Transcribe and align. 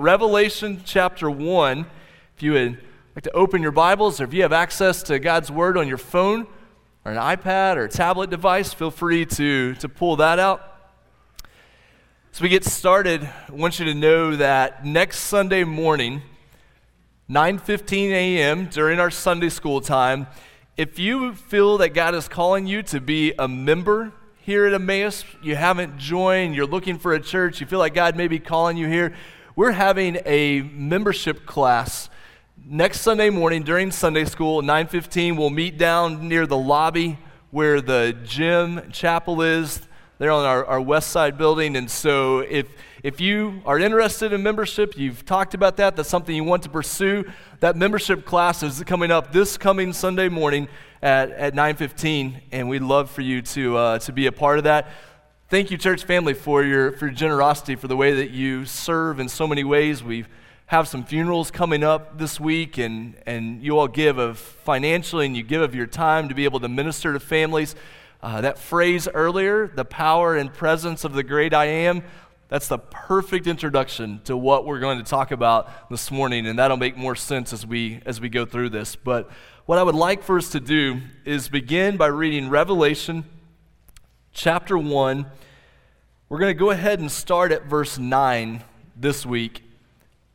Revelation 0.00 0.80
chapter 0.86 1.30
1. 1.30 1.84
If 2.34 2.42
you 2.42 2.52
would 2.52 2.78
like 3.14 3.24
to 3.24 3.32
open 3.32 3.60
your 3.60 3.70
Bibles 3.70 4.18
or 4.18 4.24
if 4.24 4.32
you 4.32 4.40
have 4.40 4.52
access 4.52 5.02
to 5.04 5.18
God's 5.18 5.50
Word 5.50 5.76
on 5.76 5.88
your 5.88 5.98
phone 5.98 6.46
or 7.04 7.12
an 7.12 7.18
iPad 7.18 7.76
or 7.76 7.86
tablet 7.86 8.30
device, 8.30 8.72
feel 8.72 8.90
free 8.90 9.26
to, 9.26 9.74
to 9.74 9.88
pull 9.90 10.16
that 10.16 10.38
out. 10.38 10.62
As 12.32 12.40
we 12.40 12.48
get 12.48 12.64
started, 12.64 13.28
I 13.48 13.52
want 13.52 13.78
you 13.78 13.84
to 13.84 13.94
know 13.94 14.36
that 14.36 14.86
next 14.86 15.18
Sunday 15.20 15.64
morning, 15.64 16.22
9:15 17.28 18.10
a.m. 18.10 18.66
during 18.70 19.00
our 19.00 19.10
Sunday 19.10 19.50
school 19.50 19.82
time, 19.82 20.28
if 20.78 20.98
you 20.98 21.34
feel 21.34 21.76
that 21.76 21.90
God 21.90 22.14
is 22.14 22.26
calling 22.26 22.66
you 22.66 22.82
to 22.84 23.02
be 23.02 23.34
a 23.38 23.46
member 23.46 24.12
here 24.40 24.64
at 24.64 24.72
Emmaus, 24.72 25.26
you 25.42 25.56
haven't 25.56 25.98
joined, 25.98 26.54
you're 26.54 26.66
looking 26.66 26.98
for 26.98 27.12
a 27.12 27.20
church, 27.20 27.60
you 27.60 27.66
feel 27.66 27.78
like 27.78 27.92
God 27.92 28.16
may 28.16 28.28
be 28.28 28.38
calling 28.38 28.78
you 28.78 28.88
here, 28.88 29.14
we're 29.56 29.72
having 29.72 30.18
a 30.26 30.62
membership 30.62 31.44
class 31.44 32.08
next 32.64 33.00
Sunday 33.00 33.30
morning 33.30 33.64
during 33.64 33.90
Sunday 33.90 34.24
school, 34.24 34.62
9:15. 34.62 35.36
We'll 35.36 35.50
meet 35.50 35.76
down 35.76 36.28
near 36.28 36.46
the 36.46 36.56
lobby 36.56 37.18
where 37.50 37.80
the 37.80 38.16
gym 38.24 38.90
chapel 38.92 39.42
is. 39.42 39.82
There 40.18 40.30
on 40.30 40.44
our, 40.44 40.64
our 40.66 40.80
west 40.80 41.10
side 41.10 41.38
building. 41.38 41.76
And 41.76 41.90
so 41.90 42.40
if 42.40 42.68
if 43.02 43.20
you 43.20 43.62
are 43.64 43.78
interested 43.78 44.32
in 44.34 44.42
membership, 44.42 44.96
you've 44.96 45.24
talked 45.24 45.54
about 45.54 45.78
that, 45.78 45.96
that's 45.96 46.10
something 46.10 46.36
you 46.36 46.44
want 46.44 46.62
to 46.64 46.68
pursue, 46.68 47.24
that 47.60 47.74
membership 47.74 48.26
class 48.26 48.62
is 48.62 48.82
coming 48.84 49.10
up 49.10 49.32
this 49.32 49.56
coming 49.56 49.94
Sunday 49.94 50.28
morning 50.28 50.68
at, 51.00 51.30
at 51.30 51.54
9.15, 51.54 52.42
and 52.52 52.68
we'd 52.68 52.82
love 52.82 53.10
for 53.10 53.22
you 53.22 53.40
to, 53.40 53.76
uh, 53.78 53.98
to 54.00 54.12
be 54.12 54.26
a 54.26 54.32
part 54.32 54.58
of 54.58 54.64
that. 54.64 54.88
Thank 55.50 55.72
you, 55.72 55.78
church 55.78 56.04
family, 56.04 56.34
for 56.34 56.62
your, 56.62 56.92
for 56.92 57.06
your 57.06 57.14
generosity, 57.16 57.74
for 57.74 57.88
the 57.88 57.96
way 57.96 58.12
that 58.12 58.30
you 58.30 58.64
serve 58.64 59.18
in 59.18 59.28
so 59.28 59.48
many 59.48 59.64
ways. 59.64 60.00
We 60.00 60.24
have 60.66 60.86
some 60.86 61.02
funerals 61.02 61.50
coming 61.50 61.82
up 61.82 62.18
this 62.18 62.38
week, 62.38 62.78
and, 62.78 63.16
and 63.26 63.60
you 63.60 63.76
all 63.76 63.88
give 63.88 64.16
of 64.16 64.38
financially 64.38 65.26
and 65.26 65.36
you 65.36 65.42
give 65.42 65.60
of 65.60 65.74
your 65.74 65.88
time 65.88 66.28
to 66.28 66.36
be 66.36 66.44
able 66.44 66.60
to 66.60 66.68
minister 66.68 67.12
to 67.12 67.18
families. 67.18 67.74
Uh, 68.22 68.40
that 68.42 68.60
phrase 68.60 69.08
earlier, 69.12 69.66
the 69.66 69.84
power 69.84 70.36
and 70.36 70.54
presence 70.54 71.02
of 71.02 71.14
the 71.14 71.24
great 71.24 71.52
I 71.52 71.64
am, 71.64 72.04
that's 72.46 72.68
the 72.68 72.78
perfect 72.78 73.48
introduction 73.48 74.20
to 74.26 74.36
what 74.36 74.64
we're 74.64 74.78
going 74.78 74.98
to 74.98 75.04
talk 75.04 75.32
about 75.32 75.90
this 75.90 76.12
morning, 76.12 76.46
and 76.46 76.60
that'll 76.60 76.76
make 76.76 76.96
more 76.96 77.16
sense 77.16 77.52
as 77.52 77.66
we, 77.66 78.00
as 78.06 78.20
we 78.20 78.28
go 78.28 78.46
through 78.46 78.68
this. 78.68 78.94
But 78.94 79.28
what 79.66 79.80
I 79.80 79.82
would 79.82 79.96
like 79.96 80.22
for 80.22 80.38
us 80.38 80.50
to 80.50 80.60
do 80.60 81.00
is 81.24 81.48
begin 81.48 81.96
by 81.96 82.06
reading 82.06 82.50
Revelation 82.50 83.24
chapter 84.32 84.78
1 84.78 85.26
we're 86.30 86.38
going 86.38 86.54
to 86.54 86.58
go 86.58 86.70
ahead 86.70 87.00
and 87.00 87.10
start 87.10 87.50
at 87.50 87.64
verse 87.64 87.98
9 87.98 88.62
this 88.94 89.26
week 89.26 89.64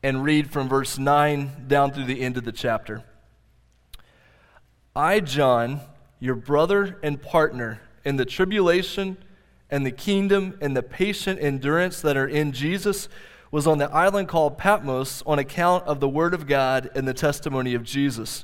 and 0.03 0.25
read 0.25 0.51
from 0.51 0.67
verse 0.67 0.97
9 0.97 1.67
down 1.67 1.91
through 1.91 2.03
the 2.03 2.19
end 2.19 2.35
of 2.35 2.43
the 2.43 2.51
chapter. 2.51 3.01
I, 4.93 5.21
John, 5.21 5.79
your 6.19 6.35
brother 6.35 6.99
and 7.01 7.21
partner 7.21 7.79
in 8.03 8.17
the 8.17 8.25
tribulation 8.25 9.15
and 9.69 9.85
the 9.85 9.91
kingdom 9.91 10.57
and 10.59 10.75
the 10.75 10.83
patient 10.83 11.39
endurance 11.41 12.01
that 12.01 12.17
are 12.17 12.27
in 12.27 12.51
Jesus, 12.51 13.07
was 13.49 13.65
on 13.65 13.77
the 13.77 13.89
island 13.89 14.27
called 14.27 14.57
Patmos 14.57 15.23
on 15.25 15.39
account 15.39 15.85
of 15.85 16.01
the 16.01 16.09
word 16.09 16.33
of 16.33 16.45
God 16.45 16.91
and 16.93 17.07
the 17.07 17.13
testimony 17.13 17.73
of 17.73 17.83
Jesus. 17.83 18.43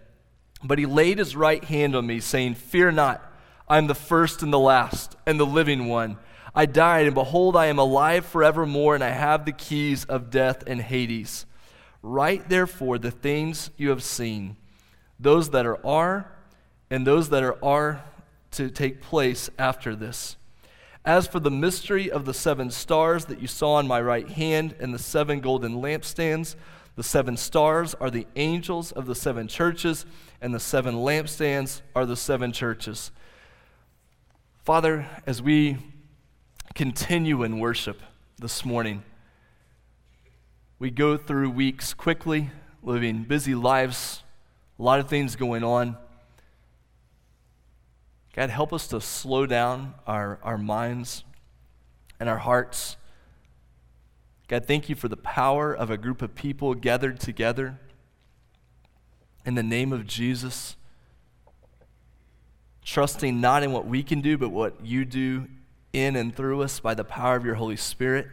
But 0.63 0.79
he 0.79 0.85
laid 0.85 1.17
his 1.17 1.35
right 1.35 1.63
hand 1.63 1.95
on 1.95 2.05
me, 2.05 2.19
saying, 2.19 2.55
Fear 2.55 2.91
not, 2.91 3.21
I 3.67 3.77
am 3.77 3.87
the 3.87 3.95
first 3.95 4.43
and 4.43 4.51
the 4.51 4.59
last, 4.59 5.15
and 5.25 5.39
the 5.39 5.45
living 5.45 5.87
one. 5.87 6.17
I 6.53 6.65
died, 6.65 7.05
and 7.05 7.15
behold, 7.15 7.55
I 7.55 7.67
am 7.67 7.79
alive 7.79 8.25
forevermore, 8.25 8.95
and 8.95 9.03
I 9.03 9.09
have 9.09 9.45
the 9.45 9.53
keys 9.53 10.05
of 10.05 10.29
death 10.29 10.63
and 10.67 10.81
Hades. 10.81 11.45
Write 12.01 12.49
therefore 12.49 12.97
the 12.97 13.11
things 13.11 13.69
you 13.77 13.89
have 13.89 14.03
seen, 14.03 14.57
those 15.19 15.51
that 15.51 15.65
are, 15.65 15.85
are, 15.85 16.31
and 16.89 17.07
those 17.07 17.29
that 17.29 17.43
are, 17.43 17.63
are 17.63 18.03
to 18.51 18.69
take 18.69 19.01
place 19.01 19.49
after 19.57 19.95
this. 19.95 20.35
As 21.05 21.25
for 21.25 21.39
the 21.39 21.49
mystery 21.49 22.11
of 22.11 22.25
the 22.25 22.33
seven 22.33 22.69
stars 22.69 23.25
that 23.25 23.39
you 23.39 23.47
saw 23.47 23.79
in 23.79 23.87
my 23.87 24.01
right 24.01 24.29
hand 24.29 24.75
and 24.79 24.93
the 24.93 24.99
seven 24.99 25.39
golden 25.39 25.81
lampstands, 25.81 26.55
the 27.01 27.07
seven 27.07 27.35
stars 27.35 27.95
are 27.95 28.11
the 28.11 28.27
angels 28.35 28.91
of 28.91 29.07
the 29.07 29.15
seven 29.15 29.47
churches, 29.47 30.05
and 30.39 30.53
the 30.53 30.59
seven 30.59 30.93
lampstands 30.93 31.81
are 31.95 32.05
the 32.05 32.15
seven 32.15 32.51
churches. 32.51 33.09
Father, 34.63 35.07
as 35.25 35.41
we 35.41 35.79
continue 36.75 37.41
in 37.41 37.57
worship 37.57 38.03
this 38.37 38.63
morning. 38.63 39.01
We 40.77 40.91
go 40.91 41.17
through 41.17 41.49
weeks 41.49 41.95
quickly, 41.95 42.51
living 42.83 43.23
busy 43.23 43.55
lives, 43.55 44.21
a 44.77 44.83
lot 44.83 44.99
of 44.99 45.09
things 45.09 45.35
going 45.35 45.63
on. 45.63 45.97
God, 48.35 48.51
help 48.51 48.71
us 48.73 48.87
to 48.89 49.01
slow 49.01 49.47
down 49.47 49.95
our, 50.05 50.37
our 50.43 50.59
minds 50.59 51.23
and 52.19 52.29
our 52.29 52.37
hearts. 52.37 52.95
God, 54.51 54.65
thank 54.65 54.89
you 54.89 54.95
for 54.95 55.07
the 55.07 55.15
power 55.15 55.73
of 55.73 55.89
a 55.89 55.95
group 55.95 56.21
of 56.21 56.35
people 56.35 56.75
gathered 56.75 57.21
together 57.21 57.79
in 59.45 59.55
the 59.55 59.63
name 59.63 59.93
of 59.93 60.05
Jesus, 60.05 60.75
trusting 62.83 63.39
not 63.39 63.63
in 63.63 63.71
what 63.71 63.87
we 63.87 64.03
can 64.03 64.19
do, 64.19 64.37
but 64.37 64.49
what 64.49 64.85
you 64.85 65.05
do 65.05 65.47
in 65.93 66.17
and 66.17 66.35
through 66.35 66.61
us 66.61 66.81
by 66.81 66.93
the 66.93 67.05
power 67.05 67.37
of 67.37 67.45
your 67.45 67.55
Holy 67.55 67.77
Spirit. 67.77 68.27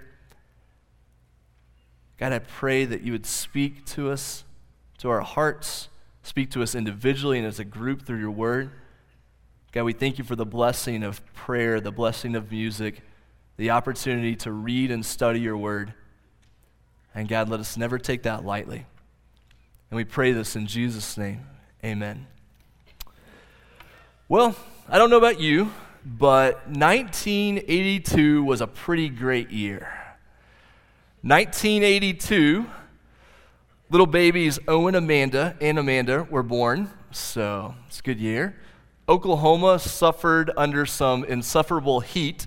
God, 2.19 2.33
I 2.33 2.41
pray 2.41 2.85
that 2.85 3.03
you 3.03 3.13
would 3.13 3.25
speak 3.25 3.85
to 3.87 4.11
us, 4.11 4.43
to 4.99 5.11
our 5.11 5.21
hearts, 5.21 5.89
speak 6.25 6.51
to 6.51 6.65
us 6.65 6.75
individually 6.75 7.39
and 7.39 7.47
as 7.47 7.61
a 7.61 7.65
group 7.65 8.05
through 8.05 8.19
your 8.19 8.33
word. 8.33 8.73
God, 9.71 9.85
we 9.85 9.93
thank 9.93 10.19
you 10.19 10.25
for 10.25 10.35
the 10.35 10.45
blessing 10.45 11.05
of 11.05 11.25
prayer, 11.33 11.81
the 11.81 11.93
blessing 11.93 12.35
of 12.35 12.51
music, 12.51 13.03
the 13.57 13.71
opportunity 13.71 14.35
to 14.35 14.51
read 14.51 14.91
and 14.91 15.07
study 15.07 15.39
your 15.39 15.57
word. 15.57 15.95
And 17.19 17.29
God, 17.29 17.49
let 17.49 17.59
us 17.59 17.77
never 17.77 17.99
take 17.99 18.23
that 18.23 18.45
lightly. 18.45 18.87
And 19.91 19.97
we 19.97 20.05
pray 20.05 20.31
this 20.31 20.55
in 20.55 20.69
Jesus' 20.69 21.19
name. 21.19 21.45
Amen. 21.85 22.29
Well, 24.29 24.55
I 24.89 24.99
don't 24.99 25.11
know 25.11 25.19
about 25.19 25.41
you, 25.41 25.73
but 26.05 26.69
1982 26.69 28.45
was 28.45 28.61
a 28.61 28.69
pretty 28.69 29.09
great 29.09 29.51
year. 29.51 29.93
1982, 31.23 32.67
little 33.91 34.07
babies 34.07 34.61
Owen 34.69 34.95
Amanda 34.95 35.57
and 35.61 35.77
Amanda 35.77 36.23
were 36.31 36.45
born, 36.45 36.89
so 37.11 37.75
it's 37.89 37.99
a 37.99 38.03
good 38.05 38.21
year. 38.21 38.55
Oklahoma 39.09 39.81
suffered 39.81 40.53
under 40.57 40.87
some 40.87 41.25
insufferable 41.25 41.99
heat 41.99 42.47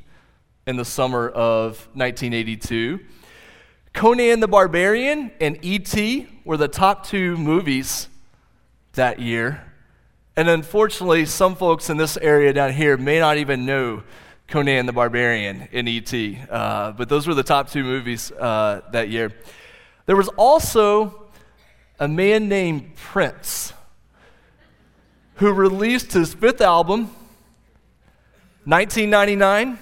in 0.65 0.77
the 0.77 0.85
summer 0.85 1.27
of 1.27 1.89
1982. 1.93 3.01
Conan 3.93 4.39
the 4.39 4.47
Barbarian 4.47 5.31
and 5.39 5.59
E.T. 5.61 6.27
were 6.45 6.57
the 6.57 6.67
top 6.67 7.05
two 7.05 7.37
movies 7.37 8.07
that 8.93 9.19
year. 9.19 9.63
And 10.35 10.47
unfortunately, 10.49 11.25
some 11.25 11.55
folks 11.55 11.89
in 11.89 11.97
this 11.97 12.17
area 12.17 12.53
down 12.53 12.71
here 12.71 12.97
may 12.97 13.19
not 13.19 13.37
even 13.37 13.65
know 13.65 14.03
Conan 14.47 14.85
the 14.85 14.93
Barbarian 14.93 15.67
and 15.71 15.87
E.T., 15.87 16.39
uh, 16.49 16.91
but 16.93 17.09
those 17.09 17.27
were 17.27 17.33
the 17.33 17.43
top 17.43 17.69
two 17.69 17.83
movies 17.83 18.31
uh, 18.31 18.81
that 18.91 19.09
year. 19.09 19.31
There 20.05 20.15
was 20.15 20.29
also 20.29 21.29
a 21.99 22.07
man 22.07 22.49
named 22.49 22.95
Prince 22.95 23.73
who 25.35 25.51
released 25.51 26.13
his 26.13 26.33
fifth 26.33 26.61
album, 26.61 27.11
1999, 28.65 29.79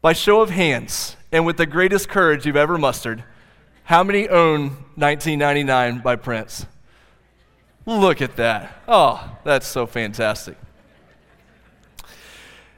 by 0.00 0.12
show 0.12 0.40
of 0.40 0.50
hands 0.50 1.15
and 1.32 1.46
with 1.46 1.56
the 1.56 1.66
greatest 1.66 2.08
courage 2.08 2.46
you've 2.46 2.56
ever 2.56 2.78
mustered. 2.78 3.24
How 3.84 4.02
many 4.02 4.28
own 4.28 4.70
1999 4.96 6.00
by 6.00 6.16
Prince? 6.16 6.66
Look 7.84 8.20
at 8.20 8.36
that. 8.36 8.82
Oh, 8.88 9.38
that's 9.44 9.66
so 9.66 9.86
fantastic. 9.86 10.56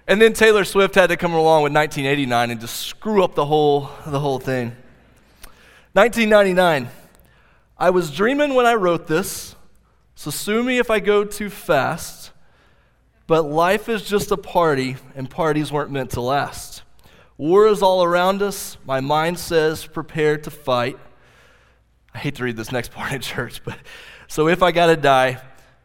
And 0.06 0.20
then 0.20 0.32
Taylor 0.32 0.64
Swift 0.64 0.94
had 0.94 1.08
to 1.08 1.16
come 1.16 1.34
along 1.34 1.62
with 1.62 1.74
1989 1.74 2.50
and 2.50 2.60
just 2.60 2.76
screw 2.76 3.22
up 3.22 3.34
the 3.34 3.44
whole, 3.44 3.90
the 4.06 4.20
whole 4.20 4.38
thing. 4.38 4.74
1999. 5.92 6.88
I 7.78 7.90
was 7.90 8.10
dreaming 8.10 8.54
when 8.54 8.66
I 8.66 8.74
wrote 8.74 9.06
this, 9.06 9.54
so 10.14 10.30
sue 10.30 10.62
me 10.62 10.78
if 10.78 10.90
I 10.90 10.98
go 10.98 11.24
too 11.24 11.48
fast, 11.48 12.32
but 13.26 13.42
life 13.42 13.88
is 13.88 14.02
just 14.02 14.30
a 14.32 14.36
party, 14.36 14.96
and 15.14 15.30
parties 15.30 15.70
weren't 15.70 15.90
meant 15.90 16.10
to 16.10 16.20
last. 16.20 16.77
War 17.38 17.68
is 17.68 17.82
all 17.82 18.02
around 18.02 18.42
us. 18.42 18.76
My 18.84 18.98
mind 18.98 19.38
says, 19.38 19.86
prepare 19.86 20.38
to 20.38 20.50
fight. 20.50 20.98
I 22.12 22.18
hate 22.18 22.34
to 22.34 22.44
read 22.44 22.56
this 22.56 22.72
next 22.72 22.90
part 22.92 23.12
in 23.12 23.20
church, 23.20 23.62
but 23.64 23.78
so 24.26 24.48
if 24.48 24.60
I 24.60 24.72
gotta 24.72 24.96
die, 24.96 25.40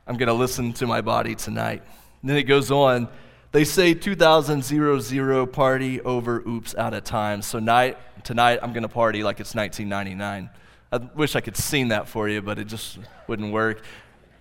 I'm 0.07 0.17
gonna 0.17 0.33
listen 0.33 0.73
to 0.73 0.87
my 0.87 1.01
body 1.01 1.35
tonight. 1.35 1.83
And 2.21 2.29
then 2.29 2.37
it 2.37 2.43
goes 2.43 2.71
on. 2.71 3.07
They 3.51 3.65
say 3.65 3.93
2000 3.93 5.53
party 5.53 6.01
over 6.01 6.39
oops 6.39 6.73
out 6.73 6.95
of 6.95 7.03
time. 7.03 7.43
So 7.43 7.59
night, 7.59 7.99
tonight 8.23 8.57
I'm 8.63 8.73
gonna 8.73 8.89
party 8.89 9.21
like 9.21 9.39
it's 9.39 9.53
1999. 9.53 10.49
I 10.91 10.97
wish 11.15 11.35
I 11.35 11.41
could 11.41 11.55
sing 11.55 11.89
that 11.89 12.07
for 12.07 12.27
you, 12.27 12.41
but 12.41 12.57
it 12.57 12.65
just 12.65 12.97
wouldn't 13.27 13.53
work. 13.53 13.83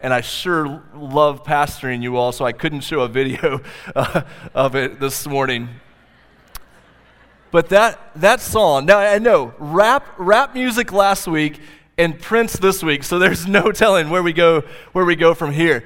And 0.00 0.14
I 0.14 0.22
sure 0.22 0.82
love 0.94 1.44
pastoring 1.44 2.02
you 2.02 2.16
all, 2.16 2.32
so 2.32 2.46
I 2.46 2.52
couldn't 2.52 2.80
show 2.80 3.00
a 3.00 3.08
video 3.20 3.60
uh, 3.94 4.22
of 4.54 4.74
it 4.76 4.98
this 4.98 5.26
morning. 5.26 5.68
But 7.52 7.68
that, 7.68 8.00
that 8.16 8.40
song, 8.40 8.86
now 8.86 8.98
I 8.98 9.18
know 9.18 9.54
rap, 9.58 10.06
rap 10.16 10.54
music 10.54 10.90
last 10.90 11.28
week 11.28 11.60
and 11.98 12.18
Prince 12.18 12.54
this 12.54 12.82
week, 12.82 13.04
so 13.04 13.18
there's 13.18 13.46
no 13.46 13.70
telling 13.72 14.08
where 14.08 14.22
we 14.22 14.32
go, 14.32 14.62
where 14.92 15.04
we 15.04 15.14
go 15.14 15.34
from 15.34 15.52
here. 15.52 15.84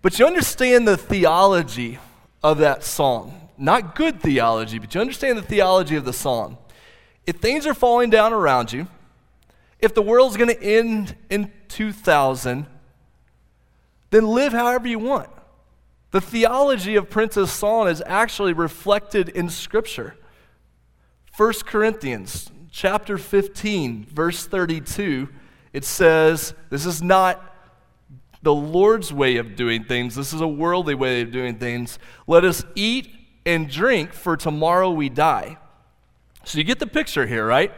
But 0.00 0.18
you 0.20 0.26
understand 0.26 0.86
the 0.86 0.96
theology 0.96 1.98
of 2.40 2.58
that 2.58 2.84
song. 2.84 3.48
Not 3.58 3.96
good 3.96 4.20
theology, 4.20 4.78
but 4.78 4.94
you 4.94 5.00
understand 5.00 5.36
the 5.36 5.42
theology 5.42 5.96
of 5.96 6.04
the 6.04 6.12
song. 6.12 6.56
If 7.26 7.38
things 7.38 7.66
are 7.66 7.74
falling 7.74 8.08
down 8.08 8.32
around 8.32 8.72
you, 8.72 8.86
if 9.80 9.92
the 9.92 10.02
world's 10.02 10.36
going 10.36 10.54
to 10.54 10.62
end 10.62 11.16
in 11.28 11.50
2000, 11.66 12.66
then 14.10 14.26
live 14.28 14.52
however 14.52 14.86
you 14.86 15.00
want. 15.00 15.30
The 16.12 16.20
theology 16.20 16.94
of 16.94 17.10
Prince's 17.10 17.50
song 17.50 17.88
is 17.88 18.00
actually 18.06 18.52
reflected 18.52 19.28
in 19.30 19.50
Scripture. 19.50 20.14
1 21.36 21.52
Corinthians 21.66 22.50
chapter 22.70 23.18
15, 23.18 24.06
verse 24.06 24.46
32, 24.46 25.28
it 25.74 25.84
says, 25.84 26.54
This 26.70 26.86
is 26.86 27.02
not 27.02 27.54
the 28.40 28.54
Lord's 28.54 29.12
way 29.12 29.36
of 29.36 29.54
doing 29.54 29.84
things, 29.84 30.14
this 30.14 30.32
is 30.32 30.40
a 30.40 30.48
worldly 30.48 30.94
way 30.94 31.20
of 31.20 31.30
doing 31.30 31.58
things. 31.58 31.98
Let 32.26 32.44
us 32.44 32.64
eat 32.74 33.10
and 33.44 33.68
drink, 33.68 34.14
for 34.14 34.38
tomorrow 34.38 34.90
we 34.90 35.10
die. 35.10 35.58
So 36.44 36.56
you 36.56 36.64
get 36.64 36.78
the 36.78 36.86
picture 36.86 37.26
here, 37.26 37.46
right? 37.46 37.70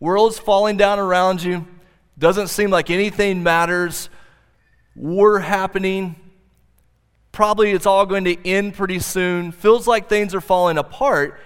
World's 0.00 0.40
falling 0.40 0.76
down 0.76 0.98
around 0.98 1.44
you. 1.44 1.68
Doesn't 2.18 2.48
seem 2.48 2.70
like 2.70 2.90
anything 2.90 3.44
matters. 3.44 4.10
War 4.96 5.38
happening. 5.38 6.16
Probably 7.30 7.70
it's 7.70 7.86
all 7.86 8.04
going 8.04 8.24
to 8.24 8.48
end 8.48 8.74
pretty 8.74 8.98
soon. 8.98 9.52
Feels 9.52 9.86
like 9.86 10.08
things 10.08 10.34
are 10.34 10.40
falling 10.40 10.76
apart. 10.76 11.38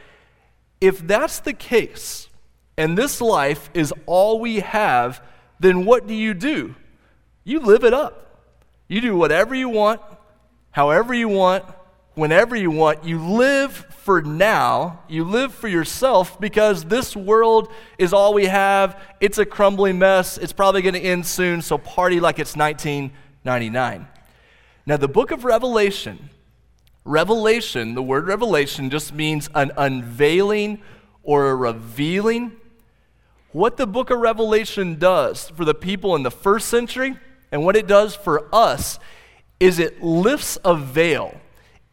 If 0.81 1.07
that's 1.07 1.41
the 1.41 1.53
case, 1.53 2.29
and 2.77 2.99
this 2.99 3.21
life 3.21 3.71
is 3.75 3.93
all 4.07 4.41
we 4.41 4.61
have, 4.61 5.23
then 5.61 5.85
what 5.85 6.07
do 6.07 6.15
you 6.15 6.35
do? 6.35 6.75
You 7.45 7.61
live 7.61 7.85
it 7.85 7.95
up. 7.95 8.43
You 8.89 9.01
do 9.01 9.17
whatever 9.17 9.55
you 9.55 9.69
want, 9.69 10.01
however 10.71 11.15
you 11.15 11.29
want, 11.29 11.65
whenever 12.15 12.57
you 12.57 12.71
want. 12.71 13.05
You 13.05 13.19
live 13.19 13.73
for 13.73 14.23
now. 14.23 15.01
You 15.09 15.25
live 15.25 15.55
for 15.55 15.69
yourself 15.69 16.41
because 16.41 16.85
this 16.85 17.17
world 17.17 17.69
is 17.99 18.13
all 18.13 18.35
we 18.35 18.47
have. 18.47 19.01
It's 19.21 19.39
a 19.39 19.47
crumbling 19.47 19.99
mess. 19.99 20.37
It's 20.39 20.53
probably 20.53 20.83
going 20.83 20.95
to 20.95 21.01
end 21.01 21.27
soon, 21.27 21.63
so 21.63 21.79
party 21.79 22.21
like 22.21 22.39
it's 22.39 22.57
1999. 22.57 24.07
Now, 24.87 24.97
the 24.97 25.09
book 25.09 25.31
of 25.31 25.45
Revelation, 25.45 26.31
revelation, 27.05 27.95
the 27.95 28.03
word 28.03 28.27
revelation 28.27 28.91
just 28.91 29.13
means 29.13 29.49
an 29.55 29.73
unveiling 29.77 30.83
or 31.23 31.51
a 31.51 31.55
revealing. 31.55 32.53
What 33.53 33.77
the 33.77 33.87
book 33.87 34.11
of 34.11 34.19
Revelation 34.19 34.99
does 34.99 35.51
for 35.51 35.65
the 35.65 35.75
people 35.75 36.17
in 36.17 36.23
the 36.23 36.31
first 36.31 36.69
century 36.69 37.17
and 37.53 37.65
what 37.65 37.77
it 37.77 37.87
does 37.87 38.17
for 38.17 38.49
us 38.53 38.99
is 39.61 39.79
it 39.79 40.03
lifts 40.03 40.59
a 40.65 40.75
veil 40.75 41.41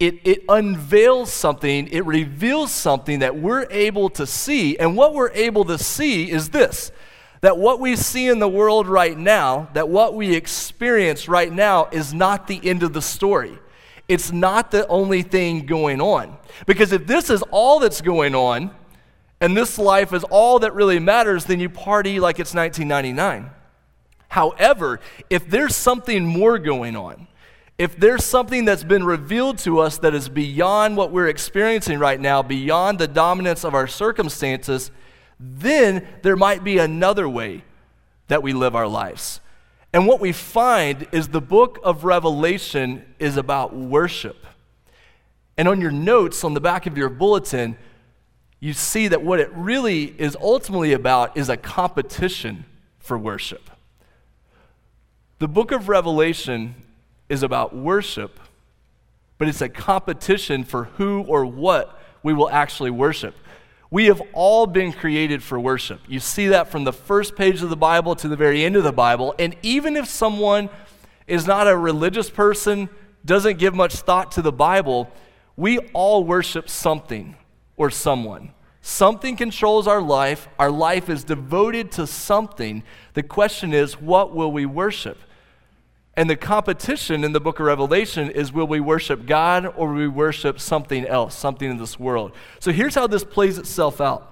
it, 0.02 0.20
it 0.24 0.44
unveils 0.50 1.32
something, 1.32 1.88
it 1.90 2.04
reveals 2.08 2.72
something 2.72 3.20
that 3.20 3.36
we're 3.36 3.68
able 3.70 4.10
to 4.10 4.26
see. 4.26 4.76
And 4.80 4.98
what 4.98 5.14
we're 5.14 5.32
able 5.34 5.64
to 5.66 5.78
see 5.78 6.32
is 6.32 6.50
this 6.50 6.92
that 7.42 7.58
what 7.58 7.80
we 7.80 7.96
see 7.96 8.28
in 8.28 8.38
the 8.38 8.48
world 8.48 8.88
right 8.88 9.18
now, 9.18 9.68
that 9.74 9.90
what 9.90 10.14
we 10.16 10.36
experience 10.36 11.28
right 11.28 11.52
now, 11.52 11.88
is 11.92 12.14
not 12.14 12.48
the 12.48 12.60
end 12.64 12.84
of 12.84 12.94
the 12.94 13.02
story. 13.02 13.58
It's 14.12 14.34
not 14.34 14.72
the 14.72 14.86
only 14.90 15.22
thing 15.22 15.66
going 15.66 16.02
on. 16.02 16.38
Because 16.66 16.92
if 16.92 17.08
this 17.08 17.30
is 17.30 17.42
all 17.44 17.80
that's 17.80 18.02
going 18.02 18.36
on, 18.36 18.76
and 19.40 19.56
this 19.56 19.80
life 19.80 20.12
is 20.12 20.26
all 20.26 20.60
that 20.60 20.76
really 20.76 21.00
matters, 21.00 21.46
then 21.46 21.62
you 21.62 21.70
party 21.70 22.20
like 22.20 22.38
it's 22.38 22.54
1999. 22.54 23.50
However, 24.28 25.00
if 25.30 25.50
there's 25.50 25.78
something 25.78 26.26
more 26.26 26.60
going 26.60 26.98
on, 26.98 27.30
if 27.78 27.96
there's 27.96 28.26
something 28.26 28.66
that's 28.66 28.84
been 28.84 29.06
revealed 29.06 29.60
to 29.60 29.80
us 29.80 29.98
that 30.00 30.14
is 30.14 30.28
beyond 30.28 30.98
what 30.98 31.14
we're 31.14 31.30
experiencing 31.30 31.98
right 31.98 32.20
now, 32.20 32.44
beyond 32.44 33.00
the 33.00 33.08
dominance 33.08 33.64
of 33.64 33.74
our 33.74 33.88
circumstances, 33.88 34.92
then 35.40 36.06
there 36.22 36.36
might 36.36 36.66
be 36.66 36.80
another 36.80 37.30
way 37.30 37.64
that 38.28 38.44
we 38.44 38.52
live 38.52 38.76
our 38.76 38.88
lives. 38.88 39.40
And 39.94 40.08
what 40.08 40.20
we 40.20 40.32
find 40.32 41.08
is 41.12 41.30
the 41.30 41.42
book 41.42 41.80
of 41.84 42.06
Revelation 42.06 43.06
is 43.20 43.36
about 43.38 43.76
worship. 43.76 44.46
And 45.58 45.68
on 45.68 45.82
your 45.82 45.92
notes 45.92 46.44
on 46.44 46.54
the 46.54 46.62
back 46.62 46.88
of 46.88 46.98
your 46.98 47.10
bulletin, 47.10 47.78
you 48.60 48.74
see 48.74 49.08
that 49.10 49.22
what 49.22 49.40
it 49.40 49.52
really 49.54 50.06
is 50.06 50.38
ultimately 50.40 50.94
about 50.94 51.36
is 51.36 51.50
a 51.50 51.58
competition 51.58 52.66
for 53.00 53.18
worship. 53.18 53.70
The 55.40 55.48
book 55.48 55.72
of 55.72 55.90
Revelation 55.90 56.76
is 57.28 57.44
about 57.44 57.76
worship, 57.76 58.40
but 59.38 59.48
it's 59.48 59.62
a 59.62 59.70
competition 59.70 60.64
for 60.64 60.86
who 60.86 61.24
or 61.24 61.46
what 61.46 62.00
we 62.24 62.34
will 62.34 62.50
actually 62.50 62.92
worship. 62.92 63.36
We 63.92 64.06
have 64.06 64.22
all 64.32 64.68
been 64.68 64.94
created 64.94 65.44
for 65.44 65.60
worship. 65.60 66.00
You 66.08 66.22
see 66.22 66.48
that 66.48 66.70
from 66.70 66.86
the 66.86 66.94
first 66.94 67.36
page 67.36 67.62
of 67.62 67.70
the 67.70 67.76
Bible 67.76 68.16
to 68.16 68.30
the 68.30 68.38
very 68.38 68.64
end 68.64 68.78
of 68.78 68.86
the 68.86 68.94
Bible. 68.94 69.36
And 69.38 69.54
even 69.62 69.98
if 69.98 70.08
someone 70.08 70.70
is 71.28 71.46
not 71.46 71.68
a 71.68 71.76
religious 71.76 72.30
person, 72.30 72.90
doesn't 73.26 73.60
give 73.60 73.76
much 73.76 73.96
thought 73.96 74.32
to 74.34 74.42
the 74.42 74.52
Bible, 74.52 75.12
we 75.58 75.78
all 75.94 76.24
worship 76.24 76.70
something 76.70 77.36
or 77.76 77.92
someone. 77.92 78.54
Something 78.82 79.36
controls 79.36 79.88
our 79.88 80.02
life. 80.02 80.48
Our 80.58 80.72
life 80.72 81.10
is 81.10 81.26
devoted 81.26 81.92
to 81.94 82.08
something. 82.08 82.84
The 83.14 83.24
question 83.24 83.74
is, 83.74 84.00
what 84.00 84.34
will 84.34 84.54
we 84.54 84.66
worship? 84.66 85.20
And 86.16 86.30
the 86.30 86.36
competition 86.36 87.24
in 87.24 87.32
the 87.32 87.40
book 87.40 87.60
of 87.60 87.66
Revelation 87.66 88.30
is 88.30 88.52
will 88.52 88.68
we 88.68 88.80
worship 88.80 89.26
God 89.26 89.66
or 89.66 89.88
will 89.88 89.96
we 89.96 90.08
worship 90.08 90.60
something 90.60 91.06
else, 91.06 91.36
something 91.36 91.70
in 91.70 91.78
this 91.78 91.98
world? 92.00 92.34
So 92.60 92.72
here's 92.72 92.96
how 92.96 93.08
this 93.08 93.24
plays 93.24 93.58
itself 93.58 94.02
out. 94.02 94.28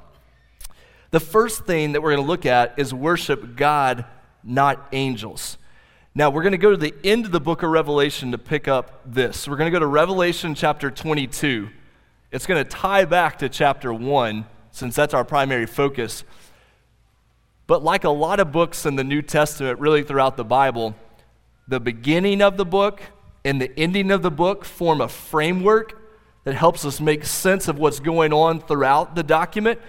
The 1.11 1.19
first 1.19 1.65
thing 1.65 1.93
that 1.93 2.01
we're 2.01 2.11
going 2.11 2.23
to 2.23 2.27
look 2.27 2.45
at 2.45 2.77
is 2.77 2.93
worship 2.93 3.55
God, 3.55 4.05
not 4.43 4.87
angels. 4.91 5.57
Now, 6.13 6.29
we're 6.29 6.43
going 6.43 6.51
to 6.51 6.57
go 6.57 6.71
to 6.71 6.77
the 6.77 6.93
end 7.03 7.25
of 7.25 7.31
the 7.31 7.39
book 7.39 7.63
of 7.63 7.69
Revelation 7.69 8.31
to 8.31 8.37
pick 8.37 8.67
up 8.67 9.01
this. 9.05 9.47
We're 9.47 9.55
going 9.55 9.71
to 9.71 9.75
go 9.75 9.79
to 9.79 9.87
Revelation 9.87 10.55
chapter 10.55 10.91
22. 10.91 11.69
It's 12.31 12.45
going 12.45 12.63
to 12.63 12.69
tie 12.69 13.05
back 13.05 13.39
to 13.39 13.49
chapter 13.49 13.93
1, 13.93 14.45
since 14.71 14.95
that's 14.95 15.13
our 15.13 15.23
primary 15.23 15.65
focus. 15.65 16.23
But 17.67 17.83
like 17.83 18.03
a 18.03 18.09
lot 18.09 18.39
of 18.39 18.51
books 18.51 18.85
in 18.85 18.95
the 18.95 19.03
New 19.03 19.21
Testament, 19.21 19.79
really 19.79 20.03
throughout 20.03 20.35
the 20.35 20.43
Bible, 20.43 20.95
the 21.69 21.79
beginning 21.79 22.41
of 22.41 22.57
the 22.57 22.65
book 22.65 22.99
and 23.45 23.61
the 23.61 23.71
ending 23.79 24.09
of 24.09 24.23
the 24.23 24.31
book 24.31 24.65
form 24.65 25.01
a 25.01 25.07
framework 25.07 26.01
that 26.43 26.55
helps 26.55 26.83
us 26.83 26.99
make 26.99 27.23
sense 27.23 27.67
of 27.67 27.77
what's 27.77 27.99
going 27.99 28.33
on 28.33 28.59
throughout 28.59 29.15
the 29.15 29.21
document. 29.21 29.79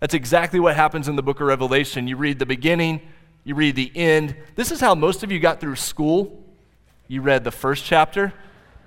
That's 0.00 0.12
exactly 0.12 0.58
what 0.58 0.74
happens 0.74 1.06
in 1.06 1.14
the 1.14 1.22
book 1.22 1.40
of 1.40 1.46
Revelation. 1.46 2.08
You 2.08 2.16
read 2.16 2.40
the 2.40 2.46
beginning, 2.46 3.00
you 3.44 3.54
read 3.54 3.76
the 3.76 3.92
end. 3.94 4.34
This 4.56 4.72
is 4.72 4.80
how 4.80 4.96
most 4.96 5.22
of 5.22 5.30
you 5.30 5.38
got 5.38 5.60
through 5.60 5.76
school. 5.76 6.42
You 7.06 7.22
read 7.22 7.44
the 7.44 7.52
first 7.52 7.84
chapter 7.84 8.32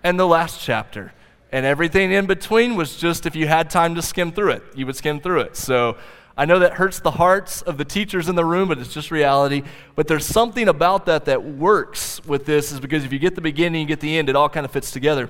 and 0.03 0.19
the 0.19 0.27
last 0.27 0.59
chapter. 0.59 1.13
And 1.51 1.65
everything 1.65 2.11
in 2.11 2.25
between 2.25 2.75
was 2.75 2.97
just 2.97 3.25
if 3.25 3.37
you 3.37 3.47
had 3.47 3.69
time 3.69 3.95
to 3.95 4.01
skim 4.01 4.33
through 4.33 4.51
it, 4.51 4.63
you 4.75 4.85
would 4.85 4.97
skim 4.97 5.21
through 5.21 5.41
it. 5.41 5.55
So 5.55 5.97
I 6.35 6.45
know 6.45 6.59
that 6.59 6.73
hurts 6.73 6.99
the 6.99 7.11
hearts 7.11 7.61
of 7.61 7.77
the 7.77 7.85
teachers 7.85 8.27
in 8.27 8.35
the 8.35 8.45
room, 8.45 8.67
but 8.67 8.79
it's 8.79 8.93
just 8.93 9.11
reality. 9.11 9.63
But 9.95 10.07
there's 10.07 10.25
something 10.25 10.67
about 10.67 11.05
that 11.05 11.25
that 11.25 11.43
works 11.43 12.23
with 12.25 12.45
this, 12.45 12.71
is 12.71 12.79
because 12.79 13.03
if 13.03 13.13
you 13.13 13.19
get 13.19 13.35
the 13.35 13.41
beginning, 13.41 13.81
you 13.81 13.87
get 13.87 13.99
the 13.99 14.17
end, 14.17 14.29
it 14.29 14.35
all 14.35 14.49
kind 14.49 14.65
of 14.65 14.71
fits 14.71 14.89
together. 14.89 15.29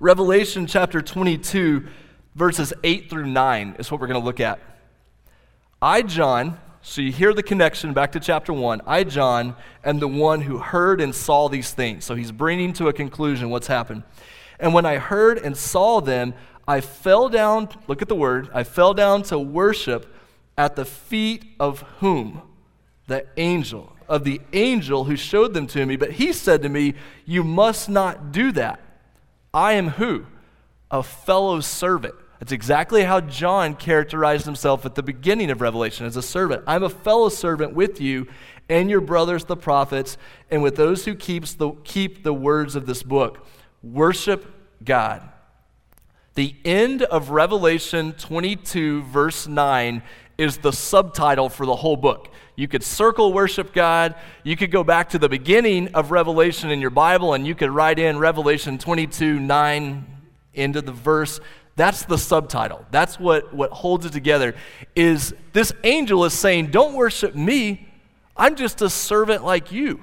Revelation 0.00 0.66
chapter 0.66 1.00
22, 1.00 1.86
verses 2.34 2.72
8 2.82 3.08
through 3.08 3.26
9 3.26 3.76
is 3.78 3.90
what 3.92 4.00
we're 4.00 4.08
going 4.08 4.20
to 4.20 4.26
look 4.26 4.40
at. 4.40 4.58
I, 5.80 6.02
John, 6.02 6.58
so 6.80 7.00
you 7.00 7.12
hear 7.12 7.32
the 7.32 7.42
connection 7.44 7.92
back 7.92 8.10
to 8.12 8.20
chapter 8.20 8.52
1. 8.52 8.80
I, 8.84 9.04
John, 9.04 9.54
am 9.84 10.00
the 10.00 10.08
one 10.08 10.40
who 10.40 10.58
heard 10.58 11.00
and 11.00 11.14
saw 11.14 11.48
these 11.48 11.72
things. 11.72 12.04
So 12.04 12.16
he's 12.16 12.32
bringing 12.32 12.72
to 12.74 12.88
a 12.88 12.92
conclusion 12.92 13.50
what's 13.50 13.68
happened. 13.68 14.02
And 14.58 14.74
when 14.74 14.84
I 14.84 14.98
heard 14.98 15.38
and 15.38 15.56
saw 15.56 16.00
them, 16.00 16.34
I 16.66 16.80
fell 16.80 17.28
down, 17.28 17.68
look 17.86 18.02
at 18.02 18.08
the 18.08 18.14
word, 18.14 18.48
I 18.54 18.64
fell 18.64 18.94
down 18.94 19.22
to 19.24 19.38
worship 19.38 20.12
at 20.56 20.76
the 20.76 20.84
feet 20.84 21.44
of 21.58 21.80
whom? 21.98 22.42
The 23.06 23.26
angel, 23.36 23.96
of 24.08 24.24
the 24.24 24.40
angel 24.52 25.04
who 25.04 25.16
showed 25.16 25.54
them 25.54 25.66
to 25.68 25.84
me. 25.84 25.96
But 25.96 26.12
he 26.12 26.32
said 26.32 26.62
to 26.62 26.68
me, 26.68 26.94
You 27.24 27.42
must 27.42 27.88
not 27.88 28.32
do 28.32 28.52
that. 28.52 28.80
I 29.52 29.72
am 29.72 29.88
who? 29.88 30.26
A 30.90 31.02
fellow 31.02 31.60
servant. 31.60 32.14
That's 32.38 32.52
exactly 32.52 33.04
how 33.04 33.20
John 33.20 33.74
characterized 33.74 34.46
himself 34.46 34.84
at 34.84 34.94
the 34.94 35.02
beginning 35.02 35.50
of 35.50 35.60
Revelation 35.60 36.06
as 36.06 36.16
a 36.16 36.22
servant. 36.22 36.64
I'm 36.66 36.82
a 36.82 36.88
fellow 36.88 37.28
servant 37.28 37.74
with 37.74 38.00
you 38.00 38.26
and 38.68 38.90
your 38.90 39.00
brothers, 39.00 39.44
the 39.44 39.56
prophets, 39.56 40.16
and 40.50 40.62
with 40.62 40.76
those 40.76 41.04
who 41.04 41.14
keeps 41.14 41.54
the, 41.54 41.72
keep 41.84 42.22
the 42.22 42.34
words 42.34 42.74
of 42.74 42.86
this 42.86 43.02
book. 43.02 43.46
Worship 43.82 44.46
God. 44.84 45.31
The 46.34 46.54
end 46.64 47.02
of 47.02 47.30
Revelation 47.30 48.12
22, 48.14 49.02
verse 49.02 49.46
9, 49.46 50.02
is 50.38 50.58
the 50.58 50.72
subtitle 50.72 51.48
for 51.48 51.66
the 51.66 51.76
whole 51.76 51.96
book. 51.96 52.30
You 52.56 52.68
could 52.68 52.82
circle 52.82 53.32
worship 53.32 53.72
God. 53.72 54.14
You 54.42 54.56
could 54.56 54.70
go 54.70 54.82
back 54.82 55.10
to 55.10 55.18
the 55.18 55.28
beginning 55.28 55.88
of 55.94 56.10
Revelation 56.10 56.70
in 56.70 56.80
your 56.80 56.90
Bible 56.90 57.34
and 57.34 57.46
you 57.46 57.54
could 57.54 57.70
write 57.70 57.98
in 57.98 58.18
Revelation 58.18 58.78
22, 58.78 59.40
9 59.40 60.06
into 60.54 60.82
the 60.82 60.92
verse. 60.92 61.40
That's 61.76 62.04
the 62.04 62.18
subtitle. 62.18 62.84
That's 62.90 63.18
what, 63.18 63.54
what 63.54 63.70
holds 63.70 64.04
it 64.04 64.12
together. 64.12 64.54
Is 64.94 65.34
this 65.52 65.72
angel 65.84 66.24
is 66.24 66.34
saying, 66.34 66.70
Don't 66.70 66.94
worship 66.94 67.34
me. 67.34 67.88
I'm 68.36 68.56
just 68.56 68.82
a 68.82 68.90
servant 68.90 69.44
like 69.44 69.72
you. 69.72 70.02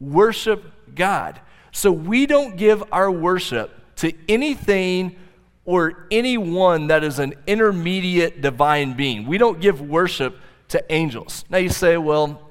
Worship 0.00 0.64
God. 0.94 1.40
So 1.72 1.90
we 1.92 2.26
don't 2.26 2.56
give 2.56 2.82
our 2.92 3.10
worship 3.10 3.70
to 3.96 4.12
anything 4.28 5.16
or 5.64 6.06
anyone 6.10 6.88
that 6.88 7.04
is 7.04 7.18
an 7.18 7.34
intermediate 7.46 8.40
divine 8.40 8.94
being. 8.94 9.26
We 9.26 9.38
don't 9.38 9.60
give 9.60 9.80
worship 9.80 10.38
to 10.68 10.84
angels. 10.92 11.44
Now 11.50 11.58
you 11.58 11.68
say, 11.68 11.96
well, 11.96 12.50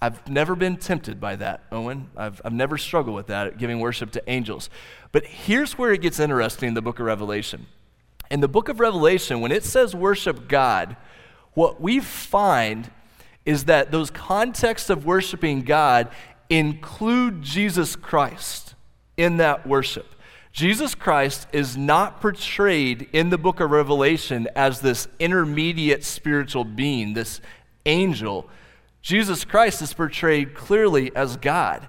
I've 0.00 0.28
never 0.28 0.54
been 0.54 0.76
tempted 0.76 1.20
by 1.20 1.36
that, 1.36 1.64
Owen. 1.72 2.10
I've, 2.16 2.40
I've 2.44 2.52
never 2.52 2.76
struggled 2.76 3.16
with 3.16 3.28
that, 3.28 3.58
giving 3.58 3.80
worship 3.80 4.10
to 4.12 4.30
angels. 4.30 4.68
But 5.10 5.24
here's 5.24 5.78
where 5.78 5.92
it 5.92 6.02
gets 6.02 6.20
interesting 6.20 6.68
in 6.68 6.74
the 6.74 6.82
book 6.82 7.00
of 7.00 7.06
Revelation. 7.06 7.66
In 8.30 8.40
the 8.40 8.48
book 8.48 8.68
of 8.68 8.78
Revelation, 8.78 9.40
when 9.40 9.52
it 9.52 9.64
says 9.64 9.94
worship 9.94 10.48
God, 10.48 10.96
what 11.54 11.80
we 11.80 12.00
find 12.00 12.90
is 13.46 13.64
that 13.64 13.90
those 13.90 14.10
contexts 14.10 14.90
of 14.90 15.06
worshiping 15.06 15.62
God 15.62 16.10
include 16.50 17.42
Jesus 17.42 17.96
Christ 17.96 18.74
in 19.16 19.38
that 19.38 19.66
worship. 19.66 20.06
Jesus 20.56 20.94
Christ 20.94 21.46
is 21.52 21.76
not 21.76 22.22
portrayed 22.22 23.10
in 23.12 23.28
the 23.28 23.36
book 23.36 23.60
of 23.60 23.70
Revelation 23.70 24.48
as 24.56 24.80
this 24.80 25.06
intermediate 25.18 26.02
spiritual 26.02 26.64
being, 26.64 27.12
this 27.12 27.42
angel. 27.84 28.48
Jesus 29.02 29.44
Christ 29.44 29.82
is 29.82 29.92
portrayed 29.92 30.54
clearly 30.54 31.14
as 31.14 31.36
God. 31.36 31.86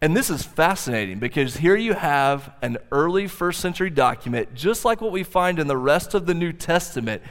And 0.00 0.16
this 0.16 0.30
is 0.30 0.44
fascinating 0.44 1.18
because 1.18 1.56
here 1.56 1.74
you 1.74 1.94
have 1.94 2.52
an 2.62 2.78
early 2.92 3.26
first 3.26 3.58
century 3.58 3.90
document, 3.90 4.54
just 4.54 4.84
like 4.84 5.00
what 5.00 5.10
we 5.10 5.24
find 5.24 5.58
in 5.58 5.66
the 5.66 5.76
rest 5.76 6.14
of 6.14 6.26
the 6.26 6.34
New 6.34 6.52
Testament, 6.52 7.22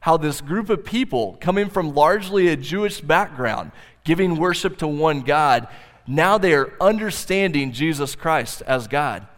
how 0.00 0.16
this 0.16 0.40
group 0.40 0.70
of 0.70 0.84
people, 0.84 1.38
coming 1.40 1.70
from 1.70 1.94
largely 1.94 2.48
a 2.48 2.56
Jewish 2.56 3.00
background, 3.00 3.70
giving 4.02 4.34
worship 4.34 4.76
to 4.78 4.88
one 4.88 5.20
God, 5.20 5.68
now 6.08 6.36
they 6.36 6.52
are 6.54 6.74
understanding 6.80 7.70
Jesus 7.70 8.16
Christ 8.16 8.60
as 8.66 8.88
God. 8.88 9.28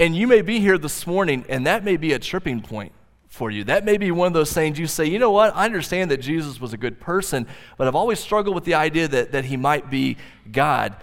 And 0.00 0.16
you 0.16 0.26
may 0.26 0.40
be 0.40 0.60
here 0.60 0.78
this 0.78 1.06
morning, 1.06 1.44
and 1.50 1.66
that 1.66 1.84
may 1.84 1.98
be 1.98 2.14
a 2.14 2.18
tripping 2.18 2.62
point 2.62 2.92
for 3.28 3.50
you. 3.50 3.64
That 3.64 3.84
may 3.84 3.98
be 3.98 4.10
one 4.10 4.28
of 4.28 4.32
those 4.32 4.50
things 4.50 4.78
you 4.78 4.86
say, 4.86 5.04
you 5.04 5.18
know 5.18 5.30
what, 5.30 5.54
I 5.54 5.66
understand 5.66 6.10
that 6.10 6.22
Jesus 6.22 6.58
was 6.58 6.72
a 6.72 6.78
good 6.78 6.98
person, 6.98 7.46
but 7.76 7.86
I've 7.86 7.94
always 7.94 8.18
struggled 8.18 8.54
with 8.54 8.64
the 8.64 8.72
idea 8.72 9.08
that, 9.08 9.32
that 9.32 9.44
he 9.44 9.58
might 9.58 9.90
be 9.90 10.16
God. 10.50 10.96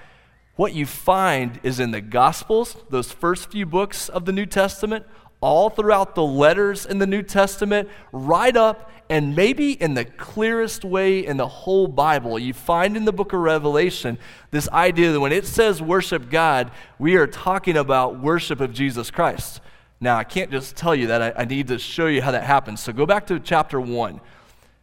What 0.56 0.74
you 0.74 0.88
find 0.88 1.60
is 1.62 1.80
in 1.80 1.92
the 1.92 2.02
Gospels, 2.02 2.76
those 2.90 3.12
first 3.12 3.52
few 3.52 3.68
books 3.68 4.10
of 4.10 4.26
the 4.26 4.32
New 4.32 4.48
Testament, 4.48 5.06
all 5.42 5.70
throughout 5.70 6.16
the 6.16 6.24
letters 6.24 6.86
in 6.86 7.00
the 7.00 7.08
New 7.08 7.22
Testament, 7.22 7.90
right 8.12 8.56
up 8.56 8.92
and 9.10 9.36
maybe 9.36 9.72
in 9.72 9.94
the 9.94 10.04
clearest 10.04 10.84
way 10.84 11.26
in 11.26 11.38
the 11.38 11.48
whole 11.48 11.88
Bible, 11.88 12.38
you 12.38 12.54
find 12.54 12.98
in 12.98 13.06
the 13.06 13.14
book 13.14 13.32
of 13.32 13.40
Revelation 13.40 14.18
this 14.52 14.68
idea 14.70 15.12
that 15.12 15.20
when 15.20 15.32
it 15.32 15.46
says 15.46 15.82
worship 15.82 16.30
God, 16.30 16.72
we 17.00 17.16
are 17.16 17.28
talking 17.28 17.78
about 17.78 18.20
worship 18.20 18.60
of 18.60 18.74
Jesus 18.74 19.10
Christ. 19.10 19.62
Now, 20.00 20.18
I 20.18 20.24
can't 20.24 20.52
just 20.52 20.76
tell 20.76 20.94
you 20.94 21.08
that, 21.08 21.22
I, 21.22 21.42
I 21.42 21.46
need 21.46 21.68
to 21.70 21.80
show 21.80 22.08
you 22.08 22.22
how 22.22 22.32
that 22.32 22.44
happens. 22.44 22.82
So 22.82 22.92
go 22.92 23.06
back 23.06 23.28
to 23.28 23.40
chapter 23.40 23.80
1. 23.80 24.20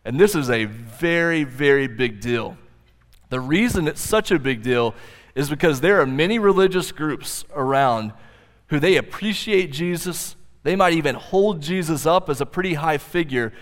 And 0.06 0.18
this 0.18 0.34
is 0.34 0.50
a 0.50 0.64
very, 0.64 1.44
very 1.44 1.86
big 1.86 2.20
deal. 2.20 2.56
The 3.30 3.40
reason 3.40 3.86
it's 3.86 4.00
such 4.00 4.30
a 4.30 4.38
big 4.38 4.62
deal 4.62 4.94
is 5.34 5.50
because 5.50 5.80
there 5.80 6.00
are 6.00 6.06
many 6.06 6.38
religious 6.38 6.92
groups 6.92 7.44
around 7.54 8.12
who 8.68 8.78
they 8.80 8.96
appreciate 8.96 9.72
Jesus. 9.72 10.36
They 10.64 10.74
might 10.74 10.94
even 10.94 11.14
hold 11.14 11.62
Jesus 11.62 12.06
up 12.06 12.28
as 12.28 12.40
a 12.40 12.46
pretty 12.46 12.74
high 12.74 12.98
figure, 12.98 13.52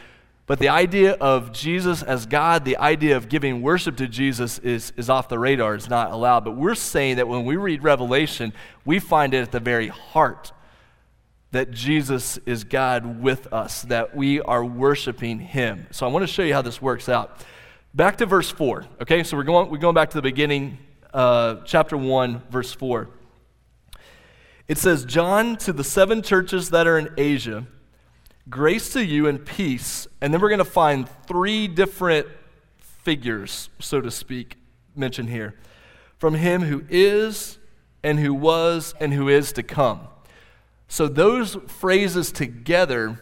but 0.46 0.58
the 0.58 0.68
idea 0.68 1.12
of 1.14 1.52
Jesus 1.52 2.02
as 2.02 2.26
God, 2.26 2.64
the 2.64 2.76
idea 2.78 3.16
of 3.16 3.28
giving 3.28 3.60
worship 3.60 3.96
to 3.98 4.08
Jesus 4.08 4.58
is, 4.60 4.92
is 4.96 5.10
off 5.10 5.28
the 5.28 5.38
radar, 5.38 5.74
it's 5.74 5.90
not 5.90 6.12
allowed. 6.12 6.44
But 6.44 6.56
we're 6.56 6.74
saying 6.74 7.16
that 7.16 7.28
when 7.28 7.44
we 7.44 7.56
read 7.56 7.82
Revelation, 7.82 8.52
we 8.84 8.98
find 8.98 9.34
it 9.34 9.42
at 9.42 9.52
the 9.52 9.60
very 9.60 9.88
heart 9.88 10.52
that 11.50 11.70
Jesus 11.70 12.38
is 12.46 12.64
God 12.64 13.20
with 13.22 13.52
us, 13.52 13.82
that 13.82 14.16
we 14.16 14.40
are 14.40 14.64
worshiping 14.64 15.38
Him. 15.38 15.86
So 15.90 16.06
I 16.06 16.10
want 16.10 16.22
to 16.22 16.26
show 16.26 16.42
you 16.42 16.54
how 16.54 16.62
this 16.62 16.80
works 16.80 17.08
out. 17.08 17.44
Back 17.94 18.16
to 18.18 18.26
verse 18.26 18.50
4, 18.50 18.86
okay? 19.02 19.22
So 19.22 19.36
we're 19.36 19.42
going, 19.42 19.70
we're 19.70 19.76
going 19.76 19.94
back 19.94 20.10
to 20.10 20.16
the 20.16 20.22
beginning, 20.22 20.78
uh, 21.12 21.56
chapter 21.66 21.96
1, 21.96 22.42
verse 22.50 22.72
4. 22.72 23.08
It 24.68 24.78
says, 24.78 25.04
John 25.04 25.56
to 25.58 25.72
the 25.72 25.84
seven 25.84 26.22
churches 26.22 26.70
that 26.70 26.86
are 26.86 26.98
in 26.98 27.10
Asia 27.16 27.66
grace 28.48 28.92
to 28.92 29.04
you 29.04 29.28
and 29.28 29.44
peace. 29.44 30.06
And 30.20 30.32
then 30.32 30.40
we're 30.40 30.48
going 30.48 30.58
to 30.58 30.64
find 30.64 31.08
three 31.26 31.68
different 31.68 32.26
figures, 32.78 33.70
so 33.78 34.00
to 34.00 34.10
speak, 34.10 34.56
mentioned 34.94 35.30
here 35.30 35.54
from 36.18 36.34
him 36.34 36.62
who 36.62 36.84
is, 36.88 37.58
and 38.04 38.20
who 38.20 38.32
was, 38.32 38.94
and 39.00 39.12
who 39.12 39.28
is 39.28 39.52
to 39.52 39.62
come. 39.62 40.02
So 40.86 41.08
those 41.08 41.56
phrases 41.66 42.30
together 42.30 43.20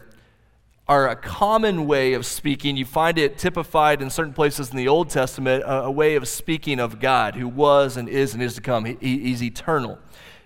are 0.87 1.09
a 1.09 1.15
common 1.15 1.87
way 1.87 2.13
of 2.13 2.27
speaking. 2.27 2.77
You 2.77 2.85
find 2.85 3.17
it 3.17 3.39
typified 3.39 4.03
in 4.03 4.11
certain 4.11 4.33
places 4.33 4.69
in 4.69 4.77
the 4.77 4.87
Old 4.87 5.09
Testament, 5.09 5.63
a, 5.63 5.85
a 5.85 5.91
way 5.91 6.15
of 6.15 6.27
speaking 6.27 6.79
of 6.79 6.99
God 6.99 7.35
who 7.35 7.47
was 7.47 7.97
and 7.97 8.07
is 8.07 8.35
and 8.35 8.43
is 8.43 8.53
to 8.53 8.61
come. 8.61 8.85
He, 8.85 8.97
he's 8.99 9.41
eternal. 9.41 9.97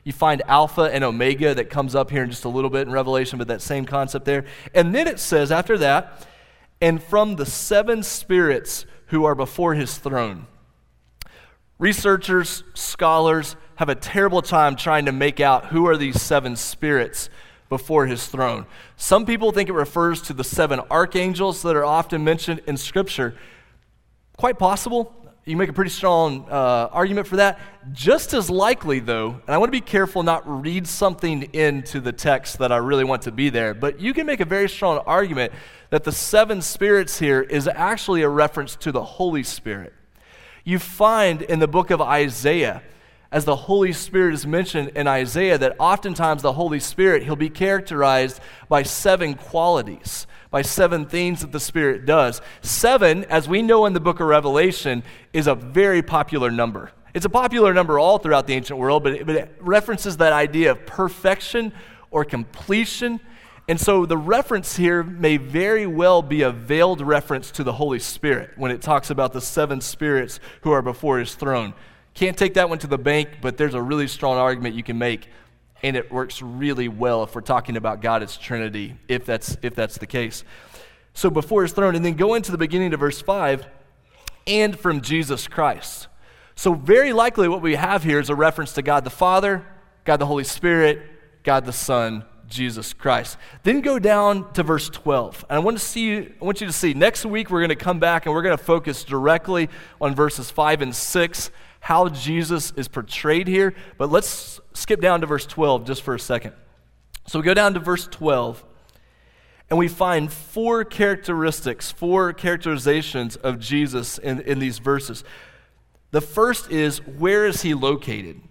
You 0.05 0.13
find 0.13 0.43
Alpha 0.47 0.83
and 0.83 1.03
Omega 1.03 1.55
that 1.55 1.71
comes 1.71 1.95
up 1.95 2.11
here 2.11 2.23
in 2.23 2.29
just 2.29 2.45
a 2.45 2.49
little 2.49 2.69
bit 2.69 2.87
in 2.87 2.93
Revelation, 2.93 3.39
but 3.39 3.47
that 3.47 3.61
same 3.61 3.85
concept 3.85 4.23
there. 4.25 4.45
And 4.73 4.93
then 4.93 5.07
it 5.07 5.19
says 5.19 5.51
after 5.51 5.79
that, 5.79 6.27
and 6.79 7.01
from 7.01 7.37
the 7.37 7.45
seven 7.45 8.03
spirits 8.03 8.85
who 9.07 9.25
are 9.25 9.33
before 9.33 9.73
his 9.73 9.97
throne. 9.97 10.45
Researchers, 11.79 12.63
scholars 12.75 13.55
have 13.75 13.89
a 13.89 13.95
terrible 13.95 14.43
time 14.43 14.75
trying 14.75 15.05
to 15.05 15.11
make 15.11 15.39
out 15.39 15.67
who 15.67 15.87
are 15.87 15.97
these 15.97 16.21
seven 16.21 16.55
spirits 16.55 17.27
before 17.67 18.05
his 18.05 18.27
throne. 18.27 18.67
Some 18.95 19.25
people 19.25 19.51
think 19.51 19.69
it 19.69 19.73
refers 19.73 20.21
to 20.23 20.33
the 20.33 20.43
seven 20.43 20.81
archangels 20.91 21.63
that 21.63 21.75
are 21.75 21.83
often 21.83 22.23
mentioned 22.23 22.61
in 22.67 22.77
Scripture. 22.77 23.35
Quite 24.37 24.59
possible 24.59 25.24
you 25.45 25.55
make 25.55 25.69
a 25.69 25.73
pretty 25.73 25.91
strong 25.91 26.47
uh, 26.49 26.89
argument 26.91 27.27
for 27.27 27.35
that. 27.35 27.59
Just 27.91 28.33
as 28.33 28.49
likely, 28.49 28.99
though, 28.99 29.29
and 29.29 29.49
I 29.49 29.59
want 29.59 29.67
to 29.67 29.71
be 29.71 29.81
careful 29.81 30.23
not 30.23 30.41
read 30.45 30.87
something 30.87 31.43
into 31.53 31.99
the 31.99 32.11
text 32.11 32.57
that 32.57 32.71
I 32.71 32.77
really 32.77 33.03
want 33.03 33.21
to 33.23 33.31
be 33.31 33.49
there, 33.49 33.75
but 33.75 33.99
you 33.99 34.11
can 34.11 34.25
make 34.25 34.39
a 34.39 34.45
very 34.45 34.67
strong 34.67 34.97
argument 35.05 35.53
that 35.91 36.03
the 36.03 36.11
seven 36.11 36.63
spirits 36.63 37.19
here 37.19 37.41
is 37.41 37.67
actually 37.67 38.23
a 38.23 38.29
reference 38.29 38.75
to 38.77 38.91
the 38.91 39.03
Holy 39.03 39.43
Spirit. 39.43 39.93
You 40.63 40.79
find 40.79 41.43
in 41.43 41.59
the 41.59 41.67
book 41.67 41.91
of 41.91 42.01
Isaiah, 42.01 42.81
as 43.31 43.45
the 43.45 43.55
Holy 43.55 43.93
Spirit 43.93 44.33
is 44.33 44.47
mentioned 44.47 44.93
in 44.95 45.07
Isaiah, 45.07 45.59
that 45.59 45.75
oftentimes 45.77 46.41
the 46.41 46.53
Holy 46.53 46.79
Spirit, 46.79 47.21
he'll 47.21 47.35
be 47.35 47.51
characterized 47.51 48.39
by 48.67 48.81
seven 48.81 49.35
qualities, 49.35 50.25
by 50.55 50.61
seven 50.61 51.05
things 51.05 51.41
that 51.41 51.51
the 51.51 51.59
Spirit 51.59 52.05
does. 52.05 52.41
Seven, 52.61 53.25
as 53.25 53.45
we 53.45 53.61
know 53.61 53.85
in 53.87 53.91
the 53.91 53.99
book 53.99 54.21
of 54.21 54.27
Revelation, 54.27 55.03
is 55.33 55.47
a 55.47 55.55
very 55.55 56.01
popular 56.01 56.49
number. 56.49 56.93
It's 57.13 57.25
a 57.25 57.29
popular 57.29 57.73
number 57.73 57.99
all 57.99 58.19
throughout 58.19 58.47
the 58.47 58.53
ancient 58.53 58.79
world, 58.79 59.03
but 59.03 59.15
it, 59.15 59.25
but 59.25 59.35
it 59.35 59.57
references 59.59 60.15
that 60.15 60.31
idea 60.31 60.71
of 60.71 60.85
perfection 60.85 61.73
or 62.09 62.23
completion. 62.23 63.19
And 63.67 63.77
so 63.77 64.05
the 64.05 64.15
reference 64.15 64.77
here 64.77 65.03
may 65.03 65.35
very 65.35 65.87
well 65.87 66.21
be 66.21 66.43
a 66.43 66.51
veiled 66.51 67.01
reference 67.01 67.51
to 67.51 67.65
the 67.65 67.73
Holy 67.73 67.99
Spirit 67.99 68.51
when 68.55 68.71
it 68.71 68.81
talks 68.81 69.09
about 69.09 69.33
the 69.33 69.41
seven 69.41 69.81
spirits 69.81 70.39
who 70.61 70.71
are 70.71 70.81
before 70.81 71.19
his 71.19 71.35
throne. 71.35 71.73
Can't 72.13 72.37
take 72.37 72.53
that 72.53 72.69
one 72.69 72.79
to 72.79 72.87
the 72.87 72.97
bank, 72.97 73.39
but 73.41 73.57
there's 73.57 73.73
a 73.73 73.81
really 73.81 74.07
strong 74.07 74.37
argument 74.37 74.73
you 74.75 74.83
can 74.83 74.97
make, 74.97 75.27
and 75.83 75.95
it 75.95 76.11
works 76.11 76.41
really 76.41 76.87
well 76.87 77.23
if 77.23 77.35
we're 77.35 77.41
talking 77.41 77.77
about 77.77 78.01
God 78.01 78.23
as 78.23 78.37
Trinity, 78.37 78.95
if 79.07 79.25
that's, 79.25 79.57
if 79.61 79.75
that's 79.75 79.97
the 79.97 80.07
case. 80.07 80.43
So 81.13 81.29
before 81.29 81.63
his 81.63 81.71
throne, 81.71 81.95
and 81.95 82.03
then 82.03 82.15
go 82.15 82.33
into 82.33 82.51
the 82.51 82.57
beginning 82.57 82.93
of 82.93 82.99
verse 82.99 83.21
5, 83.21 83.65
and 84.47 84.77
from 84.77 85.01
Jesus 85.01 85.47
Christ. 85.47 86.07
So, 86.55 86.73
very 86.73 87.11
likely, 87.11 87.47
what 87.47 87.61
we 87.61 87.75
have 87.75 88.03
here 88.03 88.19
is 88.19 88.29
a 88.29 88.35
reference 88.35 88.73
to 88.73 88.81
God 88.81 89.03
the 89.03 89.09
Father, 89.09 89.65
God 90.05 90.17
the 90.17 90.25
Holy 90.25 90.43
Spirit, 90.43 91.01
God 91.43 91.65
the 91.65 91.73
Son, 91.73 92.23
Jesus 92.47 92.93
Christ. 92.93 93.37
Then 93.63 93.81
go 93.81 93.99
down 93.99 94.51
to 94.53 94.63
verse 94.63 94.89
12. 94.89 95.45
And 95.49 95.57
I 95.57 95.59
want 95.59 95.77
to 95.77 95.83
see 95.83 96.17
I 96.17 96.33
want 96.39 96.61
you 96.61 96.67
to 96.67 96.73
see 96.73 96.93
next 96.93 97.25
week 97.25 97.49
we're 97.49 97.59
going 97.59 97.69
to 97.69 97.75
come 97.75 97.99
back 97.99 98.25
and 98.25 98.33
we're 98.33 98.41
going 98.41 98.57
to 98.57 98.63
focus 98.63 99.03
directly 99.03 99.69
on 99.99 100.15
verses 100.15 100.49
5 100.51 100.81
and 100.81 100.95
6, 100.95 101.51
how 101.85 102.09
Jesus 102.09 102.73
is 102.77 102.87
portrayed 102.87 103.47
here. 103.47 103.75
But 103.99 104.09
let's 104.09 104.59
skip 104.73 104.99
down 105.01 105.21
to 105.21 105.27
verse 105.27 105.45
12 105.45 105.85
just 105.85 106.01
for 106.01 106.15
a 106.15 106.19
second. 106.19 106.53
So 107.27 107.37
we 107.37 107.45
go 107.45 107.53
down 107.53 107.75
to 107.75 107.79
verse 107.79 108.07
12 108.07 108.65
and 109.69 109.77
we 109.77 109.87
find 109.87 110.33
four 110.33 110.83
characteristics, 110.83 111.91
four 111.91 112.33
characterizations 112.33 113.35
of 113.35 113.59
Jesus 113.59 114.17
in, 114.17 114.41
in 114.41 114.57
these 114.57 114.79
verses. 114.79 115.23
The 116.09 116.21
first 116.21 116.71
is 116.71 117.05
where 117.05 117.45
is 117.45 117.61
he 117.61 117.75
located? 117.75 118.41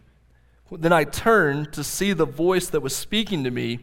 Then 0.70 0.92
I 0.92 1.02
turned 1.02 1.72
to 1.72 1.82
see 1.82 2.12
the 2.12 2.26
voice 2.26 2.68
that 2.68 2.82
was 2.82 2.94
speaking 2.94 3.42
to 3.42 3.50
me, 3.50 3.80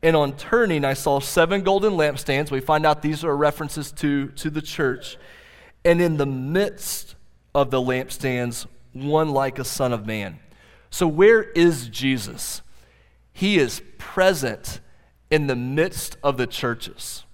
and 0.00 0.14
on 0.14 0.36
turning, 0.36 0.84
I 0.84 0.94
saw 0.94 1.18
seven 1.18 1.62
golden 1.62 1.94
lampstands. 1.94 2.52
We 2.52 2.60
find 2.60 2.86
out 2.86 3.02
these 3.02 3.24
are 3.24 3.36
references 3.36 3.90
to, 3.94 4.28
to 4.28 4.48
the 4.48 4.62
church. 4.62 5.16
And 5.84 6.00
in 6.00 6.18
the 6.18 6.26
midst 6.26 7.16
of 7.52 7.72
the 7.72 7.80
lampstands, 7.80 8.66
one 8.92 9.30
like 9.30 9.58
a 9.58 9.64
son 9.64 9.92
of 9.92 10.06
man. 10.06 10.38
So, 10.90 11.06
where 11.06 11.42
is 11.42 11.88
Jesus? 11.88 12.62
He 13.32 13.58
is 13.58 13.82
present 13.98 14.80
in 15.30 15.46
the 15.46 15.56
midst 15.56 16.16
of 16.22 16.36
the 16.36 16.46
churches. 16.46 17.24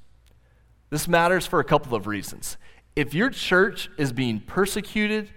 This 0.90 1.08
matters 1.08 1.46
for 1.46 1.60
a 1.60 1.64
couple 1.64 1.94
of 1.94 2.06
reasons. 2.06 2.56
If 2.94 3.14
your 3.14 3.30
church 3.30 3.90
is 3.98 4.12
being 4.12 4.40
persecuted, 4.40 5.30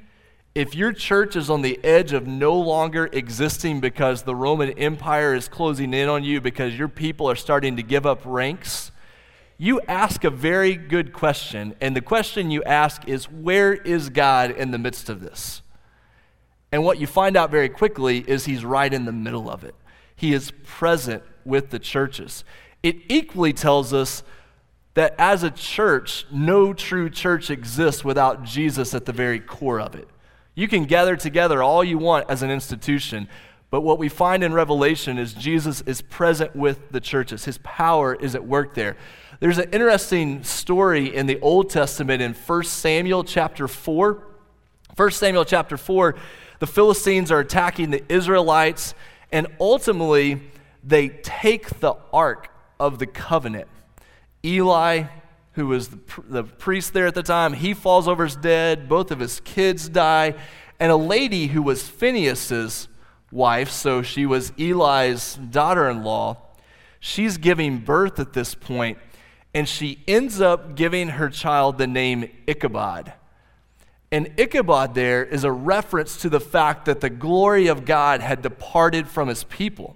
if 0.53 0.75
your 0.75 0.93
church 0.93 1.35
is 1.35 1.49
on 1.49 1.61
the 1.61 1.83
edge 1.83 2.13
of 2.13 2.27
no 2.27 2.53
longer 2.53 3.09
existing 3.11 3.79
because 3.79 4.23
the 4.23 4.35
Roman 4.35 4.71
Empire 4.71 5.33
is 5.33 5.47
closing 5.47 5.93
in 5.93 6.09
on 6.09 6.23
you, 6.23 6.41
because 6.41 6.77
your 6.77 6.87
people 6.87 7.29
are 7.29 7.35
starting 7.35 7.77
to 7.77 7.83
give 7.83 8.05
up 8.05 8.21
ranks, 8.25 8.91
you 9.57 9.79
ask 9.87 10.23
a 10.23 10.29
very 10.29 10.75
good 10.75 11.13
question. 11.13 11.75
And 11.79 11.95
the 11.95 12.01
question 12.01 12.51
you 12.51 12.63
ask 12.63 13.07
is, 13.07 13.29
Where 13.29 13.73
is 13.73 14.09
God 14.09 14.51
in 14.51 14.71
the 14.71 14.77
midst 14.77 15.09
of 15.09 15.21
this? 15.21 15.60
And 16.71 16.83
what 16.83 16.99
you 16.99 17.07
find 17.07 17.35
out 17.35 17.51
very 17.51 17.69
quickly 17.69 18.23
is 18.27 18.45
He's 18.45 18.63
right 18.63 18.93
in 18.93 19.05
the 19.05 19.11
middle 19.11 19.49
of 19.49 19.63
it. 19.63 19.75
He 20.15 20.33
is 20.33 20.51
present 20.63 21.23
with 21.43 21.69
the 21.69 21.79
churches. 21.79 22.43
It 22.83 22.97
equally 23.09 23.53
tells 23.53 23.93
us 23.93 24.23
that 24.93 25.15
as 25.17 25.43
a 25.43 25.51
church, 25.51 26.25
no 26.31 26.73
true 26.73 27.09
church 27.09 27.49
exists 27.49 28.03
without 28.03 28.43
Jesus 28.43 28.93
at 28.93 29.05
the 29.05 29.13
very 29.13 29.39
core 29.39 29.79
of 29.79 29.95
it. 29.95 30.07
You 30.53 30.67
can 30.67 30.85
gather 30.85 31.15
together 31.15 31.63
all 31.63 31.83
you 31.83 31.97
want 31.97 32.29
as 32.29 32.43
an 32.43 32.51
institution, 32.51 33.29
but 33.69 33.81
what 33.81 33.97
we 33.97 34.09
find 34.09 34.43
in 34.43 34.53
Revelation 34.53 35.17
is 35.17 35.33
Jesus 35.33 35.81
is 35.81 36.01
present 36.01 36.55
with 36.55 36.91
the 36.91 36.99
churches. 36.99 37.45
His 37.45 37.57
power 37.59 38.15
is 38.15 38.35
at 38.35 38.45
work 38.45 38.73
there. 38.73 38.97
There's 39.39 39.57
an 39.57 39.69
interesting 39.71 40.43
story 40.43 41.15
in 41.15 41.25
the 41.25 41.39
Old 41.39 41.69
Testament 41.69 42.21
in 42.21 42.33
1 42.33 42.63
Samuel 42.63 43.23
chapter 43.23 43.67
4. 43.67 44.23
1 44.97 45.11
Samuel 45.11 45.45
chapter 45.45 45.77
4, 45.77 46.15
the 46.61 46.67
Philistines 46.67 47.29
are 47.29 47.39
attacking 47.39 47.89
the 47.89 48.03
Israelites, 48.07 48.93
and 49.33 49.47
ultimately 49.59 50.41
they 50.81 51.09
take 51.09 51.81
the 51.81 51.95
ark 52.13 52.49
of 52.79 52.99
the 52.99 53.05
covenant. 53.05 53.67
Eli 54.45 55.07
who 55.53 55.67
was 55.67 55.89
the, 55.89 55.99
the 56.29 56.43
priest 56.43 56.93
there 56.93 57.07
at 57.07 57.15
the 57.15 57.23
time, 57.23 57.53
he 57.53 57.73
falls 57.73 58.07
over 58.07 58.25
as 58.25 58.35
dead. 58.35 58.87
Both 58.87 59.11
of 59.11 59.19
his 59.19 59.39
kids 59.41 59.89
die. 59.89 60.35
And 60.79 60.91
a 60.91 60.95
lady 60.95 61.47
who 61.47 61.61
was 61.61 61.87
Phineas's 61.87 62.87
wife, 63.31 63.69
so 63.69 64.01
she 64.01 64.25
was 64.25 64.53
Eli's 64.57 65.35
daughter 65.35 65.89
in 65.89 66.03
law, 66.03 66.37
she's 66.99 67.37
giving 67.37 67.79
birth 67.79 68.19
at 68.19 68.33
this 68.33 68.55
point, 68.55 68.97
and 69.53 69.67
she 69.67 70.03
ends 70.07 70.39
up 70.39 70.75
giving 70.75 71.09
her 71.09 71.29
child 71.29 71.77
the 71.77 71.87
name 71.87 72.29
Ichabod. 72.47 73.13
And 74.11 74.33
Ichabod 74.37 74.93
there 74.93 75.23
is 75.23 75.43
a 75.43 75.51
reference 75.51 76.17
to 76.17 76.29
the 76.29 76.39
fact 76.39 76.85
that 76.85 76.99
the 76.99 77.09
glory 77.09 77.67
of 77.67 77.85
God 77.85 78.21
had 78.21 78.41
departed 78.41 79.07
from 79.07 79.29
his 79.29 79.45
people. 79.45 79.95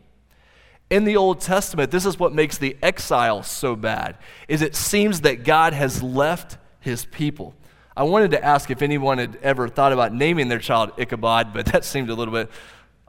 In 0.89 1.04
the 1.04 1.17
old 1.17 1.41
testament 1.41 1.91
this 1.91 2.06
is 2.06 2.17
what 2.17 2.34
makes 2.34 2.58
the 2.58 2.78
exile 2.82 3.43
so 3.43 3.75
bad 3.75 4.17
is 4.47 4.62
it 4.62 4.75
seems 4.75 5.21
that 5.21 5.43
god 5.43 5.73
has 5.73 6.01
left 6.01 6.58
his 6.80 7.06
people. 7.06 7.54
I 7.97 8.04
wanted 8.04 8.32
to 8.32 8.43
ask 8.43 8.69
if 8.69 8.82
anyone 8.82 9.17
had 9.17 9.38
ever 9.41 9.67
thought 9.67 9.91
about 9.91 10.13
naming 10.13 10.47
their 10.47 10.60
child 10.60 10.91
ichabod 10.97 11.54
but 11.54 11.65
that 11.71 11.84
seemed 11.84 12.10
a 12.10 12.15
little 12.15 12.34
bit 12.34 12.49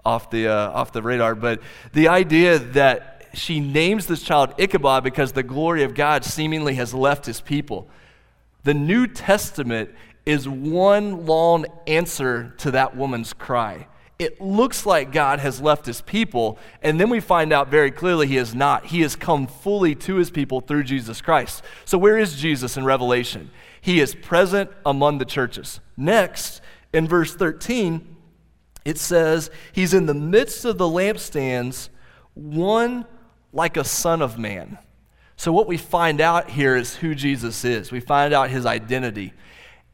off 0.05 0.31
the, 0.31 0.49
uh, 0.49 0.71
off 0.71 0.93
the 0.93 1.03
radar. 1.03 1.35
But 1.35 1.61
the 1.93 2.09
idea 2.09 2.59
that 2.59 3.29
she 3.35 3.61
names 3.61 4.07
this 4.07 4.23
child 4.23 4.55
ichabod 4.59 5.05
because 5.05 5.33
the 5.33 5.43
glory 5.43 5.83
of 5.83 5.95
god 5.95 6.25
seemingly 6.25 6.75
has 6.75 6.95
left 6.95 7.27
his 7.27 7.41
people. 7.41 7.89
The 8.65 8.75
new 8.75 9.07
testament 9.07 9.91
is 10.27 10.49
one 10.49 11.25
long 11.25 11.65
answer 11.87 12.55
to 12.59 12.73
that 12.73 12.97
woman's 12.97 13.33
cry 13.33 13.87
it 14.19 14.41
looks 14.41 14.87
like 14.87 15.13
God 15.13 15.41
has 15.41 15.61
left 15.61 15.85
his 15.85 16.01
people, 16.01 16.59
and 16.81 16.99
then 16.99 17.11
we 17.11 17.21
find 17.21 17.53
out 17.53 17.69
very 17.69 17.91
clearly 17.91 18.27
he 18.27 18.37
has 18.37 18.55
not. 18.55 18.87
He 18.87 19.03
has 19.03 19.15
come 19.15 19.47
fully 19.47 19.95
to 19.97 20.17
his 20.17 20.31
people 20.31 20.63
through 20.63 20.85
Jesus 20.85 21.21
Christ. 21.21 21.63
So, 21.85 21.99
where 21.99 22.19
is 22.19 22.37
Jesus 22.37 22.79
in 22.79 22.85
Revelation? 22.85 23.51
He 23.81 24.01
is 24.01 24.15
present 24.15 24.71
among 24.87 25.19
the 25.19 25.27
churches. 25.27 25.81
Next, 25.99 26.63
in 26.95 27.07
verse 27.07 27.35
13, 27.35 28.17
it 28.87 28.97
says, 28.97 29.51
He's 29.73 29.93
in 29.93 30.07
the 30.07 30.15
midst 30.15 30.65
of 30.65 30.79
the 30.79 30.89
lampstands, 30.89 31.91
one 32.33 33.05
like 33.53 33.77
a 33.77 33.85
son 33.85 34.23
of 34.23 34.39
man. 34.39 34.79
So, 35.37 35.53
what 35.53 35.69
we 35.69 35.77
find 35.77 36.23
out 36.23 36.49
here 36.49 36.75
is 36.75 36.97
who 36.97 37.15
Jesus 37.15 37.67
is. 37.67 37.93
We 37.93 38.01
find 38.01 38.33
out 38.33 38.49
his 38.49 38.65
identity. 38.65 39.35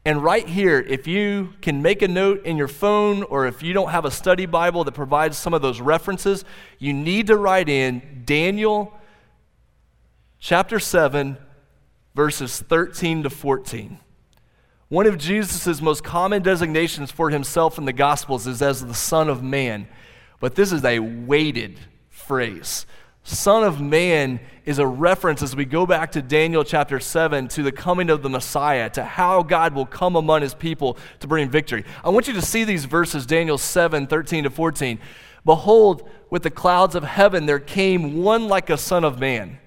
And 0.05 0.21
right 0.21 0.47
here, 0.47 0.79
if 0.79 1.07
you 1.07 1.53
can 1.61 1.81
make 1.81 2.01
a 2.01 2.07
note 2.07 2.45
in 2.45 2.57
your 2.57 2.67
phone 2.67 3.23
or 3.23 3.47
if 3.47 3.63
you 3.63 3.71
don't 3.71 3.91
have 3.91 4.03
a 4.03 4.11
study 4.11 4.45
Bible 4.45 4.83
that 4.83 4.91
provides 4.91 5.37
some 5.37 5.53
of 5.53 5.61
those 5.61 5.79
references, 5.79 6.43
you 6.77 6.91
need 6.91 7.27
to 7.27 7.37
write 7.37 7.69
in 7.69 8.23
Daniel 8.25 8.93
chapter 10.39 10.77
7, 10.77 11.37
verses 12.15 12.59
13 12.59 13.23
to 13.23 13.29
14. 13.29 13.99
One 14.89 15.07
of 15.07 15.17
Jesus' 15.17 15.81
most 15.81 16.03
common 16.03 16.43
designations 16.43 17.09
for 17.09 17.29
himself 17.29 17.77
in 17.77 17.85
the 17.85 17.93
Gospels 17.93 18.45
is 18.45 18.61
as 18.61 18.85
the 18.85 18.93
Son 18.93 19.29
of 19.29 19.41
Man, 19.41 19.87
but 20.41 20.55
this 20.55 20.73
is 20.73 20.83
a 20.83 20.99
weighted 20.99 21.79
phrase. 22.09 22.85
Son 23.23 23.63
of 23.63 23.79
Man 23.79 24.41
is 24.65 24.79
a 24.79 24.87
reference 24.87 25.41
as 25.41 25.55
we 25.55 25.63
go 25.63 25.85
back 25.85 26.11
to 26.11 26.21
Daniel 26.21 26.63
chapter 26.65 26.99
7 26.99 27.47
to 27.49 27.63
the 27.63 27.71
coming 27.71 28.09
of 28.09 28.21
the 28.21 28.29
Messiah, 28.29 28.89
to 28.91 29.03
how 29.03 29.43
God 29.43 29.73
will 29.73 29.85
come 29.85 30.17
among 30.17 30.41
his 30.41 30.53
people 30.53 30.97
to 31.21 31.27
bring 31.27 31.49
victory. 31.49 31.85
I 32.03 32.09
want 32.09 32.27
you 32.27 32.33
to 32.33 32.41
see 32.41 32.65
these 32.65 32.83
verses, 32.83 33.25
Daniel 33.25 33.57
7 33.57 34.07
13 34.07 34.43
to 34.43 34.49
14. 34.49 34.99
Behold, 35.45 36.09
with 36.29 36.43
the 36.43 36.49
clouds 36.49 36.95
of 36.95 37.03
heaven 37.03 37.45
there 37.45 37.59
came 37.59 38.21
one 38.23 38.47
like 38.47 38.69
a 38.69 38.77
Son 38.77 39.05
of 39.05 39.19
Man. 39.19 39.57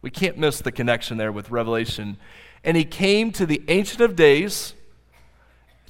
We 0.00 0.10
can't 0.10 0.38
miss 0.38 0.60
the 0.60 0.72
connection 0.72 1.18
there 1.18 1.32
with 1.32 1.50
Revelation. 1.50 2.16
And 2.64 2.76
he 2.76 2.84
came 2.84 3.30
to 3.32 3.44
the 3.44 3.62
Ancient 3.68 4.00
of 4.00 4.16
Days, 4.16 4.74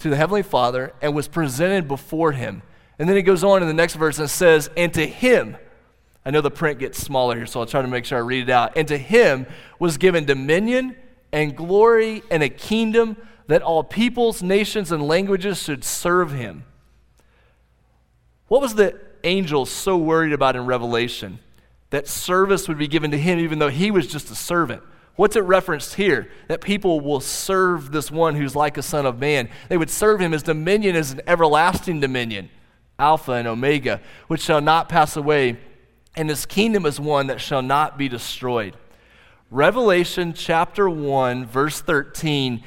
to 0.00 0.08
the 0.08 0.16
Heavenly 0.16 0.42
Father, 0.42 0.92
and 1.00 1.14
was 1.14 1.28
presented 1.28 1.86
before 1.86 2.32
him. 2.32 2.62
And 2.98 3.08
then 3.08 3.16
he 3.16 3.22
goes 3.22 3.44
on 3.44 3.62
in 3.62 3.68
the 3.68 3.74
next 3.74 3.94
verse 3.94 4.18
and 4.18 4.28
says, 4.28 4.70
And 4.76 4.92
to 4.94 5.06
him, 5.06 5.56
I 6.24 6.30
know 6.30 6.40
the 6.40 6.50
print 6.50 6.78
gets 6.78 6.98
smaller 6.98 7.36
here, 7.36 7.46
so 7.46 7.60
I'll 7.60 7.66
try 7.66 7.82
to 7.82 7.88
make 7.88 8.04
sure 8.04 8.18
I 8.18 8.22
read 8.22 8.48
it 8.48 8.52
out. 8.52 8.76
And 8.76 8.86
to 8.88 8.98
him 8.98 9.46
was 9.78 9.96
given 9.96 10.24
dominion 10.24 10.96
and 11.32 11.56
glory 11.56 12.22
and 12.30 12.42
a 12.42 12.48
kingdom 12.48 13.16
that 13.48 13.62
all 13.62 13.82
peoples, 13.82 14.42
nations, 14.42 14.92
and 14.92 15.06
languages 15.06 15.62
should 15.62 15.82
serve 15.82 16.32
him. 16.32 16.64
What 18.48 18.60
was 18.60 18.74
the 18.74 19.00
angel 19.24 19.66
so 19.66 19.96
worried 19.96 20.32
about 20.32 20.56
in 20.56 20.66
Revelation? 20.66 21.40
That 21.90 22.06
service 22.06 22.68
would 22.68 22.78
be 22.78 22.88
given 22.88 23.10
to 23.10 23.18
him 23.18 23.38
even 23.38 23.58
though 23.58 23.68
he 23.68 23.90
was 23.90 24.06
just 24.06 24.30
a 24.30 24.34
servant. 24.34 24.82
What's 25.16 25.36
it 25.36 25.40
referenced 25.40 25.94
here? 25.94 26.30
That 26.48 26.60
people 26.60 27.00
will 27.00 27.20
serve 27.20 27.92
this 27.92 28.10
one 28.10 28.34
who's 28.34 28.56
like 28.56 28.78
a 28.78 28.82
son 28.82 29.04
of 29.04 29.18
man. 29.18 29.50
They 29.68 29.76
would 29.76 29.90
serve 29.90 30.20
him. 30.20 30.32
His 30.32 30.42
dominion 30.42 30.96
is 30.96 31.12
an 31.12 31.20
everlasting 31.26 32.00
dominion, 32.00 32.48
Alpha 32.98 33.32
and 33.32 33.46
Omega, 33.46 34.00
which 34.28 34.40
shall 34.40 34.60
not 34.60 34.88
pass 34.88 35.16
away, 35.16 35.58
and 36.14 36.28
his 36.28 36.46
kingdom 36.46 36.86
is 36.86 37.00
one 37.00 37.28
that 37.28 37.40
shall 37.40 37.62
not 37.62 37.96
be 37.96 38.08
destroyed. 38.08 38.76
Revelation 39.50 40.32
chapter 40.32 40.88
1, 40.88 41.46
verse 41.46 41.80
13, 41.80 42.62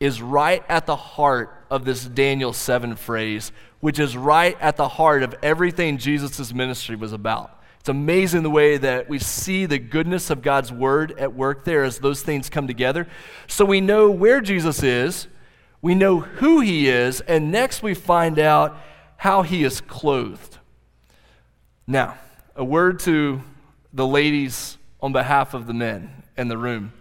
is 0.00 0.22
right 0.22 0.64
at 0.68 0.86
the 0.86 0.96
heart 0.96 1.66
of 1.70 1.84
this 1.84 2.04
Daniel 2.04 2.52
7 2.52 2.96
phrase, 2.96 3.52
which 3.80 3.98
is 3.98 4.16
right 4.16 4.56
at 4.60 4.76
the 4.76 4.88
heart 4.88 5.22
of 5.22 5.34
everything 5.42 5.98
Jesus' 5.98 6.52
ministry 6.52 6.96
was 6.96 7.12
about. 7.12 7.62
It's 7.78 7.88
amazing 7.88 8.42
the 8.42 8.50
way 8.50 8.76
that 8.76 9.08
we 9.08 9.18
see 9.18 9.64
the 9.64 9.78
goodness 9.78 10.28
of 10.28 10.42
God's 10.42 10.70
word 10.70 11.18
at 11.18 11.34
work 11.34 11.64
there 11.64 11.84
as 11.84 11.98
those 11.98 12.22
things 12.22 12.50
come 12.50 12.66
together. 12.66 13.06
So 13.46 13.64
we 13.64 13.80
know 13.80 14.10
where 14.10 14.42
Jesus 14.42 14.82
is, 14.82 15.28
we 15.80 15.94
know 15.94 16.20
who 16.20 16.60
he 16.60 16.88
is, 16.88 17.22
and 17.22 17.50
next 17.50 17.82
we 17.82 17.94
find 17.94 18.38
out 18.38 18.76
how 19.16 19.42
he 19.42 19.64
is 19.64 19.80
clothed. 19.80 20.58
Now, 21.86 22.18
a 22.56 22.64
word 22.64 23.00
to 23.00 23.42
the 23.92 24.06
ladies 24.06 24.78
on 25.00 25.12
behalf 25.12 25.54
of 25.54 25.66
the 25.66 25.74
men 25.74 26.22
in 26.36 26.48
the 26.48 26.58
room. 26.58 26.92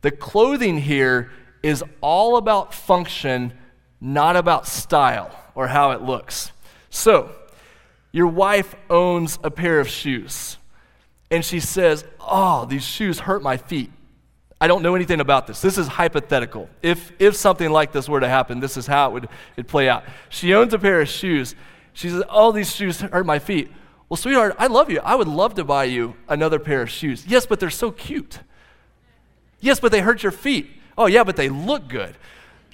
The 0.00 0.10
clothing 0.10 0.78
here 0.78 1.30
is 1.62 1.84
all 2.00 2.36
about 2.36 2.74
function, 2.74 3.52
not 4.00 4.36
about 4.36 4.66
style 4.66 5.30
or 5.54 5.68
how 5.68 5.92
it 5.92 6.02
looks. 6.02 6.50
So, 6.90 7.30
your 8.10 8.26
wife 8.26 8.74
owns 8.90 9.38
a 9.42 9.50
pair 9.50 9.80
of 9.80 9.88
shoes, 9.88 10.58
and 11.30 11.44
she 11.44 11.60
says, 11.60 12.04
Oh, 12.20 12.66
these 12.66 12.84
shoes 12.84 13.20
hurt 13.20 13.42
my 13.42 13.56
feet. 13.56 13.90
I 14.60 14.68
don't 14.68 14.82
know 14.82 14.94
anything 14.94 15.20
about 15.20 15.46
this. 15.46 15.60
This 15.60 15.76
is 15.76 15.88
hypothetical. 15.88 16.68
If, 16.82 17.10
if 17.18 17.34
something 17.34 17.70
like 17.70 17.90
this 17.90 18.08
were 18.08 18.20
to 18.20 18.28
happen, 18.28 18.60
this 18.60 18.76
is 18.76 18.86
how 18.86 19.08
it 19.08 19.12
would 19.12 19.28
it'd 19.56 19.66
play 19.66 19.88
out. 19.88 20.04
She 20.28 20.54
owns 20.54 20.72
a 20.72 20.78
pair 20.78 21.00
of 21.00 21.08
shoes. 21.08 21.56
She 21.94 22.10
says, 22.10 22.22
Oh, 22.28 22.52
these 22.52 22.74
shoes 22.74 23.00
hurt 23.00 23.26
my 23.26 23.38
feet. 23.38 23.72
Well, 24.12 24.18
sweetheart, 24.18 24.56
I 24.58 24.66
love 24.66 24.90
you. 24.90 25.00
I 25.02 25.14
would 25.14 25.26
love 25.26 25.54
to 25.54 25.64
buy 25.64 25.84
you 25.84 26.12
another 26.28 26.58
pair 26.58 26.82
of 26.82 26.90
shoes. 26.90 27.26
Yes, 27.26 27.46
but 27.46 27.58
they're 27.58 27.70
so 27.70 27.90
cute. 27.90 28.40
Yes, 29.58 29.80
but 29.80 29.90
they 29.90 30.02
hurt 30.02 30.22
your 30.22 30.32
feet. 30.32 30.68
Oh, 30.98 31.06
yeah, 31.06 31.24
but 31.24 31.36
they 31.36 31.48
look 31.48 31.88
good. 31.88 32.14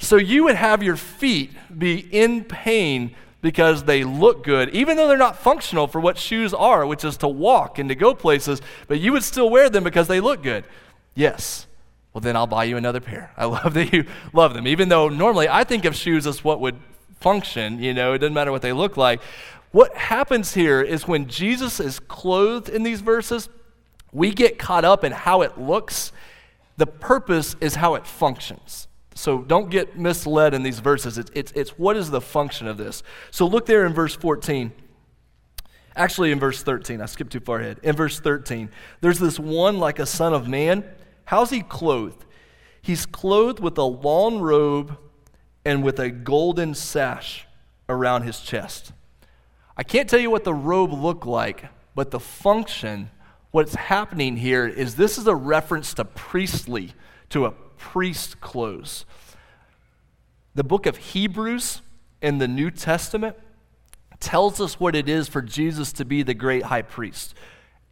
So 0.00 0.16
you 0.16 0.42
would 0.42 0.56
have 0.56 0.82
your 0.82 0.96
feet 0.96 1.52
be 1.78 2.00
in 2.00 2.42
pain 2.42 3.14
because 3.40 3.84
they 3.84 4.02
look 4.02 4.42
good, 4.42 4.70
even 4.70 4.96
though 4.96 5.06
they're 5.06 5.16
not 5.16 5.38
functional 5.38 5.86
for 5.86 6.00
what 6.00 6.18
shoes 6.18 6.52
are, 6.52 6.84
which 6.84 7.04
is 7.04 7.16
to 7.18 7.28
walk 7.28 7.78
and 7.78 7.88
to 7.88 7.94
go 7.94 8.16
places, 8.16 8.60
but 8.88 8.98
you 8.98 9.12
would 9.12 9.22
still 9.22 9.48
wear 9.48 9.70
them 9.70 9.84
because 9.84 10.08
they 10.08 10.18
look 10.18 10.42
good. 10.42 10.64
Yes. 11.14 11.68
Well, 12.12 12.20
then 12.20 12.34
I'll 12.34 12.48
buy 12.48 12.64
you 12.64 12.76
another 12.76 13.00
pair. 13.00 13.30
I 13.36 13.44
love 13.44 13.74
that 13.74 13.92
you 13.92 14.06
love 14.32 14.54
them, 14.54 14.66
even 14.66 14.88
though 14.88 15.08
normally 15.08 15.48
I 15.48 15.62
think 15.62 15.84
of 15.84 15.94
shoes 15.94 16.26
as 16.26 16.42
what 16.42 16.60
would 16.60 16.80
function, 17.20 17.80
you 17.80 17.94
know, 17.94 18.12
it 18.14 18.18
doesn't 18.18 18.34
matter 18.34 18.50
what 18.50 18.62
they 18.62 18.72
look 18.72 18.96
like. 18.96 19.20
What 19.70 19.94
happens 19.96 20.54
here 20.54 20.80
is 20.80 21.06
when 21.06 21.28
Jesus 21.28 21.78
is 21.80 22.00
clothed 22.00 22.68
in 22.68 22.82
these 22.82 23.00
verses, 23.00 23.48
we 24.12 24.32
get 24.32 24.58
caught 24.58 24.84
up 24.84 25.04
in 25.04 25.12
how 25.12 25.42
it 25.42 25.58
looks. 25.58 26.12
The 26.76 26.86
purpose 26.86 27.54
is 27.60 27.74
how 27.74 27.94
it 27.94 28.06
functions. 28.06 28.88
So 29.14 29.42
don't 29.42 29.68
get 29.68 29.98
misled 29.98 30.54
in 30.54 30.62
these 30.62 30.78
verses. 30.78 31.18
It's, 31.18 31.30
it's, 31.34 31.52
it's 31.52 31.70
what 31.70 31.96
is 31.96 32.10
the 32.10 32.20
function 32.20 32.66
of 32.66 32.76
this. 32.76 33.02
So 33.30 33.46
look 33.46 33.66
there 33.66 33.84
in 33.84 33.92
verse 33.92 34.14
14. 34.14 34.72
Actually, 35.96 36.30
in 36.30 36.38
verse 36.38 36.62
13, 36.62 37.00
I 37.00 37.06
skipped 37.06 37.32
too 37.32 37.40
far 37.40 37.58
ahead. 37.58 37.80
In 37.82 37.96
verse 37.96 38.20
13, 38.20 38.70
there's 39.00 39.18
this 39.18 39.38
one 39.38 39.78
like 39.80 39.98
a 39.98 40.06
son 40.06 40.32
of 40.32 40.46
man. 40.46 40.84
How's 41.24 41.50
he 41.50 41.62
clothed? 41.62 42.24
He's 42.80 43.04
clothed 43.04 43.58
with 43.58 43.76
a 43.76 43.82
long 43.82 44.38
robe 44.38 44.96
and 45.64 45.82
with 45.82 45.98
a 45.98 46.10
golden 46.10 46.74
sash 46.74 47.46
around 47.88 48.22
his 48.22 48.40
chest. 48.40 48.92
I 49.78 49.84
can't 49.84 50.10
tell 50.10 50.18
you 50.18 50.30
what 50.30 50.42
the 50.42 50.52
robe 50.52 50.92
looked 50.92 51.24
like, 51.24 51.66
but 51.94 52.10
the 52.10 52.18
function, 52.18 53.10
what's 53.52 53.76
happening 53.76 54.36
here 54.36 54.66
is 54.66 54.96
this 54.96 55.16
is 55.16 55.28
a 55.28 55.34
reference 55.36 55.94
to 55.94 56.04
priestly, 56.04 56.94
to 57.30 57.46
a 57.46 57.52
priest 57.52 58.40
clothes. 58.40 59.06
The 60.56 60.64
book 60.64 60.86
of 60.86 60.96
Hebrews 60.96 61.80
in 62.20 62.38
the 62.38 62.48
New 62.48 62.72
Testament 62.72 63.36
tells 64.18 64.60
us 64.60 64.80
what 64.80 64.96
it 64.96 65.08
is 65.08 65.28
for 65.28 65.40
Jesus 65.40 65.92
to 65.92 66.04
be 66.04 66.24
the 66.24 66.34
great 66.34 66.64
high 66.64 66.82
priest. 66.82 67.34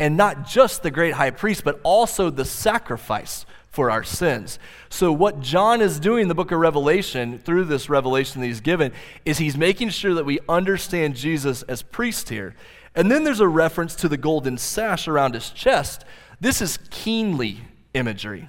And 0.00 0.16
not 0.16 0.44
just 0.44 0.82
the 0.82 0.90
great 0.90 1.14
high 1.14 1.30
priest, 1.30 1.62
but 1.62 1.80
also 1.84 2.30
the 2.30 2.44
sacrifice 2.44 3.46
for 3.68 3.90
our 3.90 4.04
sins. 4.04 4.58
So, 4.88 5.12
what 5.12 5.40
John 5.40 5.80
is 5.80 6.00
doing 6.00 6.22
in 6.22 6.28
the 6.28 6.34
book 6.34 6.50
of 6.50 6.58
Revelation, 6.58 7.38
through 7.38 7.64
this 7.64 7.90
revelation 7.90 8.40
that 8.40 8.46
he's 8.46 8.60
given, 8.60 8.92
is 9.24 9.38
he's 9.38 9.56
making 9.56 9.90
sure 9.90 10.14
that 10.14 10.24
we 10.24 10.38
understand 10.48 11.14
Jesus 11.14 11.62
as 11.64 11.82
priest 11.82 12.30
here. 12.30 12.54
And 12.94 13.10
then 13.10 13.24
there's 13.24 13.40
a 13.40 13.48
reference 13.48 13.94
to 13.96 14.08
the 14.08 14.16
golden 14.16 14.56
sash 14.56 15.06
around 15.06 15.34
his 15.34 15.50
chest. 15.50 16.04
This 16.40 16.62
is 16.62 16.78
keenly 16.90 17.60
imagery. 17.92 18.48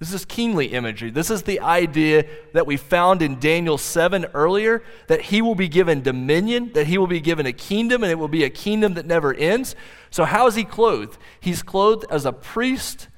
This 0.00 0.14
is 0.14 0.24
keenly 0.24 0.68
imagery. 0.68 1.10
This 1.10 1.30
is 1.30 1.42
the 1.42 1.60
idea 1.60 2.24
that 2.54 2.66
we 2.66 2.78
found 2.78 3.20
in 3.20 3.38
Daniel 3.38 3.76
7 3.76 4.24
earlier 4.32 4.82
that 5.08 5.20
he 5.20 5.42
will 5.42 5.54
be 5.54 5.68
given 5.68 6.00
dominion, 6.00 6.72
that 6.72 6.86
he 6.86 6.96
will 6.96 7.06
be 7.06 7.20
given 7.20 7.44
a 7.44 7.52
kingdom, 7.52 8.02
and 8.02 8.10
it 8.10 8.18
will 8.18 8.26
be 8.26 8.42
a 8.42 8.48
kingdom 8.48 8.94
that 8.94 9.04
never 9.04 9.34
ends. 9.34 9.76
So, 10.10 10.24
how 10.24 10.46
is 10.46 10.54
he 10.54 10.64
clothed? 10.64 11.18
He's 11.38 11.62
clothed 11.62 12.06
as 12.10 12.24
a 12.24 12.32
priest 12.32 13.08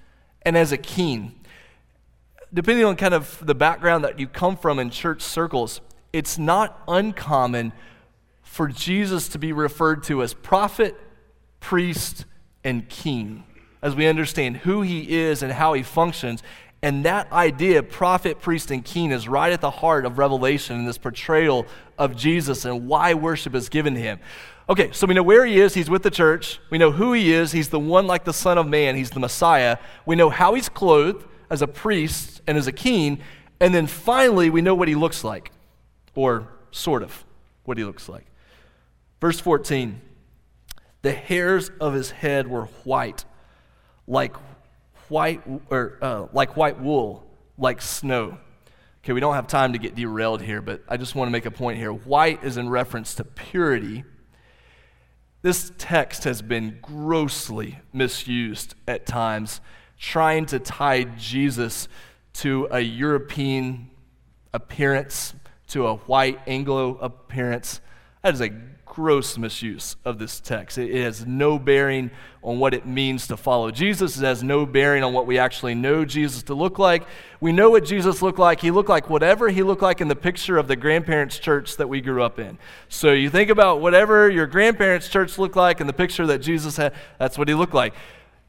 and 0.45 0.57
as 0.57 0.73
a 0.73 0.77
king. 0.77 1.35
Depending 2.53 2.85
on 2.85 2.97
kind 2.97 3.15
of 3.15 3.45
the 3.45 3.55
background 3.55 4.05
that 4.05 4.19
you 4.19 4.27
come 4.27 4.57
from 4.57 4.79
in 4.79 4.91
church 4.91 5.23
circles, 5.23 5.81
it's 6.13 6.39
not 6.39 6.83
uncommon 6.87 7.73
for 8.43 8.69
Jesus 8.69 9.29
to 9.29 9.39
be 9.39 9.53
referred 9.53 10.03
to 10.05 10.23
as 10.23 10.35
prophet, 10.35 10.95
priest, 11.61 12.27
and 12.63 12.89
king 12.89 13.45
as 13.83 13.97
we 13.97 14.07
understand 14.07 14.59
who 14.59 14.83
he 14.83 15.19
is 15.19 15.43
and 15.43 15.53
how 15.53 15.73
he 15.73 15.83
functions. 15.83 16.43
And 16.83 17.05
that 17.05 17.31
idea, 17.33 17.83
prophet, 17.83 18.41
priest, 18.41 18.71
and 18.71 18.85
king, 18.85 19.11
is 19.11 19.29
right 19.29 19.53
at 19.53 19.61
the 19.61 19.71
heart 19.71 20.05
of 20.05 20.19
Revelation 20.19 20.77
and 20.77 20.87
this 20.87 20.99
portrayal 20.99 21.67
of 21.99 22.17
Jesus 22.17 22.65
and 22.65 22.89
why 22.89 23.15
worship 23.15 23.55
is 23.55 23.69
given 23.69 23.95
to 23.95 24.01
him. 24.01 24.21
Okay, 24.69 24.93
so 24.93 25.07
we 25.07 25.15
know 25.15 25.25
where 25.25 25.45
he 25.45 25.59
is. 25.59 25.75
He's 25.75 25.91
with 25.91 26.03
the 26.03 26.11
church. 26.11 26.61
We 26.71 26.79
know 26.79 26.93
who 26.93 27.13
he 27.13 27.33
is. 27.33 27.51
He's 27.51 27.69
the 27.69 27.81
one 27.81 28.07
like 28.07 28.25
the 28.25 28.33
Son 28.33 28.59
of 28.59 28.67
Man. 28.67 28.95
He's 28.95 29.11
the 29.11 29.21
Messiah. 29.21 29.79
We 30.07 30.15
know 30.15 30.31
how 30.31 30.55
he's 30.55 30.69
clothed 30.69 31.27
as 31.51 31.63
a 31.63 31.67
priest 31.67 32.41
and 32.47 32.57
as 32.57 32.69
a 32.69 32.73
king. 32.73 33.21
And 33.61 33.75
then 33.75 33.87
finally, 33.87 34.51
we 34.51 34.63
know 34.63 34.75
what 34.75 34.89
he 34.89 34.95
looks 34.95 35.25
like, 35.25 35.51
or 36.15 36.49
sort 36.71 37.03
of 37.03 37.25
what 37.65 37.77
he 37.77 37.85
looks 37.85 38.09
like. 38.09 38.27
Verse 39.21 39.41
14 39.41 40.01
The 41.03 41.13
hairs 41.13 41.71
of 41.81 41.93
his 41.93 42.11
head 42.11 42.47
were 42.49 42.67
white, 42.85 43.25
like 44.07 44.37
white 45.09 45.43
or 45.71 45.99
uh, 46.01 46.27
like 46.33 46.57
white 46.57 46.81
wool, 46.81 47.25
like 47.59 47.83
snow. 47.83 48.39
Okay, 49.03 49.13
we 49.13 49.21
don't 49.21 49.35
have 49.35 49.49
time 49.49 49.73
to 49.73 49.79
get 49.79 49.97
derailed 49.97 50.41
here, 50.41 50.63
but 50.63 50.83
I 50.89 50.97
just 50.97 51.17
want 51.17 51.27
to 51.27 51.33
make 51.33 51.47
a 51.47 51.51
point 51.51 51.79
here. 51.79 51.93
White 51.93 52.45
is 52.45 52.57
in 52.57 52.69
reference 52.69 53.17
to 53.17 53.25
purity. 53.25 54.05
This 55.43 55.73
text 55.77 56.23
has 56.23 56.41
been 56.41 56.79
grossly 56.81 57.81
misused 57.93 58.77
at 58.87 59.07
times, 59.07 59.61
trying 59.99 60.47
to 60.47 60.61
tie 60.61 61.03
Jesus 61.03 61.89
to 62.35 62.69
a 62.71 62.79
European 62.81 63.91
appearance, 64.55 65.35
to 65.69 65.89
a 65.89 65.97
white 65.97 66.39
Anglo 66.47 66.97
appearance. 66.99 67.81
That 68.23 68.35
is 68.35 68.41
a 68.41 68.51
gross 68.93 69.39
misuse 69.39 69.97
of 70.05 70.19
this 70.19 70.39
text. 70.39 70.77
It, 70.77 70.95
has 71.03 71.25
no 71.25 71.59
bearing 71.59 72.11
on 72.43 72.59
what 72.59 72.75
it 72.75 72.85
means 72.85 73.27
to 73.29 73.39
follow 73.39 73.71
Jesus. 73.71 74.19
It 74.19 74.25
has 74.25 74.43
no 74.43 74.67
bearing 74.67 75.03
on 75.03 75.15
what 75.15 75.27
we 75.27 75.39
actually 75.39 75.75
know 75.75 76.05
Jesus 76.05 76.43
to 76.43 76.55
look 76.55 76.79
like. 76.79 77.05
We 77.41 77.53
know 77.53 77.71
what 77.71 77.87
Jesus 77.87 78.21
looked 78.21 78.39
like. 78.39 78.61
He 78.61 78.71
looked 78.71 78.91
like 78.91 79.09
whatever 79.09 79.49
he 79.49 79.63
looked 79.63 79.81
like 79.81 80.03
in 80.03 80.09
the 80.09 80.15
picture 80.15 80.59
of 80.59 80.69
the 80.69 80.77
grandparents' 80.77 81.39
church 81.39 81.79
that 81.79 81.89
we 81.89 82.03
grew 82.03 82.23
up 82.23 82.39
in. 82.39 82.59
So 82.91 83.13
you 83.13 83.31
think 83.31 83.49
about 83.49 83.81
whatever 83.81 84.29
your 84.29 84.47
grandparents' 84.47 85.09
church 85.09 85.39
looked 85.39 85.57
like 85.57 85.81
in 85.81 85.87
the 85.87 85.95
picture 85.95 86.27
that 86.27 86.41
Jesus 86.41 86.77
had, 86.77 86.93
that's 87.19 87.39
what 87.39 87.49
he 87.49 87.55
looked 87.55 87.73
like. 87.73 87.95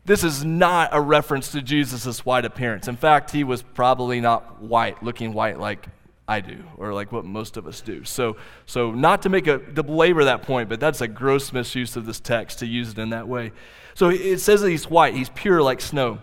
This 0.04 0.26
is 0.26 0.44
not 0.44 0.90
a 0.92 1.00
reference 1.00 1.54
to 1.54 1.62
Jesus' 1.62 2.26
white 2.26 2.44
appearance. 2.44 2.90
In 2.90 2.98
fact, 2.98 3.32
he 3.32 3.46
was 3.46 3.62
probably 3.62 4.20
not 4.20 4.62
white, 4.62 5.02
looking 5.02 5.34
white 5.34 5.58
like 5.58 5.88
I 6.28 6.40
do, 6.40 6.64
or 6.78 6.94
like 6.94 7.12
what 7.12 7.26
most 7.26 7.58
of 7.58 7.68
us 7.68 7.82
do. 7.82 8.04
So, 8.06 8.38
so 8.66 8.92
not 8.92 9.22
to 9.24 9.30
make 9.30 9.48
a 9.48 9.58
to 9.60 9.84
belabor 9.84 10.24
that 10.24 10.44
point, 10.44 10.70
but 10.70 10.80
that's 10.80 11.02
a 11.02 11.08
gross 11.08 11.52
misuse 11.52 11.98
of 11.98 12.06
this 12.06 12.20
text 12.20 12.60
to 12.60 12.66
use 12.66 12.92
it 12.92 12.98
in 12.98 13.10
that 13.10 13.28
way. 13.28 13.52
So 13.94 14.10
it 14.10 14.40
says 14.40 14.62
that 14.62 14.70
he's 14.70 14.90
white, 14.90 15.16
he's 15.16 15.30
pure 15.30 15.62
like 15.62 15.82
snow. 15.82 16.20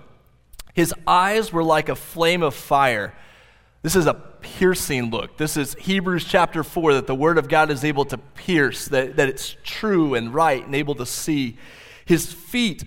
His 0.72 0.94
eyes 1.06 1.52
were 1.52 1.64
like 1.64 1.88
a 1.88 1.96
flame 1.96 2.42
of 2.42 2.54
fire. 2.54 3.14
This 3.82 3.96
is 3.96 4.06
a 4.06 4.14
piercing 4.14 5.10
look. 5.10 5.36
This 5.36 5.56
is 5.56 5.74
Hebrews 5.74 6.24
chapter 6.24 6.62
4 6.62 6.94
that 6.94 7.06
the 7.06 7.14
Word 7.14 7.38
of 7.38 7.48
God 7.48 7.70
is 7.70 7.84
able 7.84 8.04
to 8.06 8.18
pierce, 8.18 8.88
that, 8.88 9.16
that 9.16 9.28
it's 9.28 9.56
true 9.64 10.14
and 10.14 10.32
right 10.32 10.64
and 10.64 10.74
able 10.74 10.94
to 10.96 11.06
see. 11.06 11.58
His 12.04 12.32
feet 12.32 12.84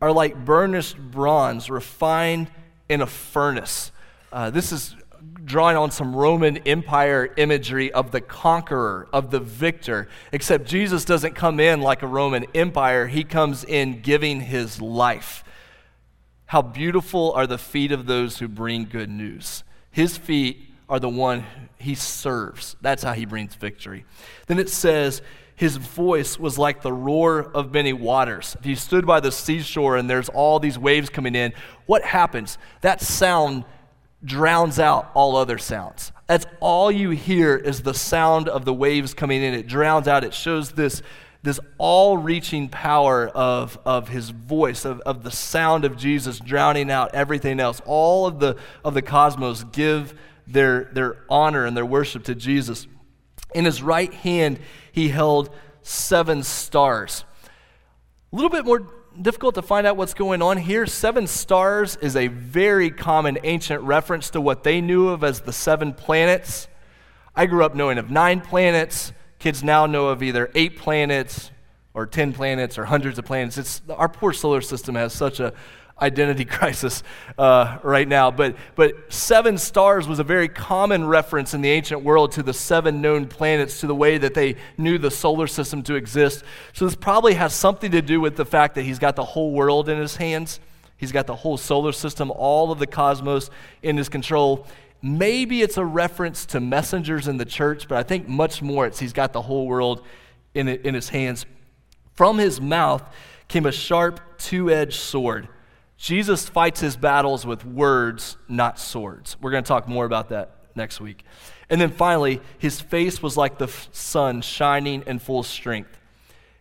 are 0.00 0.12
like 0.12 0.44
burnished 0.44 0.98
bronze 0.98 1.70
refined 1.70 2.50
in 2.88 3.00
a 3.00 3.06
furnace. 3.06 3.90
Uh, 4.32 4.50
this 4.50 4.72
is 4.72 4.96
drawing 5.44 5.76
on 5.76 5.90
some 5.90 6.16
Roman 6.16 6.56
Empire 6.58 7.32
imagery 7.36 7.92
of 7.92 8.10
the 8.10 8.20
conqueror, 8.20 9.08
of 9.12 9.30
the 9.30 9.40
victor, 9.40 10.08
except 10.32 10.66
Jesus 10.66 11.04
doesn't 11.04 11.34
come 11.34 11.60
in 11.60 11.80
like 11.80 12.02
a 12.02 12.06
Roman 12.06 12.46
Empire, 12.54 13.06
he 13.06 13.24
comes 13.24 13.64
in 13.64 14.00
giving 14.00 14.40
his 14.40 14.80
life. 14.80 15.44
How 16.46 16.62
beautiful 16.62 17.32
are 17.32 17.46
the 17.46 17.58
feet 17.58 17.92
of 17.92 18.06
those 18.06 18.38
who 18.38 18.48
bring 18.48 18.84
good 18.84 19.10
news. 19.10 19.64
His 19.90 20.16
feet 20.16 20.58
are 20.88 21.00
the 21.00 21.08
one 21.08 21.44
he 21.78 21.94
serves. 21.94 22.76
That's 22.80 23.02
how 23.02 23.12
he 23.12 23.24
brings 23.24 23.54
victory. 23.54 24.04
Then 24.46 24.58
it 24.58 24.68
says, 24.68 25.22
his 25.56 25.76
voice 25.76 26.38
was 26.38 26.58
like 26.58 26.82
the 26.82 26.92
roar 26.92 27.50
of 27.54 27.72
many 27.72 27.92
waters. 27.92 28.56
If 28.58 28.66
you 28.66 28.76
stood 28.76 29.06
by 29.06 29.20
the 29.20 29.30
seashore 29.30 29.96
and 29.96 30.10
there's 30.10 30.28
all 30.28 30.58
these 30.58 30.78
waves 30.78 31.10
coming 31.10 31.34
in, 31.34 31.52
what 31.86 32.02
happens? 32.02 32.58
That 32.80 33.00
sound 33.00 33.64
drowns 34.24 34.78
out 34.78 35.10
all 35.14 35.36
other 35.36 35.58
sounds. 35.58 36.12
That's 36.26 36.46
all 36.60 36.90
you 36.90 37.10
hear 37.10 37.56
is 37.56 37.82
the 37.82 37.94
sound 37.94 38.48
of 38.48 38.64
the 38.64 38.72
waves 38.72 39.12
coming 39.12 39.42
in. 39.42 39.54
It 39.54 39.66
drowns 39.66 40.08
out, 40.08 40.24
it 40.24 40.32
shows 40.32 40.72
this, 40.72 41.02
this 41.42 41.60
all 41.76 42.16
reaching 42.16 42.68
power 42.68 43.28
of, 43.28 43.78
of 43.84 44.08
his 44.08 44.30
voice, 44.30 44.84
of, 44.84 45.00
of 45.00 45.22
the 45.22 45.30
sound 45.30 45.84
of 45.84 45.96
Jesus 45.96 46.38
drowning 46.38 46.90
out 46.90 47.14
everything 47.14 47.60
else. 47.60 47.82
All 47.84 48.26
of 48.26 48.40
the, 48.40 48.56
of 48.84 48.94
the 48.94 49.02
cosmos 49.02 49.64
give 49.64 50.14
their, 50.46 50.84
their 50.92 51.16
honor 51.28 51.66
and 51.66 51.76
their 51.76 51.86
worship 51.86 52.24
to 52.24 52.34
Jesus. 52.34 52.86
In 53.54 53.66
his 53.66 53.82
right 53.82 54.12
hand, 54.12 54.58
he 54.92 55.10
held 55.10 55.50
seven 55.82 56.42
stars. 56.42 57.24
A 58.32 58.36
little 58.36 58.50
bit 58.50 58.64
more 58.64 58.80
difficult 59.20 59.54
to 59.54 59.62
find 59.62 59.86
out 59.86 59.96
what's 59.96 60.14
going 60.14 60.42
on 60.42 60.56
here. 60.56 60.86
Seven 60.86 61.26
stars 61.26 61.96
is 61.96 62.16
a 62.16 62.28
very 62.28 62.90
common 62.90 63.38
ancient 63.44 63.82
reference 63.82 64.30
to 64.30 64.40
what 64.40 64.64
they 64.64 64.80
knew 64.80 65.08
of 65.08 65.22
as 65.22 65.40
the 65.40 65.52
seven 65.52 65.92
planets. 65.92 66.68
I 67.34 67.46
grew 67.46 67.64
up 67.64 67.74
knowing 67.74 67.98
of 67.98 68.10
nine 68.10 68.40
planets. 68.40 69.12
Kids 69.38 69.62
now 69.62 69.86
know 69.86 70.08
of 70.08 70.22
either 70.22 70.50
eight 70.54 70.78
planets 70.78 71.50
or 71.92 72.06
10 72.06 72.32
planets 72.32 72.76
or 72.76 72.84
hundreds 72.84 73.18
of 73.18 73.24
planets. 73.24 73.56
It's, 73.56 73.82
our 73.88 74.08
poor 74.08 74.32
solar 74.32 74.60
system 74.60 74.94
has 74.96 75.12
such 75.12 75.40
a 75.40 75.52
identity 76.00 76.44
crisis 76.44 77.02
uh, 77.38 77.78
right 77.82 78.06
now. 78.06 78.30
But, 78.30 78.56
but 78.74 79.12
seven 79.12 79.58
stars 79.58 80.08
was 80.08 80.18
a 80.18 80.24
very 80.24 80.48
common 80.48 81.06
reference 81.06 81.54
in 81.54 81.60
the 81.60 81.70
ancient 81.70 82.02
world 82.02 82.32
to 82.32 82.42
the 82.42 82.54
seven 82.54 83.00
known 83.00 83.26
planets, 83.26 83.80
to 83.80 83.86
the 83.86 83.94
way 83.94 84.18
that 84.18 84.34
they 84.34 84.56
knew 84.76 84.98
the 84.98 85.10
solar 85.10 85.46
system 85.46 85.82
to 85.84 85.94
exist. 85.94 86.44
So 86.72 86.84
this 86.84 86.94
probably 86.94 87.34
has 87.34 87.54
something 87.54 87.90
to 87.92 88.02
do 88.02 88.20
with 88.20 88.36
the 88.36 88.44
fact 88.44 88.74
that 88.74 88.82
he's 88.82 88.98
got 88.98 89.16
the 89.16 89.24
whole 89.24 89.52
world 89.52 89.88
in 89.88 89.98
his 89.98 90.16
hands. 90.16 90.60
He's 90.96 91.12
got 91.12 91.26
the 91.26 91.36
whole 91.36 91.56
solar 91.56 91.92
system, 91.92 92.30
all 92.30 92.70
of 92.70 92.78
the 92.78 92.86
cosmos 92.86 93.50
in 93.82 93.96
his 93.96 94.08
control. 94.08 94.66
Maybe 95.02 95.60
it's 95.60 95.76
a 95.76 95.84
reference 95.84 96.46
to 96.46 96.60
messengers 96.60 97.28
in 97.28 97.36
the 97.36 97.44
church, 97.44 97.88
but 97.88 97.98
I 97.98 98.02
think 98.04 98.26
much 98.26 98.62
more 98.62 98.86
it's 98.86 98.98
he's 98.98 99.12
got 99.12 99.32
the 99.32 99.42
whole 99.42 99.66
world 99.66 100.02
in, 100.54 100.68
in 100.68 100.94
his 100.94 101.10
hands. 101.10 101.44
From 102.14 102.38
his 102.38 102.60
mouth 102.60 103.02
came 103.48 103.66
a 103.66 103.72
sharp 103.72 104.20
two 104.38 104.70
edged 104.70 104.98
sword 104.98 105.48
Jesus 106.04 106.46
fights 106.46 106.80
his 106.80 106.98
battles 106.98 107.46
with 107.46 107.64
words, 107.64 108.36
not 108.46 108.78
swords. 108.78 109.38
We're 109.40 109.52
going 109.52 109.64
to 109.64 109.68
talk 109.68 109.88
more 109.88 110.04
about 110.04 110.28
that 110.28 110.50
next 110.74 111.00
week. 111.00 111.24
And 111.70 111.80
then 111.80 111.90
finally, 111.90 112.42
his 112.58 112.78
face 112.78 113.22
was 113.22 113.38
like 113.38 113.56
the 113.56 113.68
sun 113.90 114.42
shining 114.42 115.02
in 115.06 115.18
full 115.18 115.42
strength. 115.42 115.98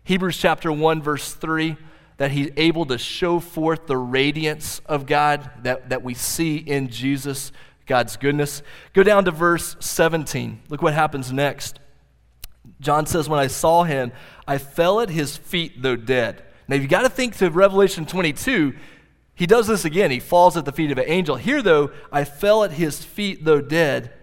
Hebrews 0.05 0.37
chapter 0.37 0.71
1, 0.71 1.01
verse 1.01 1.33
3, 1.33 1.75
that 2.15 2.31
he's 2.31 2.51
able 2.55 2.85
to 2.85 2.97
show 2.97 3.41
forth 3.41 3.85
the 3.85 3.97
radiance 3.97 4.79
of 4.85 5.05
God 5.05 5.51
that, 5.63 5.89
that 5.89 6.03
we 6.03 6.13
see 6.13 6.55
in 6.55 6.87
Jesus, 6.87 7.51
God's 7.85 8.15
goodness. 8.15 8.63
Go 8.93 9.03
down 9.03 9.25
to 9.25 9.31
verse 9.31 9.75
17. 9.81 10.61
Look 10.69 10.81
what 10.81 10.93
happens 10.93 11.33
next. 11.33 11.81
John 12.79 13.05
says, 13.05 13.27
When 13.27 13.41
I 13.41 13.47
saw 13.47 13.83
him, 13.83 14.13
I 14.47 14.57
fell 14.57 15.01
at 15.01 15.09
his 15.09 15.35
feet, 15.35 15.81
though 15.81 15.97
dead. 15.97 16.45
Now, 16.69 16.77
you've 16.77 16.87
got 16.87 17.01
to 17.01 17.09
think 17.09 17.35
to 17.39 17.49
Revelation 17.49 18.05
22 18.05 18.73
he 19.35 19.47
does 19.47 19.67
this 19.67 19.85
again. 19.85 20.11
He 20.11 20.19
falls 20.19 20.55
at 20.55 20.65
the 20.65 20.71
feet 20.71 20.91
of 20.91 20.97
an 20.97 21.05
angel. 21.07 21.35
Here, 21.35 21.61
though, 21.61 21.91
I 22.11 22.23
fell 22.23 22.63
at 22.63 22.73
his 22.73 23.03
feet, 23.03 23.45
though 23.45 23.61
dead. 23.61 24.13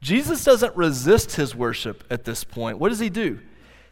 Jesus 0.00 0.44
doesn't 0.44 0.76
resist 0.76 1.36
his 1.36 1.54
worship 1.54 2.04
at 2.10 2.24
this 2.24 2.44
point. 2.44 2.78
What 2.78 2.88
does 2.88 2.98
he 2.98 3.10
do? 3.10 3.40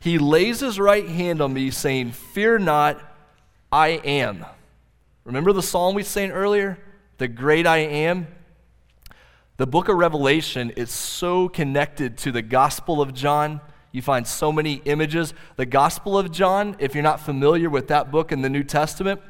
He 0.00 0.18
lays 0.18 0.60
his 0.60 0.78
right 0.78 1.08
hand 1.08 1.40
on 1.40 1.52
me, 1.52 1.70
saying, 1.70 2.12
Fear 2.12 2.60
not, 2.60 3.00
I 3.70 3.88
am. 4.04 4.44
Remember 5.24 5.52
the 5.52 5.62
psalm 5.62 5.94
we 5.94 6.02
sang 6.02 6.30
earlier? 6.30 6.78
The 7.18 7.28
great 7.28 7.66
I 7.66 7.78
am? 7.78 8.28
The 9.56 9.66
book 9.66 9.88
of 9.88 9.96
Revelation 9.96 10.70
is 10.70 10.90
so 10.90 11.48
connected 11.48 12.18
to 12.18 12.32
the 12.32 12.42
Gospel 12.42 13.00
of 13.00 13.14
John. 13.14 13.60
You 13.90 14.02
find 14.02 14.26
so 14.26 14.52
many 14.52 14.74
images. 14.84 15.32
The 15.56 15.66
Gospel 15.66 16.18
of 16.18 16.30
John, 16.30 16.76
if 16.78 16.94
you're 16.94 17.02
not 17.02 17.20
familiar 17.20 17.70
with 17.70 17.88
that 17.88 18.10
book 18.10 18.32
in 18.32 18.42
the 18.42 18.50
New 18.50 18.64
Testament, 18.64 19.20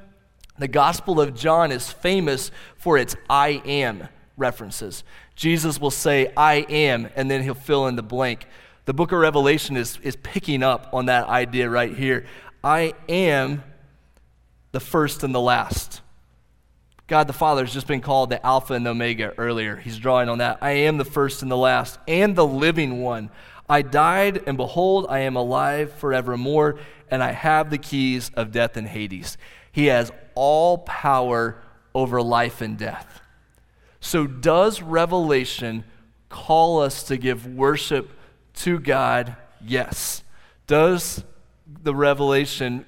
the 0.58 0.68
Gospel 0.68 1.20
of 1.20 1.34
John 1.34 1.70
is 1.72 1.90
famous 1.90 2.50
for 2.76 2.98
its 2.98 3.16
I 3.28 3.62
am 3.64 4.08
references. 4.36 5.04
Jesus 5.34 5.80
will 5.80 5.90
say, 5.90 6.32
I 6.36 6.66
am, 6.68 7.08
and 7.16 7.30
then 7.30 7.42
he'll 7.42 7.54
fill 7.54 7.86
in 7.86 7.96
the 7.96 8.02
blank. 8.02 8.46
The 8.86 8.94
book 8.94 9.12
of 9.12 9.18
Revelation 9.18 9.76
is, 9.76 9.98
is 10.02 10.16
picking 10.16 10.62
up 10.62 10.88
on 10.92 11.06
that 11.06 11.26
idea 11.26 11.68
right 11.68 11.94
here. 11.94 12.26
I 12.62 12.94
am 13.08 13.62
the 14.72 14.80
first 14.80 15.22
and 15.22 15.34
the 15.34 15.40
last. 15.40 16.00
God 17.06 17.28
the 17.28 17.32
Father 17.32 17.64
has 17.64 17.72
just 17.72 17.86
been 17.86 18.00
called 18.00 18.30
the 18.30 18.44
Alpha 18.44 18.74
and 18.74 18.84
the 18.84 18.90
Omega 18.90 19.32
earlier. 19.38 19.76
He's 19.76 19.98
drawing 19.98 20.28
on 20.28 20.38
that. 20.38 20.58
I 20.60 20.72
am 20.72 20.98
the 20.98 21.04
first 21.04 21.42
and 21.42 21.50
the 21.50 21.56
last, 21.56 21.98
and 22.08 22.34
the 22.34 22.46
living 22.46 23.00
one. 23.02 23.30
I 23.68 23.82
died, 23.82 24.42
and 24.46 24.56
behold, 24.56 25.06
I 25.08 25.20
am 25.20 25.36
alive 25.36 25.92
forevermore, 25.92 26.78
and 27.10 27.22
I 27.22 27.32
have 27.32 27.70
the 27.70 27.78
keys 27.78 28.30
of 28.34 28.52
death 28.52 28.76
and 28.76 28.88
Hades. 28.88 29.38
He 29.70 29.86
has 29.86 30.10
all 30.36 30.78
power 30.78 31.60
over 31.96 32.22
life 32.22 32.60
and 32.60 32.78
death. 32.78 33.20
So, 34.00 34.28
does 34.28 34.80
Revelation 34.80 35.82
call 36.28 36.80
us 36.80 37.02
to 37.04 37.16
give 37.16 37.44
worship 37.46 38.10
to 38.54 38.78
God? 38.78 39.34
Yes. 39.60 40.22
Does 40.68 41.24
the 41.82 41.94
Revelation 41.94 42.86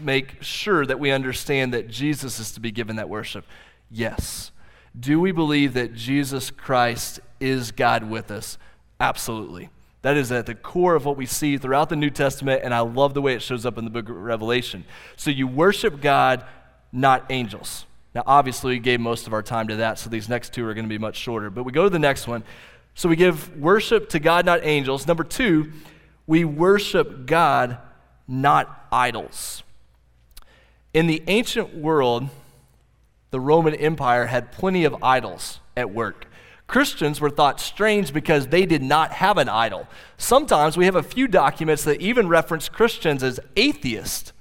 make 0.00 0.42
sure 0.42 0.84
that 0.86 0.98
we 0.98 1.12
understand 1.12 1.72
that 1.74 1.88
Jesus 1.88 2.40
is 2.40 2.52
to 2.52 2.60
be 2.60 2.72
given 2.72 2.96
that 2.96 3.08
worship? 3.08 3.44
Yes. 3.90 4.50
Do 4.98 5.20
we 5.20 5.30
believe 5.30 5.74
that 5.74 5.94
Jesus 5.94 6.50
Christ 6.50 7.20
is 7.38 7.70
God 7.70 8.10
with 8.10 8.30
us? 8.30 8.58
Absolutely. 8.98 9.70
That 10.02 10.16
is 10.16 10.32
at 10.32 10.46
the 10.46 10.54
core 10.54 10.94
of 10.94 11.04
what 11.04 11.16
we 11.16 11.26
see 11.26 11.58
throughout 11.58 11.90
the 11.90 11.96
New 11.96 12.10
Testament, 12.10 12.62
and 12.64 12.72
I 12.72 12.80
love 12.80 13.12
the 13.12 13.20
way 13.20 13.34
it 13.34 13.42
shows 13.42 13.66
up 13.66 13.76
in 13.76 13.84
the 13.84 13.90
book 13.90 14.08
of 14.08 14.16
Revelation. 14.16 14.84
So 15.16 15.30
you 15.30 15.46
worship 15.46 16.00
God 16.00 16.44
not 16.92 17.26
angels. 17.30 17.86
Now, 18.14 18.24
obviously, 18.26 18.72
we 18.72 18.78
gave 18.80 19.00
most 19.00 19.26
of 19.26 19.32
our 19.32 19.42
time 19.42 19.68
to 19.68 19.76
that, 19.76 19.98
so 19.98 20.10
these 20.10 20.28
next 20.28 20.52
two 20.52 20.66
are 20.66 20.74
going 20.74 20.84
to 20.84 20.88
be 20.88 20.98
much 20.98 21.16
shorter. 21.16 21.48
But 21.50 21.64
we 21.64 21.72
go 21.72 21.84
to 21.84 21.90
the 21.90 21.98
next 21.98 22.26
one. 22.26 22.42
So 22.94 23.08
we 23.08 23.16
give 23.16 23.56
worship 23.56 24.08
to 24.10 24.18
God, 24.18 24.44
not 24.44 24.64
angels. 24.64 25.06
Number 25.06 25.24
two, 25.24 25.72
we 26.26 26.44
worship 26.44 27.26
God, 27.26 27.78
not 28.26 28.86
idols. 28.90 29.62
In 30.92 31.06
the 31.06 31.22
ancient 31.28 31.74
world, 31.74 32.28
the 33.30 33.40
Roman 33.40 33.74
Empire 33.74 34.26
had 34.26 34.50
plenty 34.50 34.84
of 34.84 35.02
idols 35.02 35.60
at 35.76 35.92
work. 35.92 36.26
Christians 36.66 37.20
were 37.20 37.30
thought 37.30 37.60
strange 37.60 38.12
because 38.12 38.48
they 38.48 38.64
did 38.66 38.82
not 38.82 39.12
have 39.12 39.38
an 39.38 39.48
idol. 39.48 39.88
Sometimes 40.18 40.76
we 40.76 40.84
have 40.84 40.94
a 40.94 41.02
few 41.02 41.26
documents 41.26 41.84
that 41.84 42.00
even 42.00 42.28
reference 42.28 42.68
Christians 42.68 43.22
as 43.22 43.40
atheists, 43.56 44.32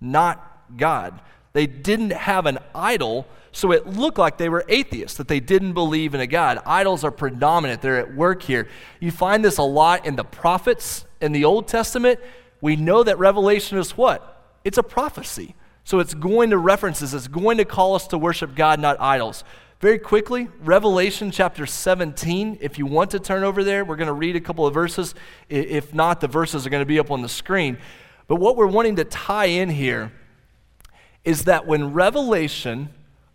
not 0.00 0.66
God. 0.76 1.20
They 1.58 1.66
didn't 1.66 2.12
have 2.12 2.46
an 2.46 2.60
idol, 2.72 3.26
so 3.50 3.72
it 3.72 3.84
looked 3.84 4.16
like 4.16 4.38
they 4.38 4.48
were 4.48 4.64
atheists, 4.68 5.18
that 5.18 5.26
they 5.26 5.40
didn't 5.40 5.72
believe 5.72 6.14
in 6.14 6.20
a 6.20 6.26
God. 6.28 6.60
Idols 6.64 7.02
are 7.02 7.10
predominant, 7.10 7.82
they're 7.82 7.98
at 7.98 8.14
work 8.14 8.44
here. 8.44 8.68
You 9.00 9.10
find 9.10 9.44
this 9.44 9.58
a 9.58 9.64
lot 9.64 10.06
in 10.06 10.14
the 10.14 10.22
prophets 10.22 11.04
in 11.20 11.32
the 11.32 11.44
Old 11.44 11.66
Testament. 11.66 12.20
We 12.60 12.76
know 12.76 13.02
that 13.02 13.18
Revelation 13.18 13.76
is 13.76 13.96
what? 13.96 14.40
It's 14.62 14.78
a 14.78 14.84
prophecy. 14.84 15.56
So 15.82 15.98
it's 15.98 16.14
going 16.14 16.50
to 16.50 16.58
references, 16.58 17.12
it's 17.12 17.26
going 17.26 17.58
to 17.58 17.64
call 17.64 17.96
us 17.96 18.06
to 18.06 18.18
worship 18.18 18.54
God, 18.54 18.78
not 18.78 19.00
idols. 19.00 19.42
Very 19.80 19.98
quickly, 19.98 20.46
Revelation 20.60 21.32
chapter 21.32 21.66
17. 21.66 22.58
If 22.60 22.78
you 22.78 22.86
want 22.86 23.10
to 23.10 23.18
turn 23.18 23.42
over 23.42 23.64
there, 23.64 23.84
we're 23.84 23.96
going 23.96 24.06
to 24.06 24.12
read 24.12 24.36
a 24.36 24.40
couple 24.40 24.64
of 24.64 24.74
verses. 24.74 25.12
If 25.48 25.92
not, 25.92 26.20
the 26.20 26.28
verses 26.28 26.64
are 26.68 26.70
going 26.70 26.82
to 26.82 26.86
be 26.86 27.00
up 27.00 27.10
on 27.10 27.20
the 27.20 27.28
screen. 27.28 27.78
But 28.28 28.36
what 28.36 28.54
we're 28.54 28.68
wanting 28.68 28.94
to 28.94 29.04
tie 29.04 29.46
in 29.46 29.70
here 29.70 30.12
is 31.24 31.44
that 31.44 31.66
when 31.66 31.92
Revelation 31.92 32.90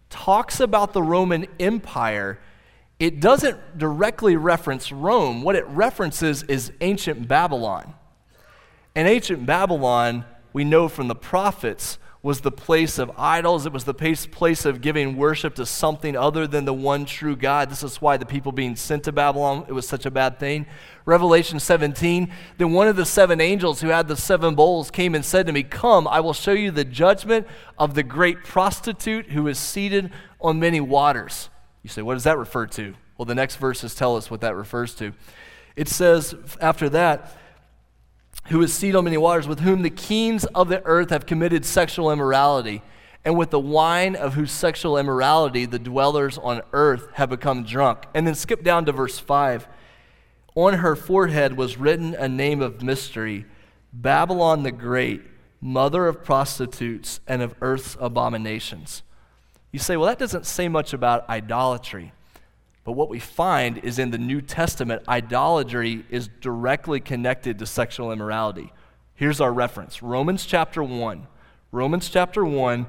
talks 0.10 0.60
about 0.60 0.94
the 0.94 1.02
Roman 1.02 1.48
Empire, 1.60 2.40
it 3.00 3.20
doesn't 3.20 3.78
directly 3.78 4.36
reference 4.36 4.92
Rome. 4.92 5.42
What 5.42 5.56
it 5.56 5.66
references 5.68 6.44
is 6.44 6.72
ancient 6.82 7.28
Babylon. 7.28 7.94
And 8.96 9.08
ancient 9.08 9.46
Babylon, 9.46 10.26
we 10.54 10.64
know 10.64 10.88
from 10.88 11.08
the 11.08 11.16
prophets, 11.16 11.98
was 12.24 12.40
the 12.40 12.52
place 12.52 12.98
of 12.98 13.12
idols. 13.18 13.66
It 13.66 13.74
was 13.74 13.84
the 13.84 13.94
place 13.94 14.66
of 14.66 14.80
giving 14.80 15.18
worship 15.18 15.56
to 15.56 15.66
something 15.66 16.16
other 16.16 16.48
than 16.48 16.64
the 16.64 16.74
one 16.74 17.04
true 17.04 17.36
God. 17.36 17.70
This 17.70 17.84
is 17.84 18.02
why 18.02 18.16
the 18.16 18.26
people 18.26 18.54
being 18.54 18.78
sent 18.78 19.04
to 19.04 19.12
Babylon, 19.12 19.66
it 19.68 19.74
was 19.74 19.86
such 19.86 20.06
a 20.06 20.12
bad 20.12 20.40
thing. 20.40 20.66
Revelation 21.06 21.60
17, 21.60 22.32
then 22.58 22.72
one 22.72 22.88
of 22.88 22.96
the 22.96 23.06
seven 23.06 23.42
angels 23.42 23.82
who 23.82 23.90
had 23.90 24.08
the 24.08 24.16
seven 24.16 24.56
bowls 24.56 24.90
came 24.90 25.14
and 25.16 25.26
said 25.26 25.46
to 25.48 25.52
me, 25.52 25.64
Come, 25.64 26.08
I 26.08 26.22
will 26.22 26.34
show 26.34 26.54
you 26.54 26.72
the 26.72 26.86
judgment 26.86 27.46
of 27.78 27.94
the 27.94 28.04
great 28.04 28.46
prostitute 28.46 29.32
who 29.32 29.48
is 29.48 29.60
seated 29.60 30.10
on 30.40 30.62
many 30.62 30.80
waters. 30.80 31.50
You 31.84 31.90
say, 31.90 32.02
what 32.02 32.14
does 32.14 32.24
that 32.24 32.38
refer 32.38 32.68
to? 32.68 32.96
Well, 33.18 33.26
the 33.26 33.36
next 33.36 33.58
verses 33.58 33.94
tell 33.94 34.16
us 34.16 34.32
what 34.32 34.40
that 34.42 34.56
refers 34.56 34.96
to. 34.96 35.12
It 35.76 35.90
says 35.90 36.36
after 36.62 36.88
that, 36.90 37.38
who 38.54 38.62
is 38.62 38.72
seated 38.72 38.96
on 38.96 39.04
many 39.04 39.18
waters, 39.18 39.48
with 39.48 39.62
whom 39.62 39.82
the 39.82 39.90
kings 39.90 40.46
of 40.54 40.70
the 40.70 40.86
earth 40.86 41.10
have 41.10 41.26
committed 41.26 41.66
sexual 41.66 42.12
immorality, 42.12 42.84
and 43.26 43.36
with 43.36 43.50
the 43.50 43.60
wine 43.60 44.16
of 44.16 44.36
whose 44.36 44.52
sexual 44.52 44.96
immorality 44.96 45.66
the 45.66 45.80
dwellers 45.80 46.38
on 46.38 46.62
earth 46.72 47.08
have 47.14 47.32
become 47.32 47.64
drunk. 47.64 48.04
And 48.14 48.28
then 48.28 48.36
skip 48.36 48.64
down 48.64 48.86
to 48.86 48.92
verse 48.92 49.18
5. 49.18 49.68
On 50.54 50.76
her 50.76 50.96
forehead 50.96 51.58
was 51.58 51.78
written 51.78 52.14
a 52.14 52.30
name 52.30 52.62
of 52.62 52.84
mystery 52.84 53.46
Babylon 53.92 54.62
the 54.62 54.72
Great, 54.72 55.24
mother 55.60 56.06
of 56.06 56.24
prostitutes 56.24 57.22
and 57.28 57.42
of 57.42 57.56
earth's 57.60 57.98
abominations. 58.00 59.02
You 59.72 59.80
say, 59.80 59.98
well, 59.98 60.06
that 60.10 60.20
doesn't 60.20 60.46
say 60.46 60.68
much 60.68 60.94
about 60.94 61.28
idolatry. 61.28 62.14
But 62.84 62.94
what 62.94 63.10
we 63.10 63.20
find 63.20 63.78
is 63.78 63.98
in 63.98 64.12
the 64.12 64.18
New 64.18 64.42
Testament, 64.42 65.04
idolatry 65.08 66.06
is 66.10 66.28
directly 66.42 67.00
connected 67.00 67.60
to 67.60 67.66
sexual 67.66 68.12
immorality. 68.12 68.74
Here's 69.16 69.40
our 69.40 69.54
reference 69.54 70.02
Romans 70.04 70.46
chapter 70.46 70.84
1. 70.84 71.28
Romans 71.72 72.10
chapter 72.10 72.46
1, 72.46 72.86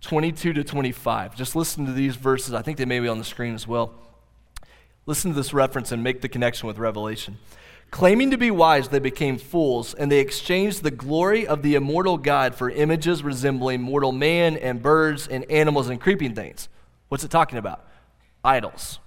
22 0.00 0.52
to 0.52 0.62
25. 0.62 1.34
Just 1.34 1.56
listen 1.56 1.86
to 1.86 1.92
these 1.92 2.14
verses. 2.14 2.54
I 2.54 2.62
think 2.62 2.78
they 2.78 2.84
may 2.84 3.00
be 3.00 3.08
on 3.08 3.18
the 3.18 3.24
screen 3.24 3.54
as 3.54 3.66
well. 3.66 3.94
Listen 5.06 5.32
to 5.32 5.36
this 5.36 5.52
reference 5.52 5.90
and 5.90 6.04
make 6.04 6.20
the 6.20 6.28
connection 6.28 6.68
with 6.68 6.78
Revelation. 6.78 7.38
Claiming 7.90 8.30
to 8.30 8.38
be 8.38 8.50
wise, 8.50 8.88
they 8.88 9.00
became 9.00 9.36
fools, 9.36 9.92
and 9.92 10.10
they 10.10 10.20
exchanged 10.20 10.82
the 10.82 10.90
glory 10.90 11.46
of 11.46 11.62
the 11.62 11.74
immortal 11.74 12.16
God 12.16 12.54
for 12.54 12.70
images 12.70 13.22
resembling 13.22 13.82
mortal 13.82 14.12
man 14.12 14.56
and 14.56 14.80
birds 14.80 15.26
and 15.26 15.44
animals 15.50 15.88
and 15.88 16.00
creeping 16.00 16.34
things. 16.34 16.68
What's 17.08 17.24
it 17.24 17.30
talking 17.30 17.58
about? 17.58 17.84
Idols. 18.44 18.98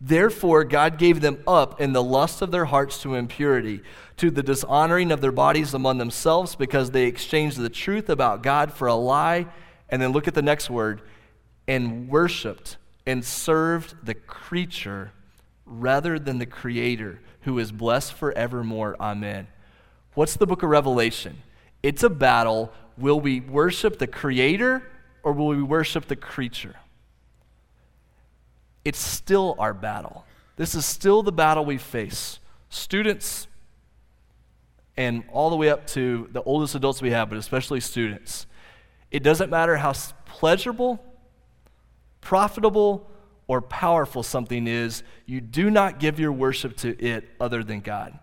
Therefore, 0.00 0.64
God 0.64 0.98
gave 0.98 1.20
them 1.20 1.42
up 1.46 1.80
in 1.80 1.92
the 1.92 2.02
lust 2.02 2.42
of 2.42 2.50
their 2.50 2.66
hearts 2.66 3.00
to 3.02 3.14
impurity, 3.14 3.80
to 4.16 4.30
the 4.30 4.42
dishonoring 4.42 5.10
of 5.10 5.20
their 5.20 5.32
bodies 5.32 5.72
among 5.74 5.98
themselves, 5.98 6.56
because 6.56 6.90
they 6.90 7.04
exchanged 7.04 7.58
the 7.58 7.68
truth 7.68 8.08
about 8.08 8.42
God 8.42 8.72
for 8.72 8.88
a 8.88 8.94
lie. 8.94 9.46
And 9.88 10.02
then 10.02 10.12
look 10.12 10.26
at 10.26 10.34
the 10.34 10.42
next 10.42 10.68
word 10.68 11.02
and 11.68 12.08
worshiped 12.08 12.76
and 13.06 13.24
served 13.24 13.94
the 14.04 14.14
creature 14.14 15.12
rather 15.66 16.18
than 16.18 16.38
the 16.38 16.46
Creator, 16.46 17.20
who 17.42 17.58
is 17.58 17.72
blessed 17.72 18.12
forevermore. 18.14 18.96
Amen. 19.00 19.46
What's 20.14 20.36
the 20.36 20.46
book 20.46 20.62
of 20.62 20.70
Revelation? 20.70 21.42
It's 21.82 22.02
a 22.02 22.10
battle. 22.10 22.72
Will 22.96 23.20
we 23.20 23.40
worship 23.40 23.98
the 23.98 24.06
Creator 24.06 24.82
or 25.22 25.32
will 25.32 25.48
we 25.48 25.62
worship 25.62 26.06
the 26.06 26.16
creature? 26.16 26.76
It's 28.84 28.98
still 28.98 29.56
our 29.58 29.74
battle. 29.74 30.24
This 30.56 30.74
is 30.74 30.84
still 30.84 31.22
the 31.22 31.32
battle 31.32 31.64
we 31.64 31.78
face. 31.78 32.38
Students, 32.68 33.46
and 34.96 35.24
all 35.32 35.50
the 35.50 35.56
way 35.56 35.70
up 35.70 35.86
to 35.88 36.28
the 36.32 36.42
oldest 36.42 36.74
adults 36.74 37.02
we 37.02 37.10
have, 37.10 37.28
but 37.28 37.38
especially 37.38 37.80
students. 37.80 38.46
It 39.10 39.22
doesn't 39.22 39.50
matter 39.50 39.76
how 39.76 39.92
pleasurable, 40.24 41.04
profitable, 42.20 43.10
or 43.46 43.60
powerful 43.60 44.22
something 44.22 44.66
is, 44.66 45.02
you 45.26 45.40
do 45.40 45.70
not 45.70 46.00
give 46.00 46.18
your 46.18 46.32
worship 46.32 46.76
to 46.78 46.98
it 47.04 47.28
other 47.40 47.62
than 47.62 47.80
God. 47.80 48.18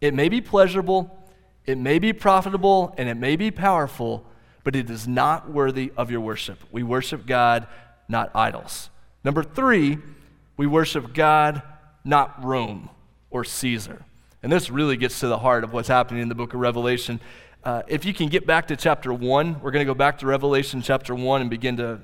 It 0.00 0.14
may 0.14 0.28
be 0.28 0.40
pleasurable, 0.40 1.18
it 1.66 1.78
may 1.78 1.98
be 1.98 2.12
profitable, 2.12 2.94
and 2.96 3.08
it 3.08 3.16
may 3.16 3.36
be 3.36 3.50
powerful, 3.50 4.24
but 4.64 4.76
it 4.76 4.88
is 4.88 5.08
not 5.08 5.50
worthy 5.50 5.92
of 5.96 6.10
your 6.10 6.20
worship. 6.20 6.58
We 6.70 6.82
worship 6.82 7.26
God, 7.26 7.66
not 8.08 8.30
idols. 8.34 8.90
Number 9.24 9.42
three, 9.42 9.98
we 10.56 10.66
worship 10.66 11.14
God, 11.14 11.62
not 12.04 12.44
Rome 12.44 12.90
or 13.30 13.44
Caesar. 13.44 14.04
And 14.42 14.50
this 14.50 14.70
really 14.70 14.96
gets 14.96 15.20
to 15.20 15.28
the 15.28 15.38
heart 15.38 15.62
of 15.62 15.72
what's 15.72 15.88
happening 15.88 16.22
in 16.22 16.28
the 16.28 16.34
book 16.34 16.54
of 16.54 16.60
Revelation. 16.60 17.20
Uh, 17.62 17.82
if 17.86 18.04
you 18.04 18.12
can 18.12 18.28
get 18.28 18.44
back 18.44 18.66
to 18.68 18.76
chapter 18.76 19.12
1, 19.12 19.60
we're 19.60 19.70
going 19.70 19.86
to 19.86 19.90
go 19.90 19.94
back 19.94 20.18
to 20.18 20.26
Revelation 20.26 20.82
chapter 20.82 21.14
1 21.14 21.40
and 21.40 21.48
begin 21.48 21.76
to, 21.76 22.00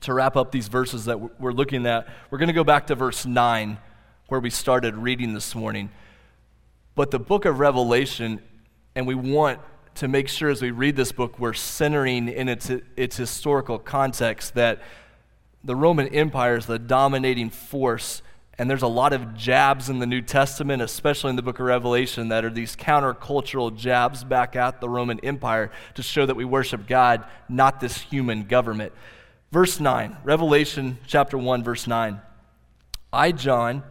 to 0.00 0.12
wrap 0.12 0.36
up 0.36 0.50
these 0.50 0.66
verses 0.66 1.04
that 1.04 1.40
we're 1.40 1.52
looking 1.52 1.86
at. 1.86 2.08
We're 2.30 2.38
going 2.38 2.48
to 2.48 2.52
go 2.52 2.64
back 2.64 2.88
to 2.88 2.96
verse 2.96 3.24
9, 3.24 3.78
where 4.26 4.40
we 4.40 4.50
started 4.50 4.96
reading 4.96 5.34
this 5.34 5.54
morning. 5.54 5.90
But 6.96 7.12
the 7.12 7.20
book 7.20 7.44
of 7.44 7.60
Revelation, 7.60 8.42
and 8.96 9.06
we 9.06 9.14
want 9.14 9.60
to 9.96 10.08
make 10.08 10.28
sure 10.28 10.50
as 10.50 10.60
we 10.60 10.72
read 10.72 10.96
this 10.96 11.12
book, 11.12 11.38
we're 11.38 11.52
centering 11.52 12.28
in 12.28 12.48
its, 12.48 12.68
its 12.96 13.16
historical 13.16 13.78
context 13.78 14.54
that 14.54 14.80
the 15.64 15.76
Roman 15.76 16.08
Empire 16.08 16.56
is 16.56 16.66
the 16.66 16.78
dominating 16.78 17.50
force. 17.50 18.22
And 18.58 18.68
there's 18.68 18.82
a 18.82 18.88
lot 18.88 19.12
of 19.12 19.34
jabs 19.34 19.88
in 19.88 19.98
the 19.98 20.06
New 20.06 20.20
Testament, 20.20 20.82
especially 20.82 21.30
in 21.30 21.36
the 21.36 21.42
book 21.42 21.58
of 21.58 21.66
Revelation, 21.66 22.28
that 22.28 22.44
are 22.44 22.50
these 22.50 22.76
countercultural 22.76 23.74
jabs 23.76 24.24
back 24.24 24.56
at 24.56 24.80
the 24.80 24.88
Roman 24.88 25.18
Empire 25.20 25.70
to 25.94 26.02
show 26.02 26.26
that 26.26 26.36
we 26.36 26.44
worship 26.44 26.86
God, 26.86 27.24
not 27.48 27.80
this 27.80 27.96
human 27.98 28.44
government. 28.44 28.92
Verse 29.50 29.80
9, 29.80 30.18
Revelation 30.24 30.98
chapter 31.06 31.38
1, 31.38 31.64
verse 31.64 31.86
9. 31.86 32.20
I, 33.12 33.32
John, 33.32 33.82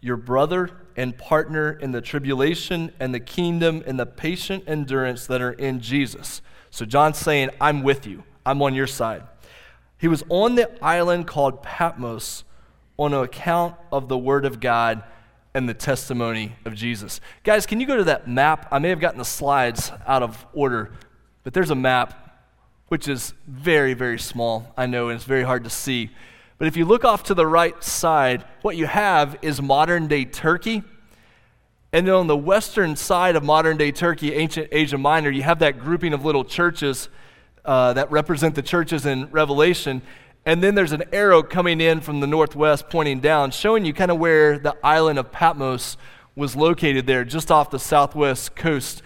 your 0.00 0.16
brother 0.16 0.70
and 0.96 1.16
partner 1.16 1.72
in 1.72 1.92
the 1.92 2.00
tribulation 2.00 2.92
and 3.00 3.14
the 3.14 3.20
kingdom 3.20 3.82
and 3.86 3.98
the 3.98 4.06
patient 4.06 4.64
endurance 4.66 5.26
that 5.26 5.40
are 5.40 5.52
in 5.52 5.80
Jesus. 5.80 6.42
So 6.70 6.84
John's 6.84 7.18
saying, 7.18 7.50
I'm 7.60 7.82
with 7.82 8.06
you, 8.06 8.24
I'm 8.44 8.62
on 8.62 8.74
your 8.74 8.86
side. 8.86 9.22
He 9.98 10.08
was 10.08 10.22
on 10.28 10.54
the 10.54 10.70
island 10.84 11.26
called 11.26 11.62
Patmos 11.62 12.44
on 12.96 13.12
account 13.14 13.76
of 13.90 14.08
the 14.08 14.18
Word 14.18 14.44
of 14.44 14.60
God 14.60 15.02
and 15.54 15.68
the 15.68 15.74
testimony 15.74 16.56
of 16.64 16.74
Jesus. 16.74 17.20
Guys, 17.44 17.64
can 17.64 17.80
you 17.80 17.86
go 17.86 17.96
to 17.96 18.04
that 18.04 18.28
map? 18.28 18.68
I 18.70 18.78
may 18.78 18.88
have 18.88 19.00
gotten 19.00 19.18
the 19.18 19.24
slides 19.24 19.92
out 20.06 20.22
of 20.22 20.44
order, 20.52 20.92
but 21.42 21.54
there's 21.54 21.70
a 21.70 21.76
map 21.76 22.20
which 22.88 23.08
is 23.08 23.34
very, 23.46 23.94
very 23.94 24.18
small. 24.18 24.72
I 24.76 24.86
know, 24.86 25.08
and 25.08 25.16
it's 25.16 25.24
very 25.24 25.44
hard 25.44 25.64
to 25.64 25.70
see. 25.70 26.10
But 26.58 26.68
if 26.68 26.76
you 26.76 26.84
look 26.84 27.04
off 27.04 27.24
to 27.24 27.34
the 27.34 27.46
right 27.46 27.82
side, 27.82 28.44
what 28.62 28.76
you 28.76 28.86
have 28.86 29.36
is 29.42 29.60
modern 29.60 30.06
day 30.06 30.24
Turkey. 30.24 30.82
And 31.92 32.06
then 32.06 32.14
on 32.14 32.26
the 32.26 32.36
western 32.36 32.96
side 32.96 33.36
of 33.36 33.44
modern 33.44 33.76
day 33.76 33.92
Turkey, 33.92 34.34
ancient 34.34 34.68
Asia 34.72 34.98
Minor, 34.98 35.30
you 35.30 35.42
have 35.42 35.60
that 35.60 35.78
grouping 35.78 36.12
of 36.12 36.24
little 36.24 36.44
churches 36.44 37.08
uh, 37.64 37.92
that 37.94 38.10
represent 38.10 38.54
the 38.54 38.62
churches 38.62 39.06
in 39.06 39.30
Revelation. 39.30 40.02
And 40.46 40.62
then 40.62 40.74
there's 40.74 40.92
an 40.92 41.04
arrow 41.12 41.42
coming 41.42 41.80
in 41.80 42.00
from 42.00 42.20
the 42.20 42.26
northwest 42.26 42.90
pointing 42.90 43.20
down, 43.20 43.50
showing 43.50 43.84
you 43.84 43.94
kind 43.94 44.10
of 44.10 44.18
where 44.18 44.58
the 44.58 44.76
island 44.84 45.18
of 45.18 45.32
Patmos 45.32 45.96
was 46.36 46.54
located 46.54 47.06
there, 47.06 47.24
just 47.24 47.50
off 47.50 47.70
the 47.70 47.78
southwest 47.78 48.54
coast. 48.54 49.02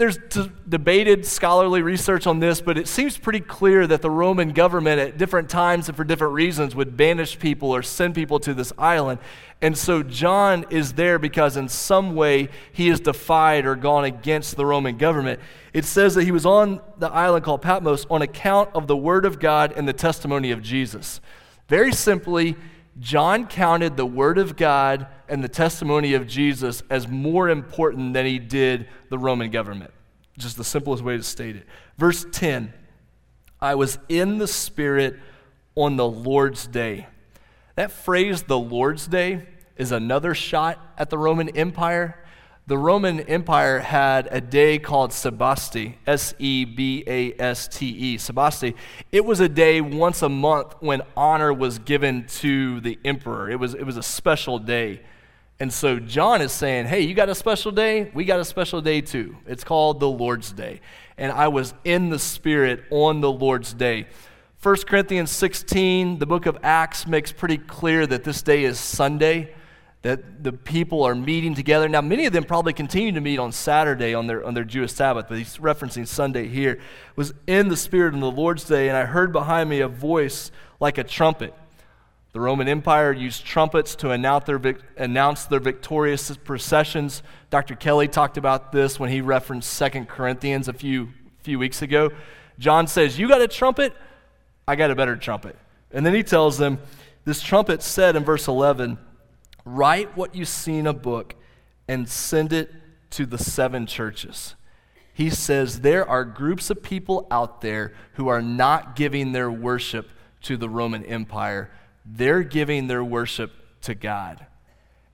There's 0.00 0.16
d- 0.16 0.50
debated 0.66 1.26
scholarly 1.26 1.82
research 1.82 2.26
on 2.26 2.40
this, 2.40 2.62
but 2.62 2.78
it 2.78 2.88
seems 2.88 3.18
pretty 3.18 3.40
clear 3.40 3.86
that 3.86 4.00
the 4.00 4.08
Roman 4.08 4.52
government 4.52 4.98
at 4.98 5.18
different 5.18 5.50
times 5.50 5.88
and 5.88 5.96
for 5.96 6.04
different 6.04 6.32
reasons 6.32 6.74
would 6.74 6.96
banish 6.96 7.38
people 7.38 7.70
or 7.70 7.82
send 7.82 8.14
people 8.14 8.40
to 8.40 8.54
this 8.54 8.72
island. 8.78 9.20
And 9.60 9.76
so 9.76 10.02
John 10.02 10.64
is 10.70 10.94
there 10.94 11.18
because 11.18 11.58
in 11.58 11.68
some 11.68 12.14
way 12.14 12.48
he 12.72 12.88
has 12.88 12.98
defied 12.98 13.66
or 13.66 13.76
gone 13.76 14.04
against 14.04 14.56
the 14.56 14.64
Roman 14.64 14.96
government. 14.96 15.38
It 15.74 15.84
says 15.84 16.14
that 16.14 16.24
he 16.24 16.32
was 16.32 16.46
on 16.46 16.80
the 16.96 17.10
island 17.12 17.44
called 17.44 17.60
Patmos 17.60 18.06
on 18.08 18.22
account 18.22 18.70
of 18.74 18.86
the 18.86 18.96
word 18.96 19.26
of 19.26 19.38
God 19.38 19.74
and 19.76 19.86
the 19.86 19.92
testimony 19.92 20.50
of 20.50 20.62
Jesus. 20.62 21.20
Very 21.68 21.92
simply, 21.92 22.56
John 23.00 23.46
counted 23.46 23.96
the 23.96 24.04
word 24.04 24.36
of 24.36 24.56
God 24.56 25.06
and 25.26 25.42
the 25.42 25.48
testimony 25.48 26.12
of 26.12 26.26
Jesus 26.26 26.82
as 26.90 27.08
more 27.08 27.48
important 27.48 28.12
than 28.12 28.26
he 28.26 28.38
did 28.38 28.88
the 29.08 29.18
Roman 29.18 29.50
government. 29.50 29.92
Just 30.36 30.58
the 30.58 30.64
simplest 30.64 31.02
way 31.02 31.16
to 31.16 31.22
state 31.22 31.56
it. 31.56 31.66
Verse 31.98 32.26
10 32.30 32.72
I 33.58 33.74
was 33.74 33.98
in 34.08 34.38
the 34.38 34.46
Spirit 34.46 35.18
on 35.74 35.96
the 35.96 36.06
Lord's 36.06 36.66
day. 36.66 37.06
That 37.74 37.90
phrase, 37.90 38.42
the 38.42 38.58
Lord's 38.58 39.06
day, 39.06 39.46
is 39.76 39.92
another 39.92 40.34
shot 40.34 40.78
at 40.98 41.08
the 41.08 41.18
Roman 41.18 41.48
Empire. 41.50 42.22
The 42.70 42.78
Roman 42.78 43.18
Empire 43.22 43.80
had 43.80 44.28
a 44.30 44.40
day 44.40 44.78
called 44.78 45.10
Sebaste, 45.10 45.96
S 46.06 46.34
E 46.38 46.64
B 46.64 47.02
A 47.04 47.34
S 47.36 47.66
T 47.66 47.88
E, 47.88 48.16
Sebaste. 48.16 48.76
It 49.10 49.24
was 49.24 49.40
a 49.40 49.48
day 49.48 49.80
once 49.80 50.22
a 50.22 50.28
month 50.28 50.76
when 50.78 51.02
honor 51.16 51.52
was 51.52 51.80
given 51.80 52.28
to 52.28 52.80
the 52.80 52.96
emperor. 53.04 53.50
It 53.50 53.58
was, 53.58 53.74
it 53.74 53.82
was 53.82 53.96
a 53.96 54.04
special 54.04 54.60
day. 54.60 55.00
And 55.58 55.72
so 55.72 55.98
John 55.98 56.40
is 56.40 56.52
saying, 56.52 56.86
hey, 56.86 57.00
you 57.00 57.12
got 57.12 57.28
a 57.28 57.34
special 57.34 57.72
day? 57.72 58.08
We 58.14 58.24
got 58.24 58.38
a 58.38 58.44
special 58.44 58.80
day 58.80 59.00
too. 59.00 59.36
It's 59.48 59.64
called 59.64 59.98
the 59.98 60.08
Lord's 60.08 60.52
Day. 60.52 60.80
And 61.18 61.32
I 61.32 61.48
was 61.48 61.74
in 61.82 62.08
the 62.08 62.20
Spirit 62.20 62.84
on 62.90 63.20
the 63.20 63.32
Lord's 63.32 63.74
Day. 63.74 64.06
1 64.62 64.76
Corinthians 64.86 65.32
16, 65.32 66.20
the 66.20 66.26
book 66.26 66.46
of 66.46 66.56
Acts 66.62 67.04
makes 67.04 67.32
pretty 67.32 67.58
clear 67.58 68.06
that 68.06 68.22
this 68.22 68.42
day 68.42 68.62
is 68.62 68.78
Sunday 68.78 69.54
that 70.02 70.42
the 70.42 70.52
people 70.52 71.02
are 71.02 71.14
meeting 71.14 71.54
together. 71.54 71.88
Now, 71.88 72.00
many 72.00 72.24
of 72.24 72.32
them 72.32 72.44
probably 72.44 72.72
continue 72.72 73.12
to 73.12 73.20
meet 73.20 73.38
on 73.38 73.52
Saturday 73.52 74.14
on 74.14 74.26
their, 74.26 74.44
on 74.44 74.54
their 74.54 74.64
Jewish 74.64 74.92
Sabbath, 74.92 75.26
but 75.28 75.36
he's 75.36 75.58
referencing 75.58 76.06
Sunday 76.06 76.48
here. 76.48 76.80
Was 77.16 77.34
in 77.46 77.68
the 77.68 77.76
Spirit 77.76 78.14
on 78.14 78.20
the 78.20 78.30
Lord's 78.30 78.64
Day, 78.64 78.88
and 78.88 78.96
I 78.96 79.04
heard 79.04 79.30
behind 79.32 79.68
me 79.68 79.80
a 79.80 79.88
voice 79.88 80.50
like 80.80 80.96
a 80.96 81.04
trumpet. 81.04 81.54
The 82.32 82.40
Roman 82.40 82.68
Empire 82.68 83.12
used 83.12 83.44
trumpets 83.44 83.94
to 83.96 84.12
announce 84.12 84.44
their, 84.44 84.60
announce 84.96 85.46
their 85.46 85.60
victorious 85.60 86.34
processions. 86.36 87.22
Dr. 87.50 87.74
Kelly 87.74 88.08
talked 88.08 88.38
about 88.38 88.72
this 88.72 89.00
when 89.00 89.10
he 89.10 89.20
referenced 89.20 89.70
Second 89.70 90.08
Corinthians 90.08 90.68
a 90.68 90.72
few, 90.72 91.08
few 91.42 91.58
weeks 91.58 91.82
ago. 91.82 92.10
John 92.58 92.86
says, 92.86 93.18
You 93.18 93.28
got 93.28 93.42
a 93.42 93.48
trumpet? 93.48 93.94
I 94.66 94.76
got 94.76 94.90
a 94.90 94.94
better 94.94 95.16
trumpet. 95.16 95.56
And 95.90 96.06
then 96.06 96.14
he 96.14 96.22
tells 96.22 96.56
them, 96.56 96.78
This 97.24 97.42
trumpet 97.42 97.82
said 97.82 98.14
in 98.14 98.24
verse 98.24 98.46
11, 98.46 98.96
Write 99.64 100.16
what 100.16 100.34
you 100.34 100.44
see 100.44 100.78
in 100.78 100.86
a 100.86 100.92
book 100.92 101.34
and 101.88 102.08
send 102.08 102.52
it 102.52 102.72
to 103.10 103.26
the 103.26 103.38
seven 103.38 103.86
churches. 103.86 104.54
He 105.12 105.28
says 105.30 105.80
there 105.80 106.08
are 106.08 106.24
groups 106.24 106.70
of 106.70 106.82
people 106.82 107.26
out 107.30 107.60
there 107.60 107.92
who 108.14 108.28
are 108.28 108.40
not 108.40 108.96
giving 108.96 109.32
their 109.32 109.50
worship 109.50 110.08
to 110.42 110.56
the 110.56 110.68
Roman 110.68 111.04
Empire, 111.04 111.70
they're 112.06 112.42
giving 112.42 112.86
their 112.86 113.04
worship 113.04 113.52
to 113.82 113.94
God. 113.94 114.46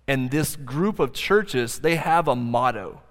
And 0.07 0.31
this 0.31 0.55
group 0.55 1.01
of 1.01 1.13
churches, 1.13 1.81
they 1.81 1.97
have 1.97 2.29
a 2.29 2.37
motto. 2.37 3.03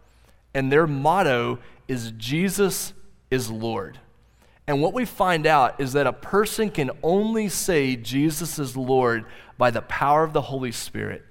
And 0.53 0.71
their 0.71 0.87
motto 0.87 1.59
is 1.87 2.13
Jesus 2.17 2.93
is 3.29 3.51
Lord. 3.51 3.99
And 4.67 4.81
what 4.81 4.93
we 4.93 5.05
find 5.05 5.45
out 5.45 5.79
is 5.79 5.93
that 5.93 6.07
a 6.07 6.13
person 6.13 6.69
can 6.71 6.91
only 7.03 7.49
say 7.49 7.95
Jesus 7.95 8.57
is 8.57 8.75
Lord 8.75 9.25
by 9.57 9.71
the 9.71 9.83
power 9.83 10.23
of 10.23 10.33
the 10.33 10.41
Holy 10.41 10.71
Spirit. 10.71 11.23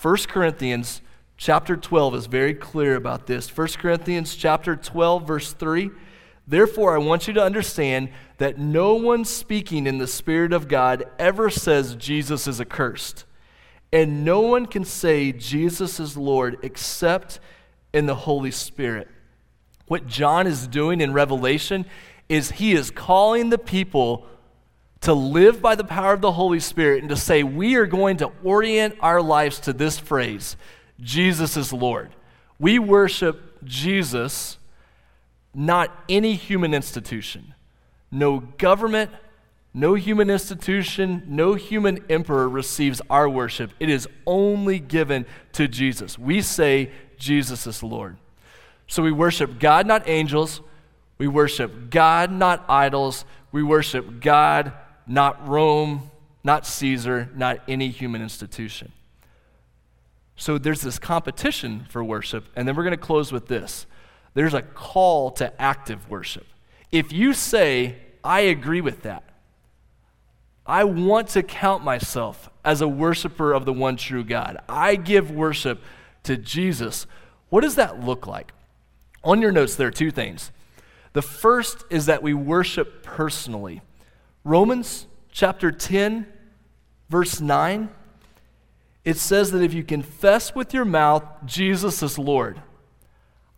1 0.00 0.16
Corinthians 0.28 1.02
chapter 1.36 1.76
12 1.76 2.14
is 2.14 2.26
very 2.26 2.54
clear 2.54 2.96
about 2.96 3.26
this. 3.26 3.54
1 3.54 3.68
Corinthians 3.78 4.34
chapter 4.34 4.74
12 4.74 5.26
verse 5.26 5.52
3 5.52 5.90
Therefore, 6.48 6.94
I 6.94 6.98
want 6.98 7.28
you 7.28 7.34
to 7.34 7.44
understand 7.44 8.08
that 8.38 8.56
no 8.58 8.94
one 8.94 9.26
speaking 9.26 9.86
in 9.86 9.98
the 9.98 10.06
Spirit 10.06 10.54
of 10.54 10.66
God 10.66 11.04
ever 11.18 11.50
says 11.50 11.94
Jesus 11.94 12.46
is 12.46 12.58
accursed. 12.58 13.26
And 13.92 14.24
no 14.24 14.40
one 14.40 14.64
can 14.64 14.86
say 14.86 15.30
Jesus 15.32 16.00
is 16.00 16.16
Lord 16.16 16.56
except 16.62 17.38
in 17.92 18.06
the 18.06 18.14
Holy 18.14 18.50
Spirit. 18.50 19.08
What 19.88 20.06
John 20.06 20.46
is 20.46 20.66
doing 20.66 21.02
in 21.02 21.12
Revelation 21.12 21.84
is 22.28 22.52
he 22.52 22.72
is 22.72 22.90
calling 22.90 23.50
the 23.50 23.58
people 23.58 24.26
to 25.00 25.12
live 25.12 25.62
by 25.62 25.74
the 25.74 25.84
power 25.84 26.12
of 26.12 26.20
the 26.20 26.32
Holy 26.32 26.60
Spirit 26.60 27.00
and 27.00 27.08
to 27.08 27.16
say, 27.16 27.42
we 27.42 27.76
are 27.76 27.86
going 27.86 28.16
to 28.18 28.32
orient 28.42 28.96
our 29.00 29.22
lives 29.22 29.60
to 29.60 29.72
this 29.72 29.98
phrase 29.98 30.56
Jesus 31.00 31.56
is 31.56 31.72
Lord. 31.72 32.10
We 32.58 32.78
worship 32.78 33.62
Jesus, 33.64 34.58
not 35.54 35.96
any 36.08 36.34
human 36.34 36.74
institution. 36.74 37.54
No 38.10 38.40
government, 38.40 39.12
no 39.72 39.94
human 39.94 40.28
institution, 40.28 41.22
no 41.26 41.54
human 41.54 42.04
emperor 42.08 42.48
receives 42.48 43.00
our 43.08 43.28
worship. 43.28 43.70
It 43.78 43.90
is 43.90 44.08
only 44.26 44.80
given 44.80 45.24
to 45.52 45.68
Jesus. 45.68 46.18
We 46.18 46.42
say 46.42 46.90
Jesus 47.16 47.66
is 47.66 47.82
Lord. 47.82 48.16
So 48.88 49.02
we 49.02 49.12
worship 49.12 49.60
God, 49.60 49.86
not 49.86 50.08
angels. 50.08 50.62
We 51.18 51.28
worship 51.28 51.90
God, 51.90 52.32
not 52.32 52.64
idols. 52.68 53.24
We 53.52 53.62
worship 53.62 54.20
God, 54.20 54.72
not 55.06 55.46
Rome, 55.46 56.10
not 56.44 56.66
Caesar, 56.66 57.28
not 57.34 57.60
any 57.68 57.88
human 57.88 58.22
institution. 58.22 58.92
So 60.36 60.56
there's 60.56 60.82
this 60.82 60.98
competition 60.98 61.86
for 61.90 62.02
worship, 62.04 62.46
and 62.54 62.66
then 62.66 62.76
we're 62.76 62.84
going 62.84 62.92
to 62.92 62.96
close 62.96 63.32
with 63.32 63.48
this. 63.48 63.86
There's 64.34 64.54
a 64.54 64.62
call 64.62 65.32
to 65.32 65.60
active 65.60 66.08
worship. 66.08 66.46
If 66.92 67.12
you 67.12 67.32
say, 67.32 67.96
I 68.22 68.40
agree 68.40 68.80
with 68.80 69.02
that, 69.02 69.24
I 70.64 70.84
want 70.84 71.28
to 71.30 71.42
count 71.42 71.82
myself 71.82 72.48
as 72.64 72.80
a 72.80 72.88
worshiper 72.88 73.52
of 73.52 73.64
the 73.64 73.72
one 73.72 73.96
true 73.96 74.22
God, 74.22 74.58
I 74.68 74.94
give 74.96 75.30
worship 75.30 75.82
to 76.24 76.36
Jesus, 76.36 77.06
what 77.48 77.62
does 77.62 77.76
that 77.76 78.04
look 78.04 78.26
like? 78.26 78.52
On 79.24 79.40
your 79.40 79.50
notes, 79.50 79.74
there 79.74 79.88
are 79.88 79.90
two 79.90 80.10
things. 80.10 80.52
The 81.18 81.22
first 81.22 81.82
is 81.90 82.06
that 82.06 82.22
we 82.22 82.32
worship 82.32 83.02
personally. 83.02 83.82
Romans 84.44 85.08
chapter 85.32 85.72
10, 85.72 86.28
verse 87.08 87.40
9, 87.40 87.88
it 89.04 89.16
says 89.16 89.50
that 89.50 89.60
if 89.60 89.74
you 89.74 89.82
confess 89.82 90.54
with 90.54 90.72
your 90.72 90.84
mouth 90.84 91.24
Jesus 91.44 92.04
is 92.04 92.20
Lord, 92.20 92.62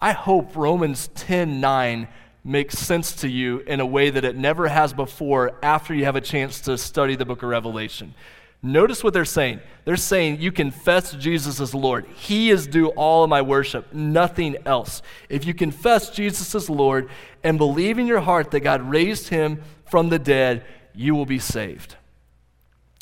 I 0.00 0.12
hope 0.12 0.56
Romans 0.56 1.08
10 1.08 1.60
9 1.60 2.08
makes 2.44 2.78
sense 2.78 3.12
to 3.16 3.28
you 3.28 3.58
in 3.66 3.80
a 3.80 3.84
way 3.84 4.08
that 4.08 4.24
it 4.24 4.36
never 4.36 4.68
has 4.68 4.94
before 4.94 5.52
after 5.62 5.92
you 5.92 6.06
have 6.06 6.16
a 6.16 6.22
chance 6.22 6.62
to 6.62 6.78
study 6.78 7.14
the 7.14 7.26
book 7.26 7.42
of 7.42 7.50
Revelation. 7.50 8.14
Notice 8.62 9.02
what 9.02 9.14
they're 9.14 9.24
saying. 9.24 9.60
They're 9.84 9.96
saying, 9.96 10.40
You 10.40 10.52
confess 10.52 11.12
Jesus 11.12 11.60
as 11.60 11.74
Lord. 11.74 12.06
He 12.14 12.50
is 12.50 12.66
due 12.66 12.88
all 12.88 13.24
of 13.24 13.30
my 13.30 13.40
worship, 13.40 13.92
nothing 13.94 14.56
else. 14.66 15.00
If 15.28 15.46
you 15.46 15.54
confess 15.54 16.10
Jesus 16.10 16.54
as 16.54 16.68
Lord 16.68 17.08
and 17.42 17.56
believe 17.56 17.98
in 17.98 18.06
your 18.06 18.20
heart 18.20 18.50
that 18.50 18.60
God 18.60 18.82
raised 18.82 19.28
him 19.28 19.62
from 19.88 20.10
the 20.10 20.18
dead, 20.18 20.64
you 20.94 21.14
will 21.14 21.26
be 21.26 21.38
saved. 21.38 21.96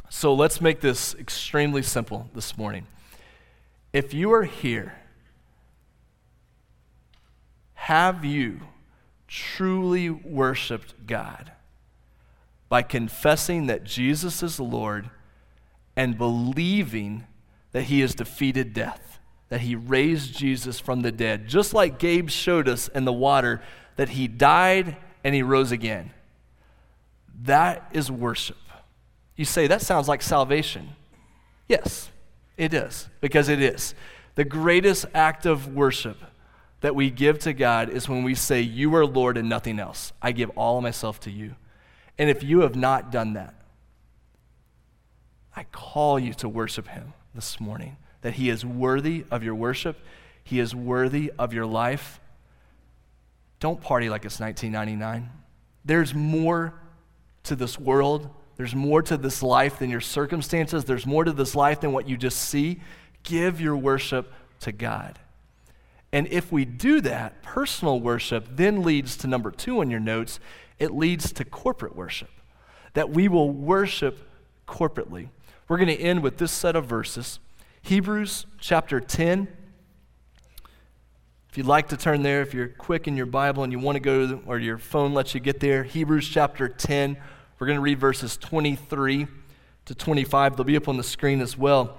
So 0.08 0.32
let's 0.32 0.60
make 0.60 0.80
this 0.80 1.14
extremely 1.16 1.82
simple 1.82 2.30
this 2.34 2.56
morning. 2.56 2.86
If 3.92 4.14
you 4.14 4.32
are 4.32 4.44
here, 4.44 4.94
have 7.74 8.24
you 8.24 8.60
truly 9.26 10.08
worshiped 10.08 11.06
God 11.06 11.52
by 12.68 12.82
confessing 12.82 13.66
that 13.66 13.84
Jesus 13.84 14.42
is 14.42 14.60
Lord 14.60 15.10
and 15.98 16.16
believing 16.16 17.26
that 17.72 17.82
he 17.82 18.00
has 18.00 18.14
defeated 18.14 18.72
death, 18.72 19.18
that 19.48 19.62
he 19.62 19.74
raised 19.74 20.32
Jesus 20.32 20.78
from 20.78 21.02
the 21.02 21.10
dead, 21.10 21.48
just 21.48 21.74
like 21.74 21.98
Gabe 21.98 22.30
showed 22.30 22.68
us 22.68 22.86
in 22.86 23.04
the 23.04 23.12
water 23.12 23.60
that 23.96 24.10
he 24.10 24.28
died 24.28 24.96
and 25.24 25.34
he 25.34 25.42
rose 25.42 25.72
again? 25.72 26.12
That 27.42 27.88
is 27.92 28.12
worship. 28.12 28.58
You 29.34 29.44
say, 29.44 29.66
that 29.66 29.82
sounds 29.82 30.06
like 30.06 30.22
salvation. 30.22 30.90
Yes, 31.66 32.10
it 32.56 32.72
is, 32.72 33.08
because 33.20 33.48
it 33.48 33.60
is. 33.60 33.92
The 34.36 34.44
greatest 34.44 35.04
act 35.14 35.46
of 35.46 35.74
worship 35.74 36.18
that 36.80 36.94
we 36.94 37.10
give 37.10 37.40
to 37.40 37.52
God 37.52 37.90
is 37.90 38.08
when 38.08 38.22
we 38.22 38.36
say, 38.36 38.60
You 38.60 38.94
are 38.94 39.04
Lord 39.04 39.36
and 39.36 39.48
nothing 39.48 39.80
else. 39.80 40.12
I 40.22 40.30
give 40.30 40.50
all 40.50 40.76
of 40.76 40.84
myself 40.84 41.18
to 41.20 41.30
you. 41.32 41.56
And 42.16 42.30
if 42.30 42.44
you 42.44 42.60
have 42.60 42.76
not 42.76 43.10
done 43.10 43.32
that, 43.32 43.57
I 45.58 45.64
call 45.72 46.20
you 46.20 46.34
to 46.34 46.48
worship 46.48 46.86
Him 46.86 47.14
this 47.34 47.58
morning, 47.58 47.96
that 48.22 48.34
He 48.34 48.48
is 48.48 48.64
worthy 48.64 49.24
of 49.28 49.42
your 49.42 49.56
worship, 49.56 49.98
He 50.44 50.60
is 50.60 50.72
worthy 50.72 51.32
of 51.36 51.52
your 51.52 51.66
life. 51.66 52.20
Don't 53.58 53.80
party 53.80 54.08
like 54.08 54.24
it's 54.24 54.38
1999. 54.38 55.28
There's 55.84 56.14
more 56.14 56.74
to 57.42 57.56
this 57.56 57.76
world. 57.76 58.30
There's 58.56 58.72
more 58.72 59.02
to 59.02 59.16
this 59.16 59.42
life 59.42 59.80
than 59.80 59.90
your 59.90 60.00
circumstances. 60.00 60.84
There's 60.84 61.06
more 61.06 61.24
to 61.24 61.32
this 61.32 61.56
life 61.56 61.80
than 61.80 61.90
what 61.90 62.08
you 62.08 62.16
just 62.16 62.38
see. 62.38 62.80
Give 63.24 63.60
your 63.60 63.76
worship 63.76 64.32
to 64.60 64.70
God. 64.70 65.18
And 66.12 66.28
if 66.28 66.52
we 66.52 66.66
do 66.66 67.00
that, 67.00 67.42
personal 67.42 67.98
worship 67.98 68.46
then 68.52 68.84
leads 68.84 69.16
to 69.16 69.26
number 69.26 69.50
two 69.50 69.80
on 69.80 69.90
your 69.90 69.98
notes 69.98 70.38
it 70.78 70.92
leads 70.92 71.32
to 71.32 71.44
corporate 71.44 71.96
worship. 71.96 72.30
That 72.94 73.10
we 73.10 73.26
will 73.26 73.50
worship 73.50 74.20
corporately. 74.68 75.30
We're 75.68 75.76
going 75.76 75.88
to 75.88 76.00
end 76.00 76.22
with 76.22 76.38
this 76.38 76.50
set 76.50 76.76
of 76.76 76.86
verses 76.86 77.40
Hebrews 77.82 78.46
chapter 78.58 79.00
10. 79.00 79.48
If 81.50 81.58
you'd 81.58 81.66
like 81.66 81.88
to 81.88 81.96
turn 81.96 82.22
there, 82.22 82.40
if 82.40 82.54
you're 82.54 82.68
quick 82.68 83.06
in 83.06 83.16
your 83.16 83.26
Bible 83.26 83.62
and 83.64 83.72
you 83.72 83.78
want 83.78 83.96
to 83.96 84.00
go, 84.00 84.40
or 84.46 84.58
your 84.58 84.78
phone 84.78 85.12
lets 85.12 85.34
you 85.34 85.40
get 85.40 85.60
there, 85.60 85.84
Hebrews 85.84 86.26
chapter 86.28 86.68
10. 86.68 87.18
We're 87.58 87.66
going 87.66 87.76
to 87.76 87.82
read 87.82 88.00
verses 88.00 88.36
23 88.38 89.26
to 89.86 89.94
25. 89.94 90.56
They'll 90.56 90.64
be 90.64 90.76
up 90.76 90.88
on 90.88 90.96
the 90.96 91.02
screen 91.02 91.40
as 91.40 91.56
well. 91.56 91.96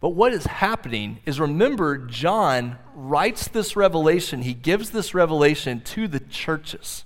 But 0.00 0.10
what 0.10 0.32
is 0.32 0.44
happening 0.44 1.20
is 1.24 1.40
remember, 1.40 1.98
John 1.98 2.78
writes 2.94 3.48
this 3.48 3.76
revelation, 3.76 4.42
he 4.42 4.54
gives 4.54 4.90
this 4.90 5.14
revelation 5.14 5.80
to 5.80 6.06
the 6.06 6.20
churches. 6.20 7.04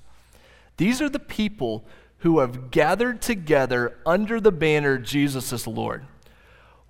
These 0.77 1.01
are 1.01 1.09
the 1.09 1.21
people 1.21 1.85
who 2.23 2.39
have 2.39 2.71
gathered 2.71 3.21
together 3.21 3.99
under 4.07 4.41
the 4.41 4.53
banner 4.53 4.97
Jesus 4.97 5.53
is 5.53 5.67
Lord. 5.67 6.07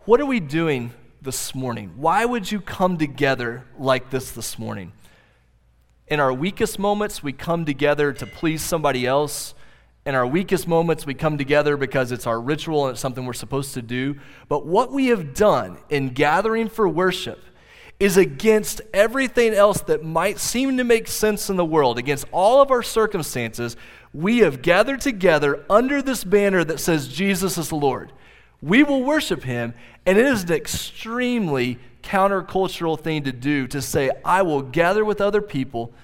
What 0.00 0.20
are 0.20 0.26
we 0.26 0.40
doing 0.40 0.92
this 1.22 1.54
morning? 1.54 1.94
Why 1.96 2.26
would 2.26 2.52
you 2.52 2.60
come 2.60 2.98
together 2.98 3.64
like 3.78 4.10
this 4.10 4.30
this 4.32 4.58
morning? 4.58 4.92
In 6.06 6.20
our 6.20 6.34
weakest 6.34 6.78
moments, 6.78 7.22
we 7.22 7.32
come 7.32 7.64
together 7.64 8.12
to 8.12 8.26
please 8.26 8.60
somebody 8.60 9.06
else. 9.06 9.54
In 10.04 10.14
our 10.14 10.26
weakest 10.26 10.68
moments, 10.68 11.06
we 11.06 11.14
come 11.14 11.38
together 11.38 11.78
because 11.78 12.12
it's 12.12 12.26
our 12.26 12.38
ritual 12.38 12.84
and 12.84 12.92
it's 12.92 13.00
something 13.00 13.24
we're 13.24 13.32
supposed 13.32 13.72
to 13.72 13.80
do. 13.80 14.16
But 14.50 14.66
what 14.66 14.92
we 14.92 15.06
have 15.06 15.32
done 15.32 15.78
in 15.88 16.10
gathering 16.10 16.68
for 16.68 16.86
worship 16.86 17.42
is 18.02 18.16
against 18.16 18.80
everything 18.92 19.54
else 19.54 19.80
that 19.82 20.04
might 20.04 20.40
seem 20.40 20.76
to 20.76 20.82
make 20.82 21.06
sense 21.06 21.48
in 21.48 21.56
the 21.56 21.64
world, 21.64 21.98
against 21.98 22.26
all 22.32 22.60
of 22.60 22.72
our 22.72 22.82
circumstances. 22.82 23.76
We 24.12 24.38
have 24.38 24.60
gathered 24.60 25.00
together 25.00 25.64
under 25.70 26.02
this 26.02 26.24
banner 26.24 26.64
that 26.64 26.80
says 26.80 27.06
Jesus 27.06 27.56
is 27.56 27.68
the 27.68 27.76
Lord. 27.76 28.12
We 28.60 28.82
will 28.82 29.04
worship 29.04 29.44
him, 29.44 29.74
and 30.04 30.18
it 30.18 30.26
is 30.26 30.42
an 30.42 30.52
extremely 30.52 31.78
countercultural 32.02 32.98
thing 32.98 33.22
to 33.22 33.32
do 33.32 33.68
to 33.68 33.80
say, 33.80 34.10
I 34.24 34.42
will 34.42 34.62
gather 34.62 35.04
with 35.04 35.20
other 35.20 35.40
people 35.40 35.94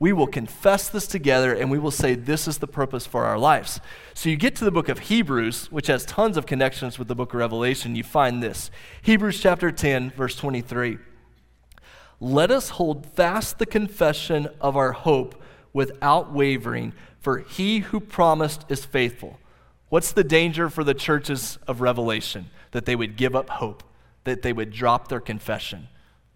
we 0.00 0.12
will 0.12 0.28
confess 0.28 0.88
this 0.88 1.08
together 1.08 1.52
and 1.52 1.72
we 1.72 1.78
will 1.78 1.90
say 1.90 2.14
this 2.14 2.46
is 2.46 2.58
the 2.58 2.68
purpose 2.68 3.04
for 3.04 3.24
our 3.24 3.36
lives. 3.36 3.80
So 4.14 4.28
you 4.28 4.36
get 4.36 4.54
to 4.56 4.64
the 4.64 4.70
book 4.70 4.88
of 4.88 5.00
Hebrews, 5.00 5.72
which 5.72 5.88
has 5.88 6.04
tons 6.04 6.36
of 6.36 6.46
connections 6.46 7.00
with 7.00 7.08
the 7.08 7.16
book 7.16 7.34
of 7.34 7.40
Revelation. 7.40 7.96
You 7.96 8.04
find 8.04 8.40
this 8.40 8.70
Hebrews 9.02 9.40
chapter 9.40 9.72
10, 9.72 10.10
verse 10.12 10.36
23. 10.36 10.98
Let 12.20 12.50
us 12.50 12.70
hold 12.70 13.06
fast 13.06 13.58
the 13.58 13.66
confession 13.66 14.48
of 14.60 14.76
our 14.76 14.92
hope 14.92 15.40
without 15.72 16.32
wavering, 16.32 16.92
for 17.20 17.38
he 17.38 17.80
who 17.80 18.00
promised 18.00 18.64
is 18.68 18.84
faithful. 18.84 19.38
What's 19.88 20.12
the 20.12 20.24
danger 20.24 20.68
for 20.68 20.84
the 20.84 20.94
churches 20.94 21.58
of 21.66 21.80
Revelation? 21.80 22.50
That 22.72 22.86
they 22.86 22.96
would 22.96 23.16
give 23.16 23.36
up 23.36 23.48
hope, 23.48 23.82
that 24.24 24.42
they 24.42 24.52
would 24.52 24.72
drop 24.72 25.08
their 25.08 25.20
confession. 25.20 25.88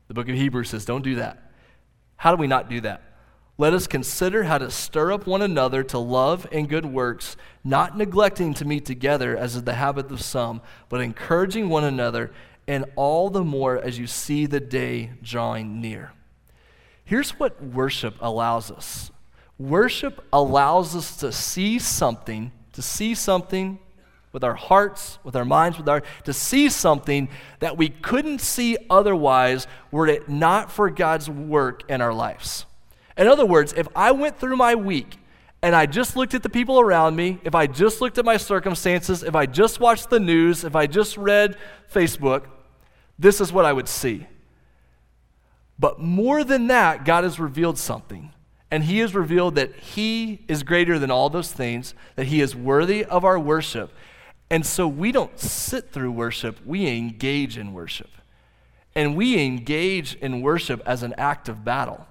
The 0.08 0.14
book 0.14 0.28
of 0.28 0.36
Hebrews 0.36 0.70
says, 0.70 0.84
don't 0.84 1.02
do 1.02 1.16
that. 1.16 1.52
How 2.16 2.34
do 2.34 2.40
we 2.40 2.46
not 2.46 2.70
do 2.70 2.80
that? 2.82 3.02
Let 3.58 3.74
us 3.74 3.86
consider 3.86 4.44
how 4.44 4.58
to 4.58 4.70
stir 4.70 5.12
up 5.12 5.26
one 5.26 5.42
another 5.42 5.82
to 5.84 5.98
love 5.98 6.46
and 6.50 6.68
good 6.68 6.86
works, 6.86 7.36
not 7.62 7.96
neglecting 7.96 8.54
to 8.54 8.64
meet 8.64 8.86
together, 8.86 9.36
as 9.36 9.54
is 9.54 9.64
the 9.64 9.74
habit 9.74 10.10
of 10.10 10.22
some, 10.22 10.62
but 10.88 11.00
encouraging 11.00 11.68
one 11.68 11.84
another, 11.84 12.32
and 12.66 12.84
all 12.96 13.30
the 13.30 13.44
more 13.44 13.78
as 13.78 13.98
you 13.98 14.06
see 14.06 14.46
the 14.46 14.60
day 14.60 15.12
drawing 15.22 15.80
near. 15.80 16.12
Here's 17.04 17.38
what 17.38 17.62
worship 17.62 18.14
allows 18.20 18.70
us 18.70 19.10
worship 19.58 20.24
allows 20.32 20.96
us 20.96 21.16
to 21.18 21.30
see 21.30 21.78
something, 21.78 22.50
to 22.72 22.82
see 22.82 23.14
something 23.14 23.78
with 24.32 24.42
our 24.42 24.54
hearts, 24.54 25.18
with 25.22 25.36
our 25.36 25.44
minds, 25.44 25.78
with 25.78 25.88
our 25.88 26.02
to 26.24 26.32
see 26.32 26.68
something 26.68 27.28
that 27.60 27.76
we 27.76 27.88
couldn't 27.88 28.40
see 28.40 28.76
otherwise 28.88 29.66
were 29.90 30.06
it 30.06 30.28
not 30.28 30.72
for 30.72 30.90
God's 30.90 31.28
work 31.28 31.88
in 31.88 32.00
our 32.00 32.14
lives. 32.14 32.64
In 33.16 33.26
other 33.26 33.44
words, 33.44 33.74
if 33.76 33.86
I 33.94 34.12
went 34.12 34.38
through 34.38 34.56
my 34.56 34.74
week 34.74 35.18
and 35.62 35.76
I 35.76 35.86
just 35.86 36.16
looked 36.16 36.34
at 36.34 36.42
the 36.42 36.48
people 36.48 36.80
around 36.80 37.14
me, 37.14 37.38
if 37.44 37.54
I 37.54 37.68
just 37.68 38.00
looked 38.00 38.18
at 38.18 38.24
my 38.24 38.36
circumstances, 38.36 39.22
if 39.22 39.36
I 39.36 39.46
just 39.46 39.78
watched 39.78 40.10
the 40.10 40.18
news, 40.18 40.64
if 40.64 40.74
I 40.74 40.88
just 40.88 41.16
read 41.16 41.56
Facebook, 41.92 42.46
this 43.16 43.40
is 43.40 43.52
what 43.52 43.64
I 43.64 43.72
would 43.72 43.88
see. 43.88 44.26
But 45.78 46.00
more 46.00 46.42
than 46.42 46.66
that, 46.66 47.04
God 47.04 47.22
has 47.22 47.38
revealed 47.38 47.78
something. 47.78 48.32
And 48.72 48.84
He 48.84 48.98
has 48.98 49.14
revealed 49.14 49.54
that 49.54 49.76
He 49.76 50.44
is 50.48 50.64
greater 50.64 50.98
than 50.98 51.12
all 51.12 51.30
those 51.30 51.52
things, 51.52 51.94
that 52.16 52.26
He 52.26 52.40
is 52.40 52.56
worthy 52.56 53.04
of 53.04 53.24
our 53.24 53.38
worship. 53.38 53.92
And 54.50 54.66
so 54.66 54.88
we 54.88 55.12
don't 55.12 55.38
sit 55.38 55.92
through 55.92 56.10
worship, 56.10 56.58
we 56.66 56.88
engage 56.88 57.56
in 57.56 57.72
worship. 57.72 58.10
And 58.96 59.16
we 59.16 59.42
engage 59.42 60.16
in 60.16 60.42
worship 60.42 60.82
as 60.84 61.02
an 61.04 61.14
act 61.16 61.48
of 61.48 61.64
battle 61.64 62.06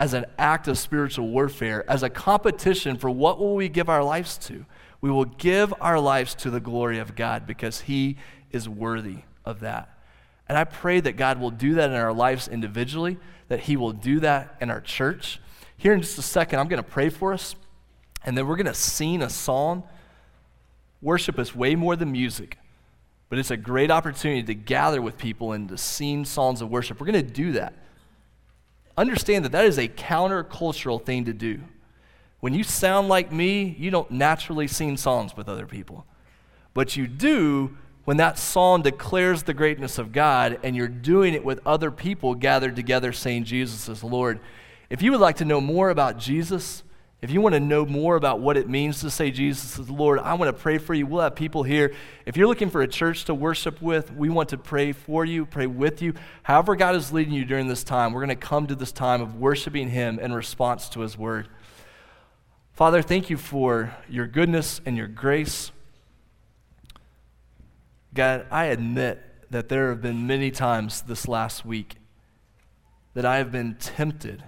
as 0.00 0.14
an 0.14 0.26
act 0.38 0.68
of 0.68 0.78
spiritual 0.78 1.28
warfare, 1.28 1.84
as 1.90 2.02
a 2.02 2.10
competition 2.10 2.96
for 2.96 3.10
what 3.10 3.38
will 3.38 3.56
we 3.56 3.68
give 3.68 3.88
our 3.88 4.04
lives 4.04 4.38
to. 4.38 4.64
We 5.00 5.10
will 5.10 5.24
give 5.24 5.74
our 5.80 5.98
lives 5.98 6.34
to 6.36 6.50
the 6.50 6.60
glory 6.60 6.98
of 6.98 7.16
God 7.16 7.46
because 7.46 7.82
He 7.82 8.16
is 8.50 8.68
worthy 8.68 9.18
of 9.44 9.60
that. 9.60 9.88
And 10.48 10.56
I 10.56 10.64
pray 10.64 11.00
that 11.00 11.12
God 11.12 11.40
will 11.40 11.50
do 11.50 11.74
that 11.74 11.90
in 11.90 11.96
our 11.96 12.12
lives 12.12 12.48
individually, 12.48 13.18
that 13.48 13.60
He 13.60 13.76
will 13.76 13.92
do 13.92 14.20
that 14.20 14.56
in 14.60 14.70
our 14.70 14.80
church. 14.80 15.40
Here 15.76 15.92
in 15.92 16.00
just 16.00 16.18
a 16.18 16.22
second, 16.22 16.58
I'm 16.58 16.68
going 16.68 16.82
to 16.82 16.88
pray 16.88 17.08
for 17.08 17.32
us, 17.32 17.54
and 18.24 18.36
then 18.36 18.46
we're 18.46 18.56
going 18.56 18.66
to 18.66 18.74
sing 18.74 19.22
a 19.22 19.30
song. 19.30 19.82
Worship 21.02 21.38
is 21.38 21.54
way 21.54 21.74
more 21.74 21.96
than 21.96 22.10
music, 22.10 22.56
but 23.28 23.38
it's 23.38 23.50
a 23.50 23.56
great 23.56 23.90
opportunity 23.90 24.42
to 24.44 24.54
gather 24.54 25.02
with 25.02 25.18
people 25.18 25.52
and 25.52 25.68
to 25.68 25.78
sing 25.78 26.24
songs 26.24 26.60
of 26.60 26.70
worship. 26.70 27.00
We're 27.00 27.06
going 27.06 27.26
to 27.26 27.32
do 27.32 27.52
that 27.52 27.74
understand 28.98 29.44
that 29.44 29.52
that 29.52 29.64
is 29.64 29.78
a 29.78 29.88
countercultural 29.88 31.04
thing 31.04 31.24
to 31.24 31.32
do. 31.32 31.60
When 32.40 32.54
you 32.54 32.62
sound 32.62 33.08
like 33.08 33.32
me, 33.32 33.76
you 33.78 33.90
don't 33.90 34.10
naturally 34.10 34.68
sing 34.68 34.96
songs 34.96 35.36
with 35.36 35.48
other 35.48 35.66
people. 35.66 36.06
But 36.74 36.96
you 36.96 37.06
do 37.06 37.76
when 38.04 38.16
that 38.18 38.38
song 38.38 38.82
declares 38.82 39.42
the 39.42 39.54
greatness 39.54 39.98
of 39.98 40.12
God 40.12 40.60
and 40.62 40.74
you're 40.74 40.88
doing 40.88 41.34
it 41.34 41.44
with 41.44 41.60
other 41.66 41.90
people 41.90 42.34
gathered 42.34 42.76
together 42.76 43.12
saying 43.12 43.44
Jesus 43.44 43.88
is 43.88 44.04
Lord. 44.04 44.40
If 44.88 45.02
you 45.02 45.10
would 45.10 45.20
like 45.20 45.36
to 45.36 45.44
know 45.44 45.60
more 45.60 45.90
about 45.90 46.18
Jesus, 46.18 46.84
if 47.20 47.32
you 47.32 47.40
want 47.40 47.54
to 47.54 47.60
know 47.60 47.84
more 47.84 48.14
about 48.14 48.38
what 48.38 48.56
it 48.56 48.68
means 48.68 49.00
to 49.00 49.10
say 49.10 49.32
Jesus 49.32 49.76
is 49.76 49.90
Lord, 49.90 50.20
I 50.20 50.34
want 50.34 50.54
to 50.54 50.62
pray 50.62 50.78
for 50.78 50.94
you. 50.94 51.04
We'll 51.04 51.22
have 51.22 51.34
people 51.34 51.64
here. 51.64 51.92
If 52.24 52.36
you're 52.36 52.46
looking 52.46 52.70
for 52.70 52.80
a 52.80 52.86
church 52.86 53.24
to 53.24 53.34
worship 53.34 53.82
with, 53.82 54.12
we 54.12 54.28
want 54.28 54.50
to 54.50 54.58
pray 54.58 54.92
for 54.92 55.24
you, 55.24 55.44
pray 55.44 55.66
with 55.66 56.00
you. 56.00 56.14
However, 56.44 56.76
God 56.76 56.94
is 56.94 57.12
leading 57.12 57.34
you 57.34 57.44
during 57.44 57.66
this 57.66 57.82
time, 57.82 58.12
we're 58.12 58.24
going 58.24 58.38
to 58.38 58.46
come 58.46 58.68
to 58.68 58.76
this 58.76 58.92
time 58.92 59.20
of 59.20 59.34
worshiping 59.34 59.88
Him 59.88 60.20
in 60.20 60.32
response 60.32 60.88
to 60.90 61.00
His 61.00 61.18
word. 61.18 61.48
Father, 62.72 63.02
thank 63.02 63.30
you 63.30 63.36
for 63.36 63.96
your 64.08 64.28
goodness 64.28 64.80
and 64.86 64.96
your 64.96 65.08
grace. 65.08 65.72
God, 68.14 68.46
I 68.48 68.66
admit 68.66 69.20
that 69.50 69.68
there 69.68 69.88
have 69.88 70.00
been 70.00 70.28
many 70.28 70.52
times 70.52 71.02
this 71.02 71.26
last 71.26 71.64
week 71.64 71.96
that 73.14 73.24
I 73.24 73.38
have 73.38 73.50
been 73.50 73.74
tempted 73.74 74.44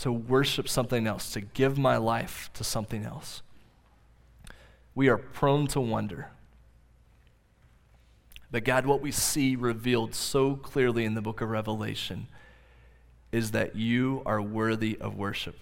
to 0.00 0.10
worship 0.10 0.66
something 0.66 1.06
else, 1.06 1.30
to 1.32 1.42
give 1.42 1.76
my 1.76 1.98
life 1.98 2.50
to 2.54 2.64
something 2.64 3.04
else. 3.04 3.42
We 4.94 5.08
are 5.08 5.18
prone 5.18 5.66
to 5.68 5.80
wonder. 5.80 6.30
But 8.50 8.64
God, 8.64 8.86
what 8.86 9.02
we 9.02 9.12
see 9.12 9.56
revealed 9.56 10.14
so 10.14 10.56
clearly 10.56 11.04
in 11.04 11.14
the 11.14 11.20
book 11.20 11.42
of 11.42 11.50
Revelation 11.50 12.28
is 13.30 13.50
that 13.50 13.76
you 13.76 14.22
are 14.24 14.40
worthy 14.40 14.96
of 14.98 15.16
worship. 15.16 15.56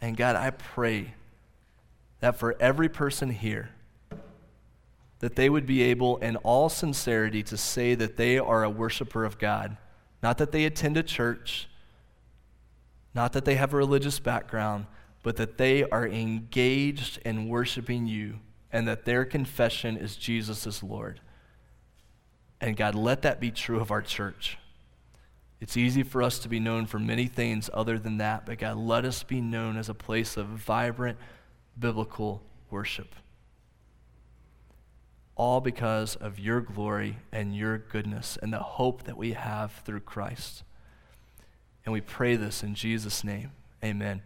And 0.00 0.16
God, 0.16 0.36
I 0.36 0.50
pray 0.50 1.14
that 2.20 2.36
for 2.38 2.56
every 2.60 2.88
person 2.88 3.30
here, 3.30 3.70
that 5.20 5.36
they 5.36 5.48
would 5.48 5.66
be 5.66 5.82
able, 5.82 6.18
in 6.18 6.36
all 6.36 6.68
sincerity, 6.68 7.42
to 7.44 7.56
say 7.56 7.94
that 7.94 8.16
they 8.16 8.38
are 8.38 8.62
a 8.62 8.70
worshiper 8.70 9.24
of 9.24 9.38
God 9.38 9.78
not 10.22 10.38
that 10.38 10.52
they 10.52 10.64
attend 10.64 10.96
a 10.96 11.02
church, 11.02 11.68
not 13.14 13.32
that 13.32 13.44
they 13.44 13.56
have 13.56 13.74
a 13.74 13.76
religious 13.76 14.18
background, 14.18 14.86
but 15.22 15.36
that 15.36 15.58
they 15.58 15.84
are 15.84 16.06
engaged 16.06 17.18
in 17.24 17.48
worshiping 17.48 18.06
you 18.06 18.38
and 18.70 18.88
that 18.88 19.04
their 19.04 19.24
confession 19.24 19.96
is 19.96 20.16
Jesus 20.16 20.66
is 20.66 20.82
Lord. 20.82 21.20
And 22.60 22.76
God, 22.76 22.94
let 22.94 23.22
that 23.22 23.40
be 23.40 23.50
true 23.50 23.80
of 23.80 23.90
our 23.90 24.02
church. 24.02 24.58
It's 25.60 25.76
easy 25.76 26.02
for 26.02 26.22
us 26.22 26.38
to 26.40 26.48
be 26.48 26.58
known 26.58 26.86
for 26.86 26.98
many 26.98 27.26
things 27.26 27.68
other 27.72 27.98
than 27.98 28.18
that, 28.18 28.46
but 28.46 28.58
God, 28.58 28.76
let 28.76 29.04
us 29.04 29.22
be 29.22 29.40
known 29.40 29.76
as 29.76 29.88
a 29.88 29.94
place 29.94 30.36
of 30.36 30.46
vibrant 30.46 31.18
biblical 31.78 32.42
worship 32.70 33.14
all 35.42 35.60
because 35.60 36.14
of 36.14 36.38
your 36.38 36.60
glory 36.60 37.16
and 37.32 37.56
your 37.56 37.76
goodness 37.76 38.38
and 38.40 38.52
the 38.52 38.60
hope 38.60 39.02
that 39.02 39.16
we 39.16 39.32
have 39.32 39.72
through 39.84 39.98
Christ. 39.98 40.62
And 41.84 41.92
we 41.92 42.00
pray 42.00 42.36
this 42.36 42.62
in 42.62 42.76
Jesus' 42.76 43.24
name. 43.24 43.50
Amen. 43.84 44.20